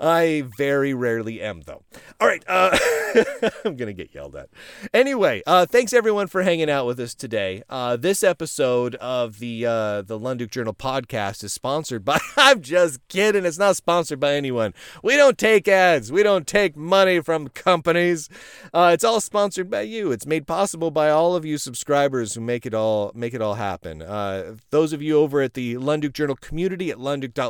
I 0.00 0.44
very 0.56 0.94
rarely 0.94 1.40
am, 1.40 1.62
though. 1.62 1.82
All 2.20 2.28
right. 2.28 2.44
Uh, 2.46 2.76
I'm 3.64 3.76
going 3.76 3.86
to 3.86 3.92
get 3.92 4.14
yelled 4.14 4.36
at. 4.36 4.48
Anyway, 4.92 5.42
uh, 5.46 5.66
thanks 5.66 5.92
everyone 5.92 6.26
for 6.26 6.42
hanging 6.42 6.70
out 6.70 6.86
with 6.86 7.00
us 7.00 7.14
today. 7.14 7.62
Uh, 7.68 7.96
this 7.96 8.22
episode 8.22 8.94
of 8.96 9.38
the 9.38 9.64
uh, 9.64 10.02
the 10.02 10.18
Lunduke 10.18 10.50
Journal 10.50 10.74
podcast 10.74 11.42
is 11.44 11.52
sponsored 11.52 12.04
by. 12.04 12.18
I'm 12.36 12.60
just 12.60 13.06
kidding. 13.08 13.44
It's 13.44 13.58
not 13.58 13.76
sponsored 13.76 14.20
by 14.20 14.34
anyone. 14.34 14.74
We 15.02 15.16
don't 15.16 15.38
take 15.38 15.66
ads. 15.66 16.12
We 16.12 16.22
don't 16.22 16.46
take 16.46 16.76
money 16.76 17.20
from 17.20 17.48
companies. 17.48 18.28
Uh, 18.74 18.90
it's 18.92 19.04
all 19.04 19.20
sponsored 19.20 19.70
by 19.70 19.82
you. 19.82 20.12
It's 20.12 20.26
made 20.26 20.46
possible 20.46 20.90
by 20.90 21.10
all 21.10 21.34
of 21.34 21.44
you 21.44 21.58
subscribers 21.58 22.34
who 22.34 22.40
make 22.40 22.66
it 22.66 22.74
all 22.74 23.12
make 23.14 23.34
it 23.34 23.40
all 23.42 23.54
happen. 23.54 24.02
Uh, 24.02 24.56
those 24.70 24.92
of 24.92 25.00
you 25.02 25.18
over 25.18 25.40
at 25.40 25.54
the 25.54 25.74
Lunduke 25.74 26.12
Journal 26.12 26.36
community 26.36 26.90
at 26.90 26.98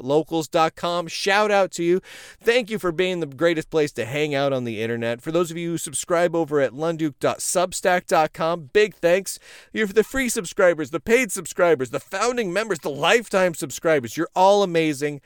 lunduke.locals.com, 0.07 1.09
shout 1.09 1.51
out 1.51 1.71
to 1.73 1.85
you. 1.85 2.01
Thank 2.41 2.71
you 2.71 2.79
for 2.79 2.93
being 2.93 3.21
the 3.21 3.27
greatest 3.27 3.71
place 3.71 3.93
to 3.93 4.05
hang 4.05 4.35
out 4.35 4.53
on 4.53 4.65
the 4.65 4.81
internet. 4.81 5.21
For 5.21 5.33
those 5.33 5.51
of 5.51 5.57
you 5.57 5.71
who 5.71 5.79
subscribe 5.79 6.35
over 6.35 6.61
at 6.61 6.73
lunduke.substack.com, 6.73 8.71
big 8.73 8.95
thanks. 8.95 9.39
You're 9.73 9.87
the 9.87 10.05
free 10.05 10.29
subscribers, 10.29 10.91
the 10.91 11.01
paid 11.01 11.33
subscribers, 11.33 11.91
the 11.91 12.01
founding 12.01 12.53
members, 12.53 12.81
the 12.81 12.91
lifetime 12.91 13.55
subscribers. 13.55 14.17
You're 14.17 14.29
all 14.35 14.63
amazing. 14.63 15.21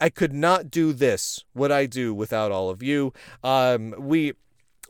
I 0.00 0.10
could 0.10 0.32
not 0.32 0.70
do 0.70 0.92
this, 0.92 1.44
what 1.52 1.70
I 1.70 1.86
do, 1.86 2.12
without 2.12 2.50
all 2.50 2.70
of 2.70 2.82
you. 2.82 3.12
Um, 3.44 3.94
we 3.98 4.32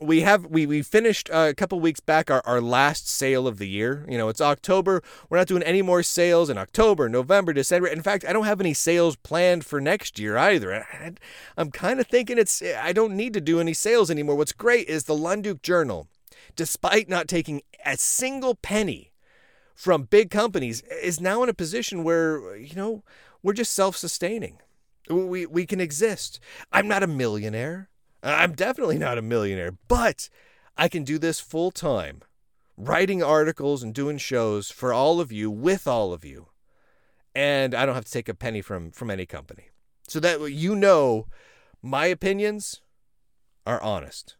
we 0.01 0.21
have 0.21 0.45
we 0.47 0.65
we 0.65 0.81
finished 0.81 1.29
uh, 1.29 1.47
a 1.49 1.53
couple 1.53 1.79
weeks 1.79 1.99
back 1.99 2.31
our, 2.31 2.41
our 2.45 2.61
last 2.61 3.07
sale 3.07 3.47
of 3.47 3.57
the 3.57 3.67
year. 3.67 4.05
You 4.09 4.17
know 4.17 4.29
it's 4.29 4.41
october. 4.41 5.01
We're 5.29 5.37
not 5.37 5.47
doing 5.47 5.63
any 5.63 5.81
more 5.81 6.03
sales 6.03 6.49
in 6.49 6.57
october 6.57 7.07
november 7.09 7.53
december. 7.53 7.87
In 7.87 8.01
fact 8.01 8.25
i 8.27 8.33
don't 8.33 8.45
have 8.45 8.59
any 8.59 8.73
sales 8.73 9.15
planned 9.15 9.65
for 9.65 9.79
next 9.79 10.19
year 10.19 10.37
either. 10.37 10.73
I, 10.73 11.13
i'm 11.57 11.71
kind 11.71 11.99
of 11.99 12.07
thinking 12.07 12.37
it's 12.37 12.61
i 12.61 12.91
don't 12.91 13.15
need 13.15 13.33
to 13.33 13.41
do 13.41 13.59
any 13.59 13.73
sales 13.73 14.09
anymore. 14.09 14.35
What's 14.35 14.51
great 14.51 14.87
is 14.87 15.03
the 15.03 15.15
lunduke 15.15 15.61
journal 15.61 16.07
despite 16.55 17.09
not 17.09 17.27
taking 17.27 17.61
a 17.85 17.97
single 17.97 18.55
penny 18.55 19.11
from 19.75 20.03
big 20.03 20.29
companies 20.29 20.81
is 21.01 21.19
now 21.19 21.43
in 21.43 21.49
a 21.49 21.53
position 21.53 22.03
where 22.03 22.55
you 22.55 22.75
know 22.75 23.03
we're 23.41 23.53
just 23.53 23.73
self-sustaining. 23.73 24.59
We 25.09 25.45
we 25.45 25.65
can 25.65 25.79
exist. 25.79 26.39
I'm 26.71 26.87
not 26.87 27.03
a 27.03 27.07
millionaire 27.07 27.89
Uh, 28.23 28.35
I'm 28.37 28.53
definitely 28.53 28.97
not 28.97 29.17
a 29.17 29.21
millionaire, 29.21 29.75
but 29.87 30.29
I 30.77 30.87
can 30.87 31.03
do 31.03 31.19
this 31.19 31.39
full 31.39 31.71
time, 31.71 32.21
writing 32.77 33.21
articles 33.21 33.83
and 33.83 33.93
doing 33.93 34.17
shows 34.17 34.71
for 34.71 34.93
all 34.93 35.19
of 35.19 35.31
you 35.31 35.51
with 35.51 35.87
all 35.87 36.13
of 36.13 36.23
you. 36.23 36.47
And 37.35 37.75
I 37.75 37.85
don't 37.85 37.95
have 37.95 38.05
to 38.05 38.11
take 38.11 38.29
a 38.29 38.33
penny 38.33 38.61
from 38.61 38.91
from 38.91 39.09
any 39.09 39.25
company. 39.25 39.69
So 40.07 40.19
that 40.19 40.51
you 40.51 40.75
know 40.75 41.27
my 41.81 42.05
opinions 42.05 42.81
are 43.65 43.81
honest 43.81 44.37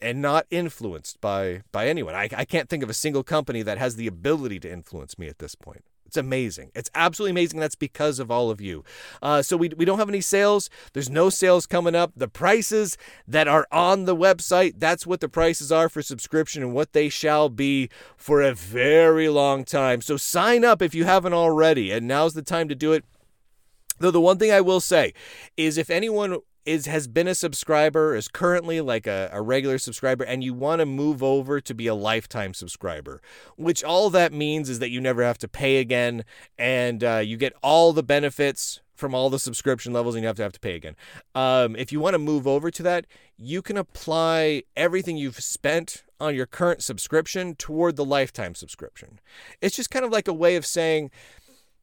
and 0.00 0.22
not 0.22 0.46
influenced 0.50 1.20
by 1.20 1.62
by 1.72 1.88
anyone. 1.88 2.14
I, 2.14 2.28
I 2.34 2.44
can't 2.44 2.68
think 2.68 2.82
of 2.82 2.90
a 2.90 2.94
single 2.94 3.24
company 3.24 3.62
that 3.62 3.78
has 3.78 3.96
the 3.96 4.06
ability 4.06 4.60
to 4.60 4.70
influence 4.70 5.18
me 5.18 5.26
at 5.28 5.38
this 5.38 5.54
point. 5.54 5.84
It's 6.06 6.16
amazing. 6.16 6.70
It's 6.74 6.90
absolutely 6.94 7.32
amazing. 7.32 7.60
That's 7.60 7.74
because 7.74 8.18
of 8.18 8.30
all 8.30 8.50
of 8.50 8.60
you. 8.60 8.84
Uh, 9.22 9.42
so 9.42 9.56
we, 9.56 9.70
we 9.70 9.84
don't 9.84 9.98
have 9.98 10.08
any 10.08 10.20
sales. 10.20 10.70
There's 10.92 11.10
no 11.10 11.30
sales 11.30 11.66
coming 11.66 11.94
up. 11.94 12.12
The 12.16 12.28
prices 12.28 12.96
that 13.26 13.48
are 13.48 13.66
on 13.72 14.04
the 14.04 14.14
website, 14.14 14.74
that's 14.78 15.06
what 15.06 15.20
the 15.20 15.28
prices 15.28 15.72
are 15.72 15.88
for 15.88 16.02
subscription 16.02 16.62
and 16.62 16.74
what 16.74 16.92
they 16.92 17.08
shall 17.08 17.48
be 17.48 17.88
for 18.16 18.42
a 18.42 18.54
very 18.54 19.28
long 19.28 19.64
time. 19.64 20.00
So 20.00 20.16
sign 20.16 20.64
up 20.64 20.82
if 20.82 20.94
you 20.94 21.04
haven't 21.04 21.34
already. 21.34 21.90
And 21.90 22.06
now's 22.06 22.34
the 22.34 22.42
time 22.42 22.68
to 22.68 22.74
do 22.74 22.92
it. 22.92 23.04
Though 23.98 24.10
the 24.10 24.20
one 24.20 24.38
thing 24.38 24.50
I 24.50 24.60
will 24.60 24.80
say 24.80 25.14
is 25.56 25.78
if 25.78 25.88
anyone 25.88 26.38
is 26.64 26.86
has 26.86 27.06
been 27.06 27.28
a 27.28 27.34
subscriber, 27.34 28.14
is 28.14 28.28
currently 28.28 28.80
like 28.80 29.06
a, 29.06 29.30
a 29.32 29.42
regular 29.42 29.78
subscriber, 29.78 30.24
and 30.24 30.42
you 30.42 30.54
want 30.54 30.80
to 30.80 30.86
move 30.86 31.22
over 31.22 31.60
to 31.60 31.74
be 31.74 31.86
a 31.86 31.94
lifetime 31.94 32.54
subscriber, 32.54 33.20
which 33.56 33.84
all 33.84 34.10
that 34.10 34.32
means 34.32 34.68
is 34.68 34.78
that 34.78 34.90
you 34.90 35.00
never 35.00 35.22
have 35.22 35.38
to 35.38 35.48
pay 35.48 35.78
again, 35.78 36.24
and 36.58 37.04
uh, 37.04 37.18
you 37.18 37.36
get 37.36 37.52
all 37.62 37.92
the 37.92 38.02
benefits 38.02 38.80
from 38.94 39.14
all 39.14 39.28
the 39.28 39.38
subscription 39.38 39.92
levels, 39.92 40.14
and 40.14 40.22
you 40.22 40.26
have 40.26 40.36
to 40.36 40.42
have 40.42 40.52
to 40.52 40.60
pay 40.60 40.74
again. 40.74 40.96
Um, 41.34 41.74
if 41.76 41.92
you 41.92 42.00
want 42.00 42.14
to 42.14 42.18
move 42.18 42.46
over 42.46 42.70
to 42.70 42.82
that, 42.84 43.06
you 43.36 43.60
can 43.60 43.76
apply 43.76 44.62
everything 44.76 45.16
you've 45.16 45.40
spent 45.40 46.04
on 46.20 46.34
your 46.34 46.46
current 46.46 46.82
subscription 46.82 47.56
toward 47.56 47.96
the 47.96 48.04
lifetime 48.04 48.54
subscription. 48.54 49.20
It's 49.60 49.76
just 49.76 49.90
kind 49.90 50.04
of 50.04 50.12
like 50.12 50.28
a 50.28 50.32
way 50.32 50.56
of 50.56 50.64
saying, 50.64 51.10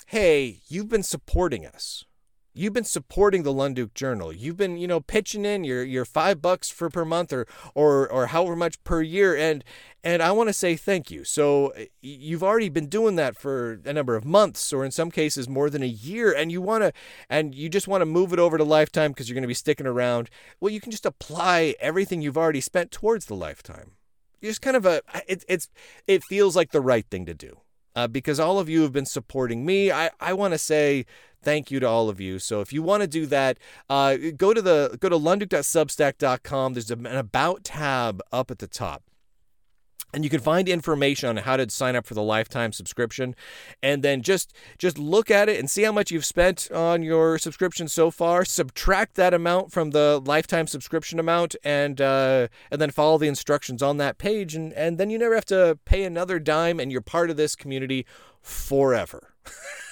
"Hey, 0.07 0.61
you've 0.67 0.89
been 0.89 1.03
supporting 1.03 1.65
us." 1.65 2.05
You've 2.53 2.73
been 2.73 2.83
supporting 2.83 3.43
the 3.43 3.53
Lunduke 3.53 3.93
Journal. 3.93 4.33
You've 4.33 4.57
been, 4.57 4.77
you 4.77 4.87
know, 4.87 4.99
pitching 4.99 5.45
in 5.45 5.63
your 5.63 5.83
your 5.83 6.05
five 6.05 6.41
bucks 6.41 6.69
for 6.69 6.89
per 6.89 7.05
month 7.05 7.31
or 7.31 7.47
or 7.75 8.09
or 8.11 8.27
however 8.27 8.55
much 8.55 8.83
per 8.83 9.01
year, 9.01 9.35
and 9.35 9.63
and 10.03 10.21
I 10.21 10.31
want 10.31 10.49
to 10.49 10.53
say 10.53 10.75
thank 10.75 11.11
you. 11.11 11.23
So 11.23 11.69
eh, 11.69 11.85
you've 12.01 12.43
already 12.43 12.69
been 12.69 12.87
doing 12.87 13.15
that 13.15 13.37
for 13.37 13.79
a 13.85 13.93
number 13.93 14.15
of 14.15 14.25
months, 14.25 14.73
or 14.73 14.83
in 14.83 14.91
some 14.91 15.11
cases 15.11 15.47
more 15.47 15.69
than 15.69 15.83
a 15.83 15.87
year, 15.87 16.33
and 16.33 16.51
you 16.51 16.61
want 16.61 16.83
to 16.83 16.93
and 17.29 17.55
you 17.55 17.69
just 17.69 17.87
want 17.87 18.01
to 18.01 18.05
move 18.05 18.33
it 18.33 18.39
over 18.39 18.57
to 18.57 18.63
lifetime 18.63 19.11
because 19.11 19.29
you're 19.29 19.35
going 19.35 19.43
to 19.43 19.47
be 19.47 19.53
sticking 19.53 19.87
around. 19.87 20.29
Well, 20.59 20.71
you 20.71 20.81
can 20.81 20.91
just 20.91 21.05
apply 21.05 21.75
everything 21.79 22.21
you've 22.21 22.37
already 22.37 22.61
spent 22.61 22.91
towards 22.91 23.25
the 23.25 23.35
lifetime. 23.35 23.93
You 24.41 24.49
Just 24.49 24.61
kind 24.61 24.75
of 24.75 24.85
a 24.85 25.01
it, 25.27 25.45
it's 25.47 25.69
it 26.07 26.23
feels 26.23 26.55
like 26.55 26.71
the 26.71 26.81
right 26.81 27.05
thing 27.05 27.25
to 27.27 27.33
do. 27.33 27.61
Uh, 27.95 28.07
because 28.07 28.39
all 28.39 28.57
of 28.59 28.69
you 28.69 28.81
have 28.83 28.93
been 28.93 29.05
supporting 29.05 29.65
me. 29.65 29.91
I, 29.91 30.09
I 30.19 30.33
want 30.33 30.53
to 30.53 30.57
say 30.57 31.05
thank 31.41 31.71
you 31.71 31.79
to 31.79 31.87
all 31.87 32.09
of 32.09 32.21
you. 32.21 32.39
So 32.39 32.61
if 32.61 32.71
you 32.71 32.81
want 32.81 33.01
to 33.01 33.07
do 33.07 33.25
that, 33.27 33.57
uh, 33.89 34.17
go 34.37 34.53
to 34.53 34.61
the 34.61 34.97
go 34.99 35.09
to 35.09 35.17
lunduke.substack.com. 35.17 36.73
There's 36.73 36.91
an 36.91 37.05
about 37.05 37.63
tab 37.63 38.21
up 38.31 38.51
at 38.51 38.59
the 38.59 38.67
top. 38.67 39.03
And 40.13 40.23
you 40.23 40.29
can 40.29 40.39
find 40.39 40.67
information 40.67 41.29
on 41.29 41.37
how 41.37 41.57
to 41.57 41.69
sign 41.69 41.95
up 41.95 42.05
for 42.05 42.13
the 42.13 42.23
lifetime 42.23 42.73
subscription, 42.73 43.35
and 43.81 44.03
then 44.03 44.21
just 44.21 44.53
just 44.77 44.97
look 44.97 45.31
at 45.31 45.49
it 45.49 45.59
and 45.59 45.69
see 45.69 45.83
how 45.83 45.91
much 45.91 46.11
you've 46.11 46.25
spent 46.25 46.69
on 46.71 47.03
your 47.03 47.37
subscription 47.37 47.87
so 47.87 48.11
far. 48.11 48.43
Subtract 48.43 49.15
that 49.15 49.33
amount 49.33 49.71
from 49.71 49.91
the 49.91 50.21
lifetime 50.25 50.67
subscription 50.67 51.19
amount, 51.19 51.55
and 51.63 52.01
uh, 52.01 52.47
and 52.69 52.81
then 52.81 52.91
follow 52.91 53.17
the 53.17 53.27
instructions 53.27 53.81
on 53.81 53.97
that 53.97 54.17
page, 54.17 54.55
and 54.55 54.73
and 54.73 54.97
then 54.97 55.09
you 55.09 55.17
never 55.17 55.35
have 55.35 55.45
to 55.45 55.79
pay 55.85 56.03
another 56.03 56.39
dime, 56.39 56.79
and 56.79 56.91
you're 56.91 57.01
part 57.01 57.29
of 57.29 57.37
this 57.37 57.55
community 57.55 58.05
forever. 58.41 59.33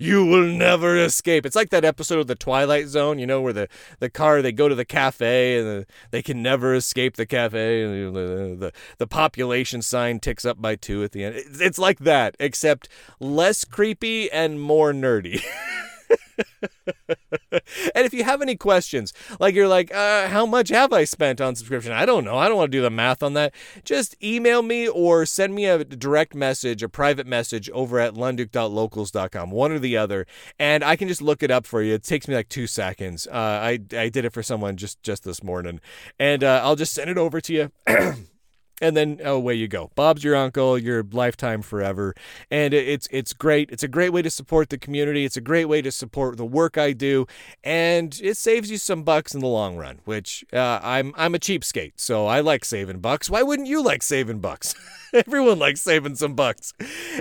you 0.00 0.24
will 0.24 0.46
never 0.46 0.96
escape. 0.96 1.46
It's 1.46 1.56
like 1.56 1.70
that 1.70 1.84
episode 1.84 2.18
of 2.20 2.26
The 2.26 2.34
Twilight 2.34 2.88
Zone, 2.88 3.18
you 3.18 3.26
know, 3.26 3.40
where 3.40 3.52
the, 3.52 3.68
the 3.98 4.10
car, 4.10 4.42
they 4.42 4.52
go 4.52 4.68
to 4.68 4.74
the 4.74 4.84
cafe 4.84 5.58
and 5.58 5.66
the, 5.66 5.86
they 6.10 6.22
can 6.22 6.42
never 6.42 6.74
escape 6.74 7.16
the 7.16 7.26
cafe. 7.26 7.82
And 7.82 8.14
the, 8.14 8.56
the, 8.58 8.72
the 8.98 9.06
population 9.06 9.82
sign 9.82 10.20
ticks 10.20 10.44
up 10.44 10.60
by 10.60 10.76
two 10.76 11.02
at 11.04 11.12
the 11.12 11.24
end. 11.24 11.36
It's 11.36 11.78
like 11.78 12.00
that, 12.00 12.36
except 12.38 12.88
less 13.20 13.64
creepy 13.64 14.30
and 14.30 14.60
more 14.60 14.92
nerdy. 14.92 15.44
and 17.50 18.06
if 18.06 18.12
you 18.12 18.24
have 18.24 18.42
any 18.42 18.56
questions, 18.56 19.12
like 19.40 19.54
you're 19.54 19.68
like, 19.68 19.94
uh, 19.94 20.28
how 20.28 20.46
much 20.46 20.68
have 20.70 20.92
I 20.92 21.04
spent 21.04 21.40
on 21.40 21.54
subscription? 21.54 21.92
I 21.92 22.06
don't 22.06 22.24
know. 22.24 22.36
I 22.36 22.48
don't 22.48 22.56
want 22.56 22.70
to 22.70 22.78
do 22.78 22.82
the 22.82 22.90
math 22.90 23.22
on 23.22 23.34
that. 23.34 23.54
Just 23.84 24.16
email 24.22 24.62
me 24.62 24.88
or 24.88 25.26
send 25.26 25.54
me 25.54 25.66
a 25.66 25.84
direct 25.84 26.34
message, 26.34 26.82
a 26.82 26.88
private 26.88 27.26
message 27.26 27.70
over 27.70 27.98
at 27.98 28.14
lunduke.locals.com, 28.14 29.50
one 29.50 29.72
or 29.72 29.78
the 29.78 29.96
other, 29.96 30.26
and 30.58 30.84
I 30.84 30.96
can 30.96 31.08
just 31.08 31.22
look 31.22 31.42
it 31.42 31.50
up 31.50 31.66
for 31.66 31.82
you. 31.82 31.94
It 31.94 32.02
takes 32.02 32.28
me 32.28 32.34
like 32.34 32.48
two 32.48 32.66
seconds. 32.66 33.26
Uh, 33.26 33.30
I 33.32 33.78
I 33.92 34.08
did 34.08 34.24
it 34.24 34.32
for 34.32 34.42
someone 34.42 34.76
just 34.76 35.02
just 35.02 35.24
this 35.24 35.42
morning, 35.42 35.80
and 36.18 36.44
uh, 36.44 36.60
I'll 36.62 36.76
just 36.76 36.94
send 36.94 37.10
it 37.10 37.18
over 37.18 37.40
to 37.40 37.52
you. 37.52 37.72
and 38.80 38.96
then 38.96 39.20
oh, 39.24 39.36
away 39.36 39.54
you 39.54 39.68
go. 39.68 39.90
Bob's 39.94 40.22
your 40.22 40.36
uncle, 40.36 40.76
your 40.76 41.02
lifetime 41.02 41.62
forever, 41.62 42.14
and 42.50 42.74
it's 42.74 43.08
it's 43.10 43.32
great. 43.32 43.70
It's 43.70 43.82
a 43.82 43.88
great 43.88 44.10
way 44.10 44.22
to 44.22 44.30
support 44.30 44.68
the 44.68 44.78
community. 44.78 45.24
It's 45.24 45.36
a 45.36 45.40
great 45.40 45.66
way 45.66 45.82
to 45.82 45.90
support 45.90 46.36
the 46.36 46.44
work 46.44 46.76
I 46.76 46.92
do, 46.92 47.26
and 47.64 48.18
it 48.22 48.36
saves 48.36 48.70
you 48.70 48.78
some 48.78 49.02
bucks 49.02 49.34
in 49.34 49.40
the 49.40 49.46
long 49.46 49.76
run. 49.76 50.00
Which 50.04 50.44
uh, 50.52 50.80
I'm 50.82 51.14
I'm 51.16 51.34
a 51.34 51.38
cheapskate, 51.38 51.94
so 51.96 52.26
I 52.26 52.40
like 52.40 52.64
saving 52.64 53.00
bucks. 53.00 53.30
Why 53.30 53.42
wouldn't 53.42 53.68
you 53.68 53.82
like 53.82 54.02
saving 54.02 54.40
bucks? 54.40 54.74
Everyone 55.14 55.58
likes 55.58 55.80
saving 55.80 56.16
some 56.16 56.34
bucks. 56.34 56.74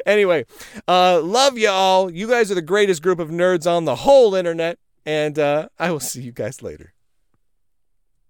Anyway, 0.05 0.45
uh, 0.87 1.21
love 1.21 1.57
y'all. 1.57 2.11
You 2.11 2.27
guys 2.27 2.51
are 2.51 2.55
the 2.55 2.61
greatest 2.61 3.01
group 3.01 3.19
of 3.19 3.29
nerds 3.29 3.69
on 3.69 3.85
the 3.85 3.95
whole 3.95 4.35
internet, 4.35 4.79
and 5.05 5.39
uh, 5.39 5.69
I 5.79 5.91
will 5.91 5.99
see 5.99 6.21
you 6.21 6.31
guys 6.31 6.61
later. 6.61 6.94